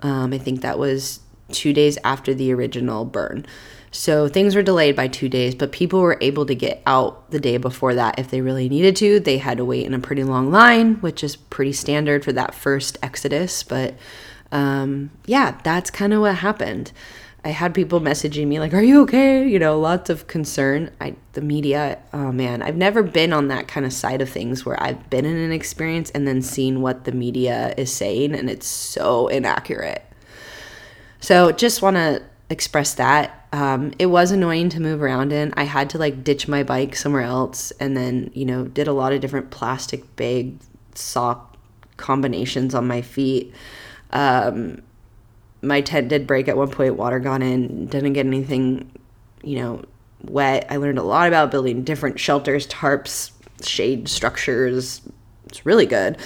Um, 0.00 0.32
I 0.32 0.38
think 0.38 0.60
that 0.60 0.78
was 0.78 1.20
two 1.52 1.72
days 1.72 1.98
after 2.04 2.34
the 2.34 2.52
original 2.52 3.04
burn. 3.04 3.46
So 3.90 4.28
things 4.28 4.54
were 4.54 4.62
delayed 4.62 4.94
by 4.94 5.08
two 5.08 5.28
days, 5.28 5.54
but 5.54 5.72
people 5.72 6.00
were 6.00 6.18
able 6.20 6.44
to 6.46 6.54
get 6.54 6.82
out 6.86 7.30
the 7.30 7.40
day 7.40 7.56
before 7.56 7.94
that 7.94 8.18
if 8.18 8.30
they 8.30 8.40
really 8.42 8.68
needed 8.68 8.94
to. 8.96 9.20
They 9.20 9.38
had 9.38 9.56
to 9.56 9.64
wait 9.64 9.86
in 9.86 9.94
a 9.94 9.98
pretty 9.98 10.22
long 10.22 10.50
line, 10.50 10.96
which 10.96 11.24
is 11.24 11.36
pretty 11.36 11.72
standard 11.72 12.24
for 12.24 12.32
that 12.32 12.54
first 12.54 12.98
exodus. 13.02 13.62
But 13.62 13.94
um, 14.52 15.10
yeah, 15.24 15.58
that's 15.64 15.90
kind 15.90 16.12
of 16.12 16.20
what 16.20 16.36
happened. 16.36 16.92
I 17.46 17.50
had 17.50 17.74
people 17.74 18.00
messaging 18.00 18.48
me 18.48 18.58
like, 18.58 18.74
"Are 18.74 18.82
you 18.82 19.02
okay?" 19.02 19.48
You 19.48 19.60
know, 19.60 19.78
lots 19.78 20.10
of 20.10 20.26
concern. 20.26 20.90
I 21.00 21.14
the 21.34 21.40
media, 21.40 21.98
oh 22.12 22.32
man, 22.32 22.60
I've 22.60 22.76
never 22.76 23.04
been 23.04 23.32
on 23.32 23.46
that 23.48 23.68
kind 23.68 23.86
of 23.86 23.92
side 23.92 24.20
of 24.20 24.28
things 24.28 24.66
where 24.66 24.82
I've 24.82 25.08
been 25.10 25.24
in 25.24 25.36
an 25.36 25.52
experience 25.52 26.10
and 26.10 26.26
then 26.26 26.42
seen 26.42 26.82
what 26.82 27.04
the 27.04 27.12
media 27.12 27.72
is 27.76 27.92
saying 27.92 28.34
and 28.34 28.50
it's 28.50 28.66
so 28.66 29.28
inaccurate. 29.28 30.04
So, 31.20 31.52
just 31.52 31.82
want 31.82 31.94
to 31.94 32.20
express 32.50 32.94
that. 32.94 33.46
Um, 33.52 33.92
it 33.96 34.06
was 34.06 34.32
annoying 34.32 34.68
to 34.70 34.80
move 34.80 35.00
around 35.00 35.32
in. 35.32 35.54
I 35.56 35.64
had 35.64 35.88
to 35.90 35.98
like 35.98 36.24
ditch 36.24 36.48
my 36.48 36.64
bike 36.64 36.96
somewhere 36.96 37.22
else 37.22 37.70
and 37.78 37.96
then, 37.96 38.32
you 38.34 38.44
know, 38.44 38.64
did 38.64 38.88
a 38.88 38.92
lot 38.92 39.12
of 39.12 39.20
different 39.20 39.50
plastic 39.50 40.16
bag 40.16 40.58
sock 40.96 41.56
combinations 41.96 42.74
on 42.74 42.88
my 42.88 43.02
feet. 43.02 43.54
Um, 44.10 44.82
my 45.66 45.80
tent 45.80 46.08
did 46.08 46.26
break 46.26 46.48
at 46.48 46.56
one 46.56 46.70
point, 46.70 46.96
water 46.96 47.18
got 47.18 47.42
in, 47.42 47.86
didn't 47.86 48.14
get 48.14 48.26
anything, 48.26 48.90
you 49.42 49.58
know, 49.58 49.84
wet. 50.22 50.66
I 50.70 50.76
learned 50.76 50.98
a 50.98 51.02
lot 51.02 51.28
about 51.28 51.50
building 51.50 51.82
different 51.84 52.18
shelters, 52.18 52.66
tarps, 52.66 53.30
shade 53.62 54.08
structures. 54.08 55.02
It's 55.46 55.64
really 55.66 55.86
good. 55.86 56.18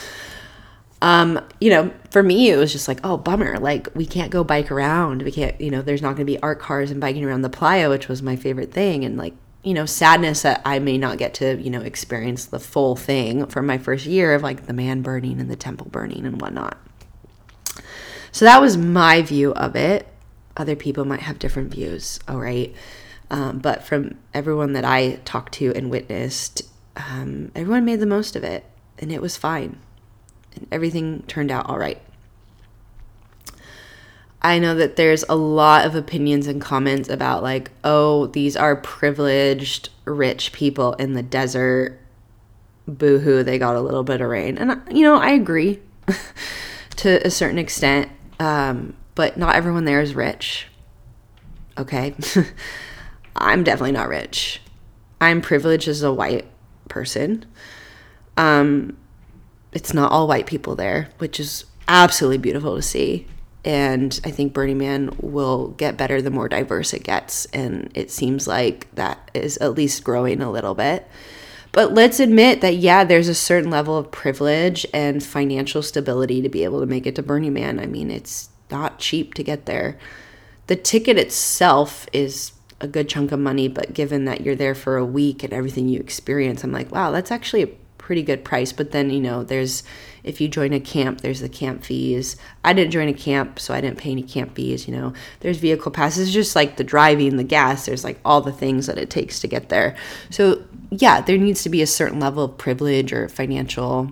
Um, 1.02 1.40
you 1.60 1.70
know, 1.70 1.90
for 2.10 2.22
me, 2.22 2.50
it 2.50 2.56
was 2.56 2.72
just 2.72 2.86
like, 2.86 3.00
oh, 3.04 3.16
bummer. 3.16 3.58
Like, 3.58 3.88
we 3.94 4.04
can't 4.04 4.30
go 4.30 4.44
bike 4.44 4.70
around. 4.70 5.22
We 5.22 5.32
can't, 5.32 5.58
you 5.60 5.70
know, 5.70 5.82
there's 5.82 6.02
not 6.02 6.08
going 6.08 6.26
to 6.26 6.32
be 6.32 6.38
art 6.42 6.60
cars 6.60 6.90
and 6.90 7.00
biking 7.00 7.24
around 7.24 7.42
the 7.42 7.50
playa, 7.50 7.88
which 7.88 8.08
was 8.08 8.22
my 8.22 8.36
favorite 8.36 8.72
thing. 8.72 9.04
And 9.04 9.16
like, 9.16 9.34
you 9.62 9.74
know, 9.74 9.86
sadness 9.86 10.42
that 10.42 10.60
I 10.64 10.78
may 10.78 10.98
not 10.98 11.18
get 11.18 11.34
to, 11.34 11.60
you 11.60 11.70
know, 11.70 11.80
experience 11.80 12.46
the 12.46 12.58
full 12.58 12.96
thing 12.96 13.46
from 13.46 13.66
my 13.66 13.78
first 13.78 14.06
year 14.06 14.34
of 14.34 14.42
like 14.42 14.66
the 14.66 14.72
man 14.72 15.02
burning 15.02 15.40
and 15.40 15.50
the 15.50 15.56
temple 15.56 15.88
burning 15.90 16.26
and 16.26 16.40
whatnot. 16.40 16.78
So 18.32 18.44
that 18.44 18.60
was 18.60 18.76
my 18.76 19.22
view 19.22 19.52
of 19.54 19.76
it. 19.76 20.06
Other 20.56 20.76
people 20.76 21.04
might 21.04 21.20
have 21.20 21.38
different 21.38 21.72
views, 21.72 22.20
all 22.28 22.38
right? 22.38 22.74
Um, 23.30 23.58
but 23.58 23.84
from 23.84 24.18
everyone 24.34 24.72
that 24.72 24.84
I 24.84 25.20
talked 25.24 25.54
to 25.54 25.72
and 25.74 25.90
witnessed, 25.90 26.62
um, 26.96 27.52
everyone 27.54 27.84
made 27.84 28.00
the 28.00 28.06
most 28.06 28.34
of 28.36 28.42
it 28.42 28.64
and 28.98 29.10
it 29.10 29.22
was 29.22 29.36
fine. 29.36 29.78
And 30.54 30.66
everything 30.70 31.22
turned 31.22 31.50
out 31.50 31.68
all 31.68 31.78
right. 31.78 32.00
I 34.42 34.58
know 34.58 34.74
that 34.74 34.96
there's 34.96 35.24
a 35.28 35.36
lot 35.36 35.84
of 35.84 35.94
opinions 35.94 36.46
and 36.46 36.60
comments 36.60 37.10
about, 37.10 37.42
like, 37.42 37.70
oh, 37.84 38.26
these 38.28 38.56
are 38.56 38.74
privileged, 38.74 39.90
rich 40.06 40.52
people 40.52 40.94
in 40.94 41.12
the 41.12 41.22
desert. 41.22 42.00
Boo 42.88 43.18
hoo, 43.18 43.42
they 43.42 43.58
got 43.58 43.76
a 43.76 43.80
little 43.80 44.02
bit 44.02 44.22
of 44.22 44.30
rain. 44.30 44.56
And, 44.56 44.80
you 44.90 45.02
know, 45.02 45.16
I 45.16 45.30
agree 45.32 45.80
to 46.96 47.24
a 47.26 47.30
certain 47.30 47.58
extent. 47.58 48.10
Um, 48.40 48.94
but 49.14 49.36
not 49.36 49.54
everyone 49.54 49.84
there 49.84 50.00
is 50.00 50.14
rich. 50.14 50.66
Okay. 51.78 52.14
I'm 53.36 53.62
definitely 53.62 53.92
not 53.92 54.08
rich. 54.08 54.60
I'm 55.20 55.40
privileged 55.40 55.86
as 55.86 56.02
a 56.02 56.12
white 56.12 56.46
person. 56.88 57.44
Um, 58.36 58.96
it's 59.72 59.94
not 59.94 60.10
all 60.10 60.26
white 60.26 60.46
people 60.46 60.74
there, 60.74 61.10
which 61.18 61.38
is 61.38 61.66
absolutely 61.86 62.38
beautiful 62.38 62.76
to 62.76 62.82
see. 62.82 63.26
And 63.64 64.18
I 64.24 64.30
think 64.30 64.54
Burning 64.54 64.78
Man 64.78 65.10
will 65.20 65.68
get 65.68 65.98
better 65.98 66.22
the 66.22 66.30
more 66.30 66.48
diverse 66.48 66.94
it 66.94 67.04
gets. 67.04 67.44
And 67.46 67.90
it 67.94 68.10
seems 68.10 68.48
like 68.48 68.92
that 68.94 69.30
is 69.34 69.58
at 69.58 69.74
least 69.74 70.02
growing 70.02 70.40
a 70.40 70.50
little 70.50 70.74
bit. 70.74 71.06
But 71.72 71.94
let's 71.94 72.18
admit 72.18 72.60
that, 72.62 72.76
yeah, 72.76 73.04
there's 73.04 73.28
a 73.28 73.34
certain 73.34 73.70
level 73.70 73.96
of 73.96 74.10
privilege 74.10 74.84
and 74.92 75.22
financial 75.22 75.82
stability 75.82 76.42
to 76.42 76.48
be 76.48 76.64
able 76.64 76.80
to 76.80 76.86
make 76.86 77.06
it 77.06 77.14
to 77.16 77.22
Burning 77.22 77.52
Man. 77.52 77.78
I 77.78 77.86
mean, 77.86 78.10
it's 78.10 78.48
not 78.70 78.98
cheap 78.98 79.34
to 79.34 79.44
get 79.44 79.66
there. 79.66 79.98
The 80.66 80.76
ticket 80.76 81.16
itself 81.16 82.06
is 82.12 82.52
a 82.80 82.88
good 82.88 83.08
chunk 83.08 83.30
of 83.30 83.38
money, 83.38 83.68
but 83.68 83.92
given 83.92 84.24
that 84.24 84.40
you're 84.40 84.56
there 84.56 84.74
for 84.74 84.96
a 84.96 85.04
week 85.04 85.44
and 85.44 85.52
everything 85.52 85.88
you 85.88 86.00
experience, 86.00 86.64
I'm 86.64 86.72
like, 86.72 86.90
wow, 86.90 87.10
that's 87.10 87.30
actually 87.30 87.62
a 87.62 87.74
pretty 87.98 88.22
good 88.22 88.44
price. 88.44 88.72
But 88.72 88.90
then, 88.90 89.10
you 89.10 89.20
know, 89.20 89.44
there's 89.44 89.82
if 90.22 90.40
you 90.40 90.48
join 90.48 90.72
a 90.72 90.80
camp, 90.80 91.20
there's 91.20 91.40
the 91.40 91.48
camp 91.48 91.84
fees. 91.84 92.36
I 92.64 92.72
didn't 92.72 92.92
join 92.92 93.08
a 93.08 93.14
camp, 93.14 93.58
so 93.58 93.74
I 93.74 93.80
didn't 93.80 93.98
pay 93.98 94.10
any 94.10 94.22
camp 94.22 94.54
fees, 94.54 94.86
you 94.86 94.94
know. 94.94 95.12
There's 95.40 95.58
vehicle 95.58 95.92
passes, 95.92 96.32
just 96.32 96.54
like 96.54 96.76
the 96.76 96.84
driving, 96.84 97.36
the 97.36 97.44
gas, 97.44 97.86
there's 97.86 98.04
like 98.04 98.20
all 98.24 98.40
the 98.40 98.52
things 98.52 98.86
that 98.86 98.98
it 98.98 99.10
takes 99.10 99.40
to 99.40 99.48
get 99.48 99.68
there. 99.68 99.96
So, 100.30 100.62
yeah, 100.90 101.20
there 101.20 101.38
needs 101.38 101.62
to 101.62 101.68
be 101.68 101.82
a 101.82 101.86
certain 101.86 102.20
level 102.20 102.44
of 102.44 102.58
privilege 102.58 103.12
or 103.12 103.28
financial 103.28 104.10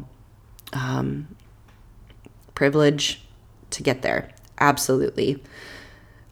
um, 0.73 1.29
privilege 2.55 3.23
to 3.71 3.83
get 3.83 4.03
there. 4.03 4.31
Absolutely. 4.59 5.43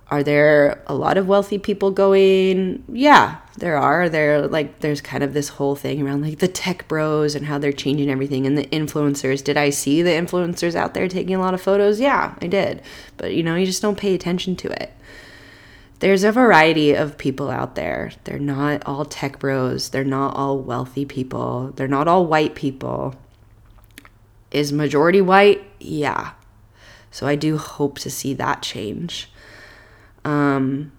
Are 0.09 0.23
there 0.23 0.85
a 0.87 0.95
lot 0.95 1.19
of 1.19 1.27
wealthy 1.27 1.59
people 1.59 1.91
going? 1.91 2.85
Yeah, 2.89 3.39
there 3.59 3.77
are. 3.77 4.09
There 4.09 4.47
like 4.47 4.79
there's 4.79 5.01
kind 5.01 5.25
of 5.25 5.35
this 5.35 5.49
whole 5.49 5.75
thing 5.75 6.01
around 6.01 6.23
like 6.23 6.39
the 6.39 6.47
tech 6.47 6.87
bros 6.87 7.35
and 7.35 7.47
how 7.47 7.59
they're 7.59 7.73
changing 7.73 8.09
everything 8.09 8.47
and 8.47 8.57
the 8.57 8.67
influencers. 8.67 9.43
Did 9.43 9.57
I 9.57 9.71
see 9.71 10.03
the 10.03 10.11
influencers 10.11 10.77
out 10.77 10.95
there 10.95 11.09
taking 11.09 11.35
a 11.35 11.41
lot 11.41 11.55
of 11.55 11.63
photos? 11.63 11.99
Yeah, 11.99 12.37
I 12.41 12.47
did. 12.47 12.83
But 13.17 13.35
you 13.35 13.43
know, 13.43 13.57
you 13.57 13.67
just 13.67 13.83
don't 13.83 13.99
pay 13.99 14.15
attention 14.15 14.55
to 14.57 14.71
it. 14.81 14.93
There's 15.99 16.25
a 16.25 16.31
variety 16.31 16.93
of 16.95 17.19
people 17.19 17.51
out 17.51 17.75
there. 17.75 18.13
They're 18.25 18.39
not 18.39 18.85
all 18.87 19.07
tech 19.07 19.41
bros. 19.41 19.89
They're 19.89 20.05
not 20.05 20.37
all 20.37 20.59
wealthy 20.59 21.05
people. 21.05 21.73
They're 21.75 21.89
not 21.89 22.07
all 22.07 22.27
white 22.27 22.55
people. 22.55 23.17
Is 24.53 24.73
majority 24.73 25.21
white? 25.21 25.65
Yeah. 25.81 26.33
So 27.11 27.27
I 27.27 27.35
do 27.35 27.57
hope 27.57 27.99
to 28.01 28.11
see 28.11 28.35
that 28.35 28.63
change. 28.63 29.31
Um, 30.27 30.91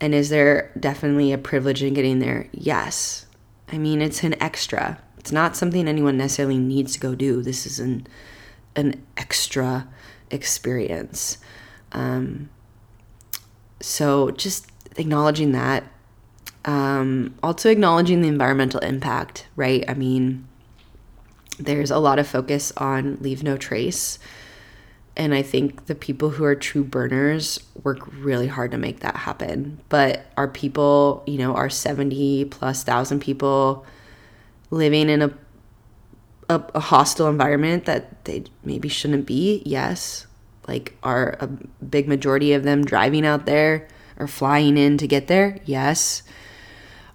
and 0.00 0.14
is 0.14 0.30
there 0.30 0.70
definitely 0.78 1.32
a 1.32 1.38
privilege 1.38 1.82
in 1.82 1.92
getting 1.92 2.20
there? 2.20 2.48
Yes. 2.52 3.26
I 3.70 3.78
mean, 3.78 4.00
it's 4.00 4.22
an 4.22 4.40
extra. 4.40 5.02
It's 5.18 5.32
not 5.32 5.56
something 5.56 5.88
anyone 5.88 6.16
necessarily 6.16 6.56
needs 6.56 6.92
to 6.94 7.00
go 7.00 7.14
do. 7.16 7.42
This 7.42 7.66
is 7.66 7.80
an 7.80 8.06
an 8.76 9.04
extra 9.16 9.88
experience. 10.30 11.38
Um, 11.90 12.48
so 13.80 14.30
just 14.30 14.70
acknowledging 14.96 15.50
that. 15.52 15.84
Um, 16.64 17.34
also 17.42 17.70
acknowledging 17.70 18.22
the 18.22 18.28
environmental 18.28 18.80
impact, 18.80 19.48
right? 19.56 19.84
I 19.88 19.94
mean, 19.94 20.46
there's 21.58 21.90
a 21.90 21.98
lot 21.98 22.20
of 22.20 22.28
focus 22.28 22.72
on 22.76 23.18
leave 23.20 23.42
no 23.42 23.56
trace 23.56 24.20
and 25.20 25.34
I 25.34 25.42
think 25.42 25.84
the 25.84 25.94
people 25.94 26.30
who 26.30 26.44
are 26.44 26.54
true 26.54 26.82
burners 26.82 27.60
work 27.82 27.98
really 28.10 28.46
hard 28.46 28.70
to 28.70 28.78
make 28.78 29.00
that 29.00 29.16
happen. 29.16 29.78
But 29.90 30.24
our 30.38 30.48
people, 30.48 31.22
you 31.26 31.36
know, 31.36 31.54
our 31.54 31.68
70 31.68 32.46
plus 32.46 32.84
thousand 32.84 33.20
people 33.20 33.84
living 34.70 35.10
in 35.10 35.20
a, 35.20 35.30
a, 36.48 36.62
a 36.74 36.80
hostile 36.80 37.28
environment 37.28 37.84
that 37.84 38.24
they 38.24 38.44
maybe 38.64 38.88
shouldn't 38.88 39.26
be? 39.26 39.62
Yes. 39.66 40.26
Like, 40.66 40.96
are 41.02 41.36
a 41.38 41.48
big 41.84 42.08
majority 42.08 42.54
of 42.54 42.62
them 42.62 42.82
driving 42.82 43.26
out 43.26 43.44
there 43.44 43.88
or 44.18 44.26
flying 44.26 44.78
in 44.78 44.96
to 44.96 45.06
get 45.06 45.26
there? 45.26 45.60
Yes. 45.66 46.22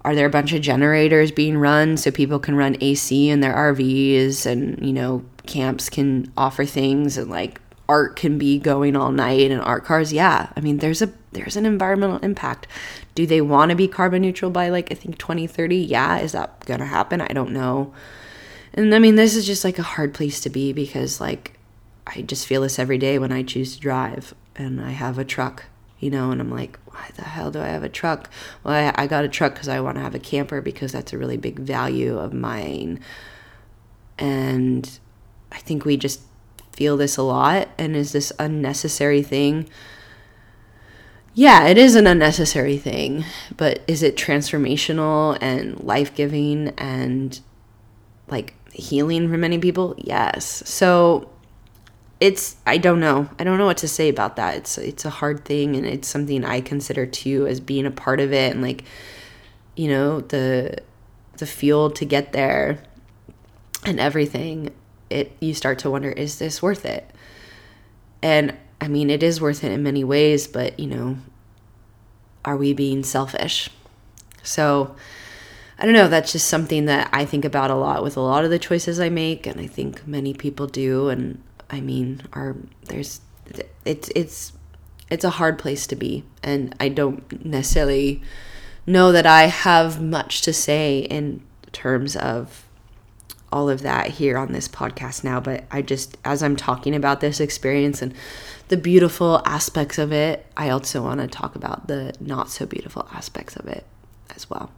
Are 0.02 0.14
there 0.14 0.28
a 0.28 0.30
bunch 0.30 0.54
of 0.54 0.62
generators 0.62 1.32
being 1.32 1.58
run 1.58 1.98
so 1.98 2.12
people 2.12 2.38
can 2.38 2.56
run 2.56 2.78
AC 2.82 3.30
in 3.30 3.40
their 3.40 3.56
RVs 3.56 4.46
and, 4.46 4.86
you 4.86 4.94
know, 4.94 5.26
camps 5.48 5.90
can 5.90 6.32
offer 6.38 6.66
things 6.66 7.18
and 7.18 7.32
like 7.32 7.60
art 7.88 8.16
can 8.16 8.38
be 8.38 8.58
going 8.58 8.96
all 8.96 9.12
night 9.12 9.52
and 9.52 9.62
art 9.62 9.86
cars 9.86 10.12
yeah. 10.12 10.52
I 10.56 10.62
mean 10.62 10.78
there's 10.78 11.02
a 11.02 11.12
there's 11.32 11.56
an 11.56 11.66
environmental 11.66 12.18
impact. 12.20 12.68
Do 13.14 13.26
they 13.26 13.42
want 13.42 13.70
to 13.70 13.76
be 13.76 13.88
carbon 13.88 14.22
neutral 14.22 14.52
by 14.52 14.70
like 14.70 14.92
i 14.92 14.96
think 14.96 15.18
2030 15.18 15.78
yeah 15.78 16.20
is 16.20 16.32
that 16.32 16.66
gonna 16.66 16.86
happen? 16.86 17.22
I 17.22 17.28
don't 17.28 17.52
know. 17.52 17.94
And 18.74 18.94
i 18.94 19.00
mean 19.00 19.16
this 19.16 19.36
is 19.36 19.46
just 19.46 19.64
like 19.64 19.80
a 19.80 19.84
hard 19.84 20.14
place 20.14 20.40
to 20.42 20.50
be 20.50 20.74
because 20.74 21.22
like 21.22 21.58
i 22.08 22.22
just 22.22 22.46
feel 22.48 22.62
this 22.62 22.80
every 22.80 22.98
day 22.98 23.18
when 23.20 23.32
i 23.32 23.42
choose 23.42 23.76
to 23.76 23.80
drive 23.80 24.34
and 24.56 24.82
i 24.82 24.92
have 24.92 25.18
a 25.18 25.26
truck 25.26 25.66
you 26.00 26.10
know 26.10 26.30
and 26.32 26.42
i'm 26.42 26.52
like 26.52 26.78
why 26.86 27.10
the 27.16 27.24
hell 27.24 27.52
do 27.52 27.60
i 27.60 27.68
have 27.68 27.84
a 27.84 27.90
truck? 27.90 28.30
Well 28.64 28.74
i, 28.74 29.04
I 29.04 29.08
got 29.08 29.26
a 29.26 29.30
truck 29.30 29.54
because 29.54 29.68
i 29.68 29.80
want 29.80 29.96
to 29.96 30.02
have 30.02 30.16
a 30.16 30.20
camper 30.20 30.62
because 30.62 30.92
that's 30.92 31.14
a 31.14 31.18
really 31.18 31.38
big 31.38 31.60
value 31.60 32.18
of 32.18 32.34
mine. 32.34 33.00
And 34.18 35.00
i 35.52 35.60
think 35.60 35.86
we 35.86 35.98
just 35.98 36.22
feel 36.76 36.98
this 36.98 37.18
a 37.18 37.24
lot 37.24 37.70
and 37.78 37.96
is 37.96 38.12
this 38.12 38.34
unnecessary 38.38 39.24
thing? 39.24 39.70
Yeah, 41.34 41.68
it 41.68 41.78
is 41.78 41.96
an 41.96 42.08
unnecessary 42.08 42.78
thing, 42.78 43.26
but 43.56 43.82
is 43.88 44.04
it 44.04 44.16
transformational 44.16 45.38
and 45.42 45.80
life 45.82 46.16
giving 46.16 46.70
and 46.78 47.40
like 48.28 48.56
healing 48.72 49.30
for 49.30 49.38
many 49.38 49.58
people? 49.58 49.96
Yes. 49.98 50.64
So 50.66 51.30
it's 52.20 52.58
I 52.66 52.78
don't 52.78 53.00
know. 53.00 53.30
I 53.38 53.44
don't 53.44 53.58
know 53.58 53.66
what 53.66 53.78
to 53.78 53.88
say 53.88 54.10
about 54.10 54.36
that. 54.38 54.56
It's 54.56 54.78
it's 54.78 55.06
a 55.06 55.10
hard 55.10 55.44
thing 55.46 55.76
and 55.76 55.86
it's 55.86 56.08
something 56.08 56.46
I 56.46 56.62
consider 56.62 57.06
too 57.06 57.48
as 57.48 57.60
being 57.60 57.86
a 57.86 57.92
part 57.92 58.20
of 58.20 58.32
it 58.32 58.54
and 58.54 58.62
like 58.62 58.84
you 59.76 59.90
know, 59.90 60.22
the 60.22 60.78
the 61.38 61.46
fuel 61.46 61.92
to 61.92 62.06
get 62.06 62.32
there 62.32 62.82
and 63.84 64.00
everything 64.00 64.72
it 65.10 65.36
you 65.40 65.54
start 65.54 65.80
to 65.80 65.90
wonder 65.90 66.10
is 66.10 66.40
this 66.40 66.62
worth 66.62 66.86
it 66.86 67.10
and 68.22 68.58
I 68.82 68.88
mean, 68.88 69.10
it 69.10 69.24
is 69.24 69.40
worth 69.40 69.64
it 69.64 69.72
in 69.72 69.84
many 69.84 70.04
ways, 70.04 70.48
but 70.48 70.80
you 70.80 70.88
know, 70.88 71.18
are 72.44 72.58
we 72.58 72.74
being 72.74 73.04
selfish? 73.04 73.70
So, 74.44 74.96
I 75.80 75.86
don't 75.86 75.94
know, 75.94 76.08
that's 76.08 76.32
just 76.32 76.48
something 76.48 76.86
that 76.86 77.10
I 77.12 77.26
think 77.26 77.46
about 77.46 77.72
a 77.72 77.76
lot 77.76 78.04
with 78.04 78.18
a 78.18 78.22
lot 78.22 78.44
of 78.44 78.52
the 78.52 78.60
choices 78.60 79.00
I 79.00 79.10
make 79.10 79.46
and 79.46 79.60
I 79.60 79.68
think 79.68 80.08
many 80.08 80.34
people 80.34 80.68
do 80.68 81.10
and 81.10 81.42
I 81.70 81.82
mean, 81.82 82.22
are 82.34 82.56
there's 82.86 83.22
it's 83.86 84.10
it's 84.16 84.54
it's 85.10 85.24
a 85.24 85.32
hard 85.32 85.60
place 85.60 85.88
to 85.88 85.96
be 85.96 86.24
and 86.44 86.76
I 86.80 86.90
don't 86.90 87.46
necessarily 87.46 88.22
know 88.86 89.12
that 89.12 89.26
I 89.26 89.44
have 89.44 90.02
much 90.02 90.42
to 90.44 90.54
say 90.54 91.00
in 91.00 91.42
terms 91.72 92.16
of 92.16 92.65
all 93.52 93.70
of 93.70 93.82
that 93.82 94.08
here 94.08 94.38
on 94.38 94.52
this 94.52 94.68
podcast 94.68 95.24
now, 95.24 95.40
but 95.40 95.64
I 95.72 95.82
just, 95.82 96.18
as 96.26 96.44
I'm 96.44 96.56
talking 96.56 96.96
about 96.96 97.22
this 97.22 97.40
experience 97.40 98.02
and 98.02 98.14
the 98.68 98.78
beautiful 98.78 99.42
aspects 99.46 99.98
of 99.98 100.12
it, 100.12 100.46
I 100.58 100.70
also 100.70 101.04
want 101.04 101.22
to 101.22 101.28
talk 101.28 101.56
about 101.56 101.88
the 101.88 102.14
not 102.20 102.50
so 102.50 102.66
beautiful 102.66 103.08
aspects 103.14 103.56
of 103.56 103.68
it 103.68 103.86
as 104.36 104.50
well. 104.50 104.72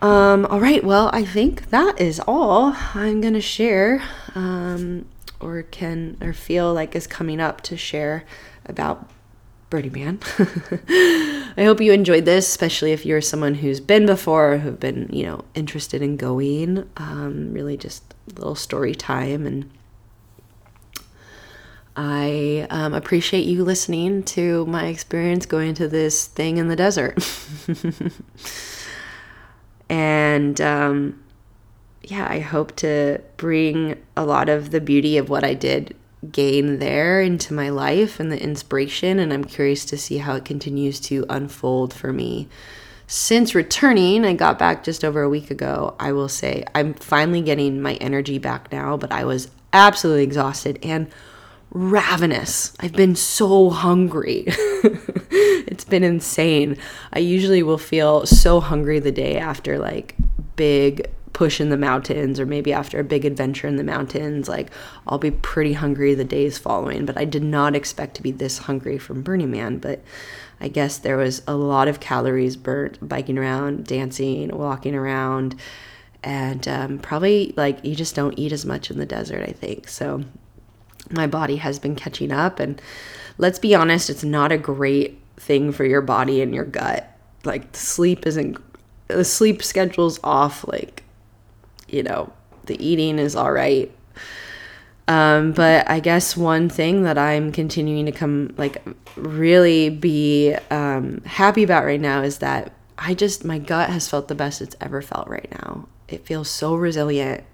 Um, 0.00 0.46
all 0.46 0.60
right, 0.60 0.84
well, 0.84 1.10
I 1.12 1.24
think 1.24 1.70
that 1.70 2.00
is 2.00 2.20
all 2.20 2.74
I'm 2.94 3.20
going 3.20 3.34
to 3.34 3.40
share 3.40 4.02
um, 4.34 5.06
or 5.40 5.62
can 5.62 6.18
or 6.20 6.32
feel 6.32 6.72
like 6.72 6.94
is 6.94 7.06
coming 7.06 7.40
up 7.40 7.60
to 7.62 7.76
share 7.76 8.24
about 8.66 9.10
Burning 9.68 9.92
Man. 9.92 10.20
I 11.56 11.64
hope 11.64 11.80
you 11.80 11.92
enjoyed 11.92 12.24
this, 12.24 12.46
especially 12.46 12.92
if 12.92 13.04
you're 13.04 13.20
someone 13.20 13.54
who's 13.54 13.80
been 13.80 14.06
before 14.06 14.52
or 14.52 14.58
who've 14.58 14.78
been, 14.78 15.08
you 15.12 15.24
know, 15.24 15.44
interested 15.54 16.02
in 16.02 16.16
going. 16.16 16.88
Um, 16.96 17.52
really 17.52 17.76
just 17.76 18.14
a 18.30 18.34
little 18.38 18.54
story 18.54 18.94
time. 18.94 19.46
And 19.46 19.70
I 21.96 22.66
um, 22.70 22.94
appreciate 22.94 23.46
you 23.46 23.64
listening 23.64 24.22
to 24.24 24.66
my 24.66 24.86
experience 24.86 25.46
going 25.46 25.74
to 25.74 25.88
this 25.88 26.26
thing 26.26 26.58
in 26.58 26.68
the 26.68 26.76
desert. 26.76 27.18
and 29.88 30.60
um, 30.60 31.24
yeah, 32.02 32.26
I 32.30 32.38
hope 32.38 32.76
to 32.76 33.20
bring 33.36 34.00
a 34.16 34.24
lot 34.24 34.48
of 34.48 34.70
the 34.70 34.80
beauty 34.80 35.16
of 35.16 35.28
what 35.28 35.42
I 35.42 35.54
did 35.54 35.96
gain 36.32 36.78
there 36.78 37.20
into 37.20 37.54
my 37.54 37.68
life 37.68 38.20
and 38.20 38.30
the 38.30 38.42
inspiration, 38.42 39.18
and 39.18 39.32
I'm 39.32 39.44
curious 39.44 39.84
to 39.86 39.98
see 39.98 40.18
how 40.18 40.34
it 40.34 40.44
continues 40.44 41.00
to 41.00 41.24
unfold 41.28 41.92
for 41.92 42.12
me. 42.12 42.48
Since 43.06 43.54
returning, 43.54 44.24
I 44.24 44.34
got 44.34 44.58
back 44.58 44.82
just 44.82 45.04
over 45.04 45.22
a 45.22 45.28
week 45.28 45.50
ago. 45.50 45.94
I 46.00 46.12
will 46.12 46.28
say 46.28 46.64
I'm 46.74 46.94
finally 46.94 47.40
getting 47.40 47.80
my 47.80 47.94
energy 47.94 48.38
back 48.38 48.72
now, 48.72 48.96
but 48.96 49.12
I 49.12 49.24
was 49.24 49.48
absolutely 49.72 50.24
exhausted 50.24 50.78
and 50.82 51.08
ravenous. 51.70 52.74
I've 52.80 52.92
been 52.92 53.14
so 53.14 53.70
hungry. 53.70 54.44
it's 54.46 55.84
been 55.84 56.02
insane. 56.02 56.78
I 57.12 57.20
usually 57.20 57.62
will 57.62 57.78
feel 57.78 58.26
so 58.26 58.60
hungry 58.60 58.98
the 58.98 59.12
day 59.12 59.36
after 59.36 59.78
like 59.78 60.16
big 60.56 61.10
push 61.36 61.60
in 61.60 61.68
the 61.68 61.76
mountains 61.76 62.40
or 62.40 62.46
maybe 62.46 62.72
after 62.72 62.98
a 62.98 63.04
big 63.04 63.26
adventure 63.26 63.68
in 63.68 63.76
the 63.76 63.84
mountains 63.84 64.48
like 64.48 64.70
i'll 65.06 65.18
be 65.18 65.30
pretty 65.30 65.74
hungry 65.74 66.14
the 66.14 66.24
days 66.24 66.56
following. 66.56 67.04
But 67.04 67.18
i 67.18 67.26
did 67.26 67.42
not 67.42 67.76
expect 67.76 68.14
to 68.14 68.22
be 68.22 68.30
this 68.30 68.56
hungry 68.56 68.96
from 68.96 69.20
burning 69.20 69.50
man 69.50 69.76
but 69.76 70.02
i 70.62 70.68
guess 70.68 70.96
there 70.96 71.18
was 71.18 71.42
a 71.46 71.54
lot 71.54 71.88
of 71.88 72.00
calories 72.00 72.56
burnt 72.56 73.06
biking 73.06 73.36
around 73.36 73.84
dancing 73.84 74.48
walking 74.56 74.94
around 74.94 75.56
and 76.22 76.66
um, 76.66 76.98
probably 77.00 77.52
like 77.54 77.84
you 77.84 77.94
just 77.94 78.14
don't 78.14 78.38
eat 78.38 78.50
as 78.50 78.64
much 78.64 78.90
in 78.90 78.98
the 78.98 79.04
desert 79.04 79.46
i 79.46 79.52
think. 79.52 79.88
So 79.88 80.24
my 81.10 81.26
body 81.26 81.56
has 81.56 81.78
been 81.78 81.96
catching 81.96 82.32
up 82.32 82.58
and 82.58 82.80
let's 83.36 83.58
be 83.58 83.74
honest 83.74 84.08
it's 84.08 84.24
not 84.24 84.52
a 84.52 84.56
great 84.58 85.20
thing 85.36 85.70
for 85.70 85.84
your 85.84 86.00
body 86.00 86.40
and 86.40 86.54
your 86.54 86.64
gut. 86.64 87.12
Like 87.44 87.76
sleep 87.76 88.26
isn't 88.26 88.56
the 89.08 89.22
sleep 89.22 89.62
schedule's 89.62 90.18
off 90.24 90.66
like 90.66 91.02
you 91.88 92.02
know, 92.02 92.32
the 92.64 92.84
eating 92.84 93.18
is 93.18 93.36
all 93.36 93.52
right. 93.52 93.90
Um, 95.08 95.52
but 95.52 95.88
I 95.88 96.00
guess 96.00 96.36
one 96.36 96.68
thing 96.68 97.04
that 97.04 97.16
I'm 97.16 97.52
continuing 97.52 98.06
to 98.06 98.12
come, 98.12 98.52
like, 98.56 98.82
really 99.14 99.88
be 99.88 100.56
um, 100.70 101.22
happy 101.24 101.62
about 101.62 101.84
right 101.84 102.00
now 102.00 102.22
is 102.22 102.38
that 102.38 102.72
I 102.98 103.14
just, 103.14 103.44
my 103.44 103.58
gut 103.58 103.90
has 103.90 104.08
felt 104.08 104.26
the 104.26 104.34
best 104.34 104.60
it's 104.60 104.74
ever 104.80 105.00
felt 105.02 105.28
right 105.28 105.48
now. 105.62 105.86
It 106.08 106.26
feels 106.26 106.48
so 106.50 106.74
resilient, 106.74 107.44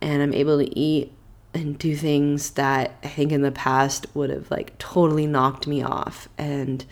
and 0.00 0.20
I'm 0.20 0.34
able 0.34 0.58
to 0.58 0.78
eat 0.78 1.12
and 1.52 1.78
do 1.78 1.94
things 1.94 2.50
that 2.52 2.96
I 3.04 3.08
think 3.08 3.30
in 3.30 3.42
the 3.42 3.52
past 3.52 4.06
would 4.14 4.30
have, 4.30 4.50
like, 4.50 4.76
totally 4.78 5.28
knocked 5.28 5.68
me 5.68 5.80
off. 5.80 6.28
And 6.36 6.84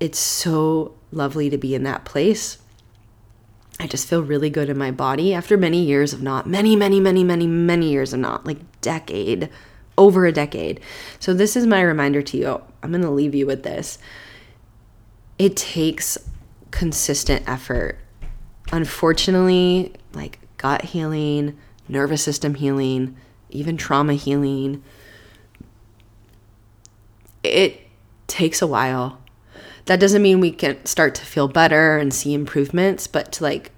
it's 0.00 0.18
so 0.18 0.94
lovely 1.12 1.50
to 1.50 1.58
be 1.58 1.74
in 1.74 1.82
that 1.82 2.06
place 2.06 2.56
I 3.80 3.86
just 3.86 4.08
feel 4.08 4.22
really 4.22 4.50
good 4.50 4.70
in 4.70 4.78
my 4.78 4.90
body 4.90 5.34
after 5.34 5.56
many 5.56 5.82
years 5.82 6.12
of 6.12 6.22
not, 6.22 6.46
many, 6.46 6.76
many, 6.76 7.00
many, 7.00 7.24
many, 7.24 7.46
many 7.46 7.90
years 7.90 8.12
of 8.12 8.20
not, 8.20 8.46
like 8.46 8.58
decade, 8.80 9.48
over 9.98 10.26
a 10.26 10.32
decade. 10.32 10.80
So, 11.18 11.34
this 11.34 11.56
is 11.56 11.66
my 11.66 11.80
reminder 11.80 12.22
to 12.22 12.36
you. 12.36 12.62
I'm 12.82 12.90
going 12.90 13.02
to 13.02 13.10
leave 13.10 13.34
you 13.34 13.46
with 13.46 13.62
this. 13.62 13.98
It 15.38 15.56
takes 15.56 16.18
consistent 16.70 17.48
effort. 17.48 17.98
Unfortunately, 18.72 19.92
like 20.12 20.38
gut 20.56 20.82
healing, 20.82 21.58
nervous 21.88 22.22
system 22.22 22.54
healing, 22.54 23.16
even 23.50 23.76
trauma 23.76 24.14
healing, 24.14 24.82
it 27.42 27.80
takes 28.26 28.62
a 28.62 28.66
while 28.66 29.20
that 29.86 30.00
doesn't 30.00 30.22
mean 30.22 30.40
we 30.40 30.50
can 30.50 30.84
start 30.86 31.14
to 31.16 31.24
feel 31.24 31.48
better 31.48 31.98
and 31.98 32.12
see 32.12 32.32
improvements, 32.34 33.06
but 33.06 33.32
to 33.32 33.44
like, 33.44 33.70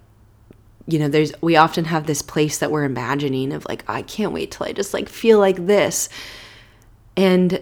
you 0.86 0.98
know, 0.98 1.08
there's, 1.08 1.32
we 1.40 1.56
often 1.56 1.86
have 1.86 2.06
this 2.06 2.22
place 2.22 2.58
that 2.58 2.70
we're 2.70 2.84
imagining 2.84 3.52
of 3.52 3.64
like, 3.66 3.84
I 3.88 4.02
can't 4.02 4.32
wait 4.32 4.52
till 4.52 4.66
I 4.66 4.72
just 4.72 4.94
like 4.94 5.08
feel 5.08 5.38
like 5.38 5.66
this. 5.66 6.08
And 7.16 7.60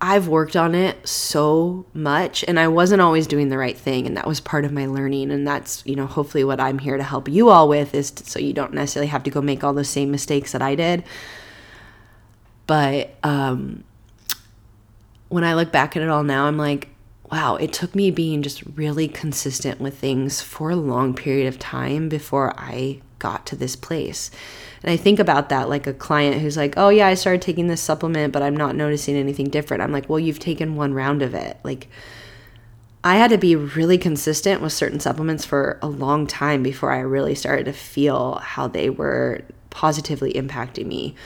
I've 0.00 0.28
worked 0.28 0.54
on 0.54 0.74
it 0.74 1.08
so 1.08 1.86
much 1.94 2.44
and 2.46 2.60
I 2.60 2.68
wasn't 2.68 3.00
always 3.00 3.26
doing 3.26 3.48
the 3.48 3.56
right 3.56 3.76
thing 3.76 4.06
and 4.06 4.18
that 4.18 4.26
was 4.26 4.38
part 4.38 4.66
of 4.66 4.72
my 4.72 4.84
learning 4.84 5.30
and 5.30 5.46
that's 5.46 5.82
you 5.86 5.96
know 5.96 6.06
hopefully 6.06 6.44
what 6.44 6.60
I'm 6.60 6.78
here 6.78 6.98
to 6.98 7.02
help 7.02 7.26
you 7.26 7.48
all 7.48 7.70
with 7.70 7.94
is 7.94 8.10
to, 8.10 8.24
so 8.24 8.38
you 8.38 8.52
don't 8.52 8.74
necessarily 8.74 9.06
have 9.06 9.22
to 9.22 9.30
go 9.30 9.40
make 9.40 9.64
all 9.64 9.72
the 9.72 9.82
same 9.82 10.10
mistakes 10.10 10.52
that 10.52 10.60
I 10.60 10.74
did 10.74 11.04
but 12.66 13.14
um 13.22 13.84
when 15.34 15.42
I 15.42 15.54
look 15.54 15.72
back 15.72 15.96
at 15.96 16.02
it 16.04 16.08
all 16.08 16.22
now, 16.22 16.44
I'm 16.44 16.56
like, 16.56 16.90
wow, 17.32 17.56
it 17.56 17.72
took 17.72 17.96
me 17.96 18.12
being 18.12 18.40
just 18.40 18.62
really 18.76 19.08
consistent 19.08 19.80
with 19.80 19.98
things 19.98 20.40
for 20.40 20.70
a 20.70 20.76
long 20.76 21.12
period 21.12 21.48
of 21.48 21.58
time 21.58 22.08
before 22.08 22.54
I 22.56 23.00
got 23.18 23.44
to 23.46 23.56
this 23.56 23.74
place. 23.74 24.30
And 24.84 24.92
I 24.92 24.96
think 24.96 25.18
about 25.18 25.48
that 25.48 25.68
like 25.68 25.88
a 25.88 25.92
client 25.92 26.40
who's 26.40 26.56
like, 26.56 26.74
oh, 26.76 26.88
yeah, 26.88 27.08
I 27.08 27.14
started 27.14 27.42
taking 27.42 27.66
this 27.66 27.80
supplement, 27.80 28.32
but 28.32 28.44
I'm 28.44 28.56
not 28.56 28.76
noticing 28.76 29.16
anything 29.16 29.48
different. 29.48 29.82
I'm 29.82 29.90
like, 29.90 30.08
well, 30.08 30.20
you've 30.20 30.38
taken 30.38 30.76
one 30.76 30.94
round 30.94 31.20
of 31.20 31.34
it. 31.34 31.58
Like, 31.64 31.88
I 33.02 33.16
had 33.16 33.30
to 33.30 33.38
be 33.38 33.56
really 33.56 33.98
consistent 33.98 34.62
with 34.62 34.72
certain 34.72 35.00
supplements 35.00 35.44
for 35.44 35.80
a 35.82 35.88
long 35.88 36.28
time 36.28 36.62
before 36.62 36.92
I 36.92 37.00
really 37.00 37.34
started 37.34 37.64
to 37.64 37.72
feel 37.72 38.36
how 38.36 38.68
they 38.68 38.88
were 38.88 39.42
positively 39.70 40.32
impacting 40.34 40.86
me 40.86 41.16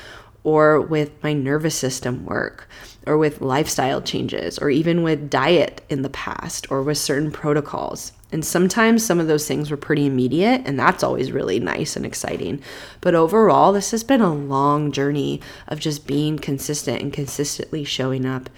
or 0.48 0.80
with 0.80 1.22
my 1.22 1.34
nervous 1.34 1.74
system 1.74 2.24
work, 2.24 2.66
or 3.06 3.18
with 3.18 3.42
lifestyle 3.42 4.00
changes, 4.00 4.58
or 4.58 4.70
even 4.70 5.02
with 5.02 5.28
diet 5.28 5.82
in 5.90 6.00
the 6.00 6.08
past, 6.08 6.70
or 6.70 6.82
with 6.82 6.96
certain 6.96 7.30
protocols. 7.30 8.12
And 8.32 8.42
sometimes 8.42 9.04
some 9.04 9.20
of 9.20 9.26
those 9.26 9.46
things 9.46 9.70
were 9.70 9.76
pretty 9.76 10.06
immediate, 10.06 10.62
and 10.64 10.78
that's 10.78 11.02
always 11.02 11.32
really 11.32 11.60
nice 11.60 11.96
and 11.96 12.06
exciting. 12.06 12.62
But 13.02 13.14
overall, 13.14 13.74
this 13.74 13.90
has 13.90 14.02
been 14.02 14.22
a 14.22 14.34
long 14.34 14.90
journey 14.90 15.42
of 15.66 15.80
just 15.80 16.06
being 16.06 16.38
consistent 16.38 17.02
and 17.02 17.12
consistently 17.12 17.84
showing 17.84 18.24
up 18.24 18.48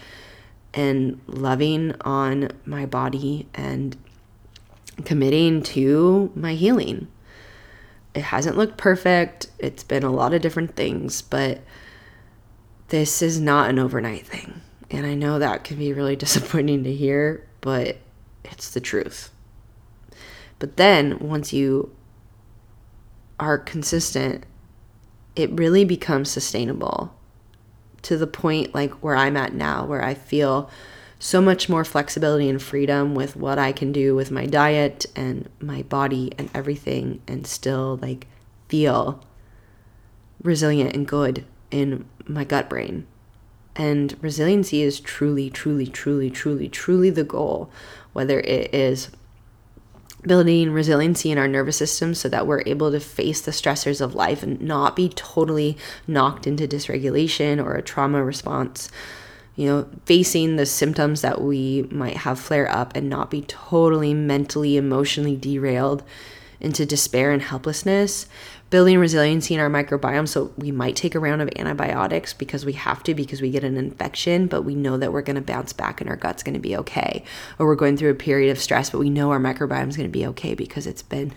and 0.73 1.21
loving 1.27 1.97
on 2.03 2.51
my 2.65 2.87
body 2.87 3.49
and 3.53 3.97
committing 5.05 5.61
to 5.63 6.31
my 6.37 6.55
healing. 6.55 7.09
It 8.15 8.23
hasn't 8.23 8.57
looked 8.57 8.77
perfect. 8.77 9.49
It's 9.59 9.85
been 9.85 10.03
a 10.03 10.11
lot 10.11 10.35
of 10.35 10.43
different 10.43 10.75
things, 10.75 11.23
but 11.23 11.61
this 12.89 13.23
is 13.23 13.41
not 13.41 13.71
an 13.71 13.79
overnight 13.79 14.27
thing. 14.27 14.61
And 14.91 15.07
I 15.07 15.15
know 15.15 15.39
that 15.39 15.65
can 15.65 15.79
be 15.79 15.93
really 15.93 16.17
disappointing 16.25 16.85
to 16.85 16.93
hear, 16.93 17.47
but 17.61 17.99
it's 18.45 18.71
the 18.71 18.81
truth. 18.81 19.31
But 20.59 20.77
then 20.77 21.19
once 21.21 21.53
you 21.53 21.95
are 23.39 23.59
consistent, 23.59 24.45
it 25.35 25.51
really 25.53 25.85
becomes 25.85 26.31
sustainable 26.31 27.15
to 28.03 28.17
the 28.17 28.27
point 28.27 28.75
like 28.75 28.93
where 29.03 29.17
I'm 29.17 29.37
at 29.37 29.55
now, 29.55 29.87
where 29.87 30.05
I 30.05 30.15
feel 30.15 30.71
so 31.21 31.41
much 31.41 31.69
more 31.69 31.85
flexibility 31.85 32.49
and 32.49 32.61
freedom 32.61 33.15
with 33.15 33.37
what 33.37 33.59
I 33.59 33.73
can 33.73 33.93
do 33.93 34.17
with 34.17 34.31
my 34.31 34.47
diet 34.47 35.05
and 35.15 35.49
my 35.61 35.83
body 35.83 36.33
and 36.39 36.51
everything, 36.55 37.21
and 37.29 37.47
still 37.47 37.99
like 38.01 38.27
feel 38.69 39.23
resilient 40.43 40.97
and 40.97 41.07
good 41.07 41.45
in 41.71 42.07
my 42.27 42.43
gut 42.45 42.71
brain. 42.71 43.07
And 43.77 44.17
resiliency 44.23 44.81
is 44.83 44.99
truly, 44.99 45.51
truly, 45.51 45.87
truly, 45.87 46.31
truly, 46.31 46.69
truly 46.69 47.11
the 47.11 47.23
goal, 47.23 47.71
whether 48.15 48.41
it 48.41 48.75
is 48.75 49.11
building 50.23 50.71
resiliency 50.71 51.31
in 51.31 51.39
our 51.39 51.49
nervous 51.49 51.77
system 51.77 52.15
so 52.15 52.29
that 52.31 52.47
we're 52.47 52.63
able 52.67 52.91
to 52.91 53.01
face 53.01 53.43
the 53.43 53.51
stressors 53.51 54.01
of 54.01 54.15
life 54.15 54.43
and 54.43 54.61
not 54.61 54.97
be 54.97 55.09
totally 55.11 55.77
knocked 56.07 56.47
into 56.47 56.67
dysregulation 56.67 57.63
or 57.63 57.75
a 57.75 57.83
trauma 57.83 58.25
response. 58.25 58.91
You 59.61 59.67
know, 59.67 59.87
facing 60.07 60.57
the 60.57 60.65
symptoms 60.65 61.21
that 61.21 61.43
we 61.43 61.83
might 61.91 62.17
have 62.17 62.41
flare 62.41 62.67
up 62.71 62.97
and 62.97 63.11
not 63.11 63.31
be 63.31 63.43
totally 63.43 64.15
mentally, 64.15 64.79
emotionally 64.79 65.37
derailed 65.37 66.03
into 66.61 66.87
despair 66.87 67.31
and 67.31 67.43
helplessness, 67.43 68.25
building 68.71 68.99
resiliency 68.99 69.53
in 69.53 69.61
our 69.61 69.69
microbiome. 69.69 70.27
So 70.27 70.55
we 70.57 70.73
might 70.73 70.97
take 70.97 71.15
a 71.15 71.19
round 71.19 71.43
of 71.43 71.51
antibiotics 71.57 72.33
because 72.33 72.65
we 72.65 72.73
have 72.73 73.03
to, 73.03 73.15
because 73.15 73.43
we 73.43 73.51
get 73.51 73.63
an 73.63 73.77
infection, 73.77 74.47
but 74.47 74.63
we 74.63 74.75
know 74.75 74.97
that 74.97 75.13
we're 75.13 75.21
going 75.21 75.37
to 75.37 75.43
bounce 75.43 75.75
back 75.75 76.01
and 76.01 76.09
our 76.09 76.17
gut's 76.17 76.43
going 76.43 76.55
to 76.55 76.59
be 76.59 76.75
okay. 76.79 77.23
Or 77.59 77.67
we're 77.67 77.75
going 77.75 77.99
through 77.99 78.13
a 78.13 78.15
period 78.15 78.51
of 78.51 78.59
stress, 78.59 78.89
but 78.89 78.99
we 78.99 79.11
know 79.11 79.31
our 79.31 79.39
microbiome 79.39 79.91
is 79.91 79.97
going 79.99 80.09
to 80.09 80.19
be 80.19 80.27
okay 80.29 80.55
because 80.55 80.87
it's 80.87 81.03
been 81.03 81.35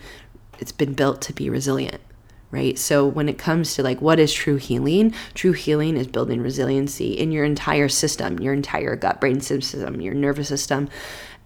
it's 0.58 0.72
been 0.72 0.94
built 0.94 1.20
to 1.20 1.34
be 1.34 1.50
resilient. 1.50 2.00
Right. 2.54 2.78
So 2.78 3.04
when 3.04 3.28
it 3.28 3.36
comes 3.36 3.74
to 3.74 3.82
like 3.82 4.00
what 4.00 4.20
is 4.20 4.32
true 4.32 4.54
healing, 4.54 5.12
true 5.34 5.50
healing 5.50 5.96
is 5.96 6.06
building 6.06 6.40
resiliency 6.40 7.12
in 7.12 7.32
your 7.32 7.44
entire 7.44 7.88
system, 7.88 8.38
your 8.38 8.54
entire 8.54 8.94
gut 8.94 9.20
brain 9.20 9.40
system, 9.40 10.00
your 10.00 10.14
nervous 10.14 10.46
system, 10.46 10.88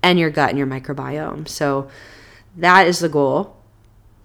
and 0.02 0.18
your 0.18 0.28
gut 0.28 0.50
and 0.50 0.58
your 0.58 0.66
microbiome. 0.66 1.48
So 1.48 1.88
that 2.58 2.86
is 2.86 2.98
the 2.98 3.08
goal 3.08 3.56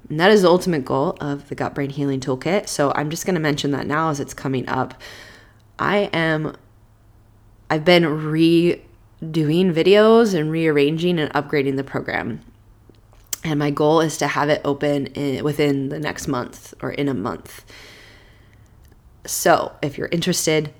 and 0.09 0.19
that 0.19 0.29
is 0.29 0.41
the 0.41 0.49
ultimate 0.49 0.84
goal 0.84 1.15
of 1.21 1.47
the 1.47 1.55
Gut 1.55 1.73
Brain 1.73 1.89
Healing 1.89 2.19
Toolkit. 2.19 2.67
So 2.67 2.91
I'm 2.95 3.09
just 3.09 3.25
going 3.25 3.36
to 3.36 3.39
mention 3.39 3.71
that 3.71 3.88
now 3.88 4.09
as 4.09 4.19
it's 4.19 4.34
coming 4.34 4.67
up. 4.67 5.01
I 5.79 6.09
am, 6.11 6.57
I've 7.69 7.86
been 7.86 8.03
redoing 8.03 8.81
videos 9.21 10.38
and 10.38 10.51
rearranging 10.51 11.17
and 11.17 11.31
upgrading 11.31 11.77
the 11.77 11.84
program. 11.86 12.41
And 13.43 13.59
my 13.59 13.71
goal 13.71 13.99
is 13.99 14.17
to 14.17 14.27
have 14.27 14.49
it 14.49 14.61
open 14.63 15.07
in, 15.07 15.43
within 15.43 15.89
the 15.89 15.99
next 15.99 16.27
month 16.27 16.73
or 16.81 16.91
in 16.91 17.09
a 17.09 17.13
month. 17.13 17.65
So 19.25 19.73
if 19.81 19.97
you're 19.97 20.09
interested, 20.11 20.73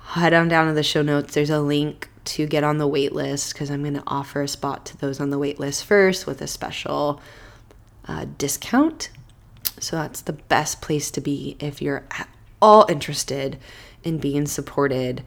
head 0.00 0.32
on 0.32 0.48
down 0.48 0.68
to 0.68 0.74
the 0.74 0.82
show 0.82 1.02
notes. 1.02 1.34
There's 1.34 1.50
a 1.50 1.60
link 1.60 2.08
to 2.24 2.46
get 2.46 2.62
on 2.62 2.78
the 2.78 2.86
wait 2.86 3.12
list 3.12 3.52
because 3.52 3.70
I'm 3.70 3.82
going 3.82 3.94
to 3.94 4.02
offer 4.06 4.42
a 4.42 4.48
spot 4.48 4.86
to 4.86 4.96
those 4.96 5.20
on 5.20 5.30
the 5.30 5.38
wait 5.38 5.58
list 5.58 5.84
first 5.84 6.26
with 6.26 6.40
a 6.40 6.46
special 6.46 7.20
uh, 8.06 8.26
discount. 8.38 9.10
So 9.80 9.96
that's 9.96 10.20
the 10.20 10.34
best 10.34 10.80
place 10.80 11.10
to 11.12 11.20
be 11.20 11.56
if 11.58 11.82
you're 11.82 12.04
at 12.12 12.28
all 12.60 12.86
interested 12.88 13.58
in 14.04 14.18
being 14.18 14.46
supported 14.46 15.24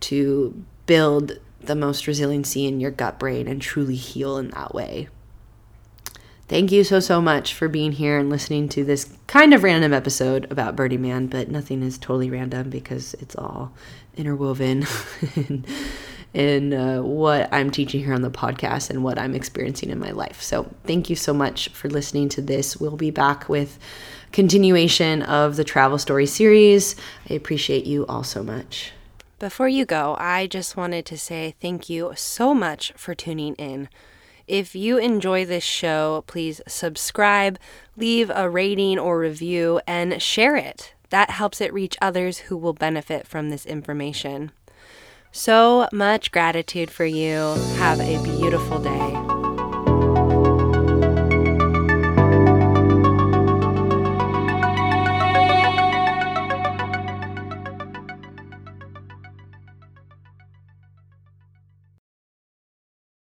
to 0.00 0.64
build 0.86 1.38
the 1.60 1.74
most 1.74 2.06
resiliency 2.06 2.66
in 2.66 2.80
your 2.80 2.90
gut 2.90 3.18
brain 3.18 3.46
and 3.46 3.60
truly 3.60 3.96
heal 3.96 4.36
in 4.38 4.50
that 4.50 4.74
way. 4.74 5.08
Thank 6.48 6.72
you 6.72 6.82
so, 6.82 6.98
so 6.98 7.20
much 7.20 7.52
for 7.52 7.68
being 7.68 7.92
here 7.92 8.18
and 8.18 8.30
listening 8.30 8.70
to 8.70 8.82
this 8.82 9.12
kind 9.26 9.52
of 9.52 9.62
random 9.62 9.92
episode 9.92 10.50
about 10.50 10.76
Burning 10.76 11.02
Man, 11.02 11.26
but 11.26 11.50
nothing 11.50 11.82
is 11.82 11.98
totally 11.98 12.30
random 12.30 12.70
because 12.70 13.12
it's 13.14 13.36
all 13.36 13.72
interwoven. 14.16 14.86
in 16.34 16.74
uh, 16.74 17.02
what 17.02 17.48
I'm 17.52 17.70
teaching 17.70 18.04
here 18.04 18.12
on 18.12 18.20
the 18.20 18.30
podcast 18.30 18.90
and 18.90 19.02
what 19.02 19.18
I'm 19.18 19.34
experiencing 19.34 19.90
in 19.90 19.98
my 19.98 20.10
life. 20.10 20.42
So, 20.42 20.70
thank 20.84 21.08
you 21.08 21.16
so 21.16 21.32
much 21.32 21.68
for 21.70 21.88
listening 21.88 22.28
to 22.30 22.42
this. 22.42 22.76
We'll 22.76 22.96
be 22.96 23.10
back 23.10 23.48
with 23.48 23.78
continuation 24.32 25.22
of 25.22 25.56
the 25.56 25.64
travel 25.64 25.98
story 25.98 26.26
series. 26.26 26.96
I 27.28 27.34
appreciate 27.34 27.86
you 27.86 28.06
all 28.06 28.24
so 28.24 28.42
much. 28.42 28.92
Before 29.38 29.68
you 29.68 29.86
go, 29.86 30.16
I 30.18 30.46
just 30.46 30.76
wanted 30.76 31.06
to 31.06 31.18
say 31.18 31.54
thank 31.60 31.88
you 31.88 32.12
so 32.16 32.54
much 32.54 32.92
for 32.96 33.14
tuning 33.14 33.54
in. 33.54 33.88
If 34.48 34.74
you 34.74 34.96
enjoy 34.96 35.44
this 35.44 35.62
show, 35.62 36.24
please 36.26 36.62
subscribe, 36.66 37.58
leave 37.96 38.30
a 38.34 38.48
rating 38.48 38.98
or 38.98 39.18
review, 39.18 39.80
and 39.86 40.22
share 40.22 40.56
it. 40.56 40.94
That 41.10 41.30
helps 41.30 41.60
it 41.60 41.72
reach 41.72 41.98
others 42.00 42.38
who 42.38 42.56
will 42.56 42.72
benefit 42.72 43.26
from 43.26 43.50
this 43.50 43.66
information. 43.66 44.50
So 45.32 45.86
much 45.92 46.32
gratitude 46.32 46.90
for 46.90 47.04
you. 47.04 47.54
Have 47.76 48.00
a 48.00 48.22
beautiful 48.22 48.78
day. 48.78 49.27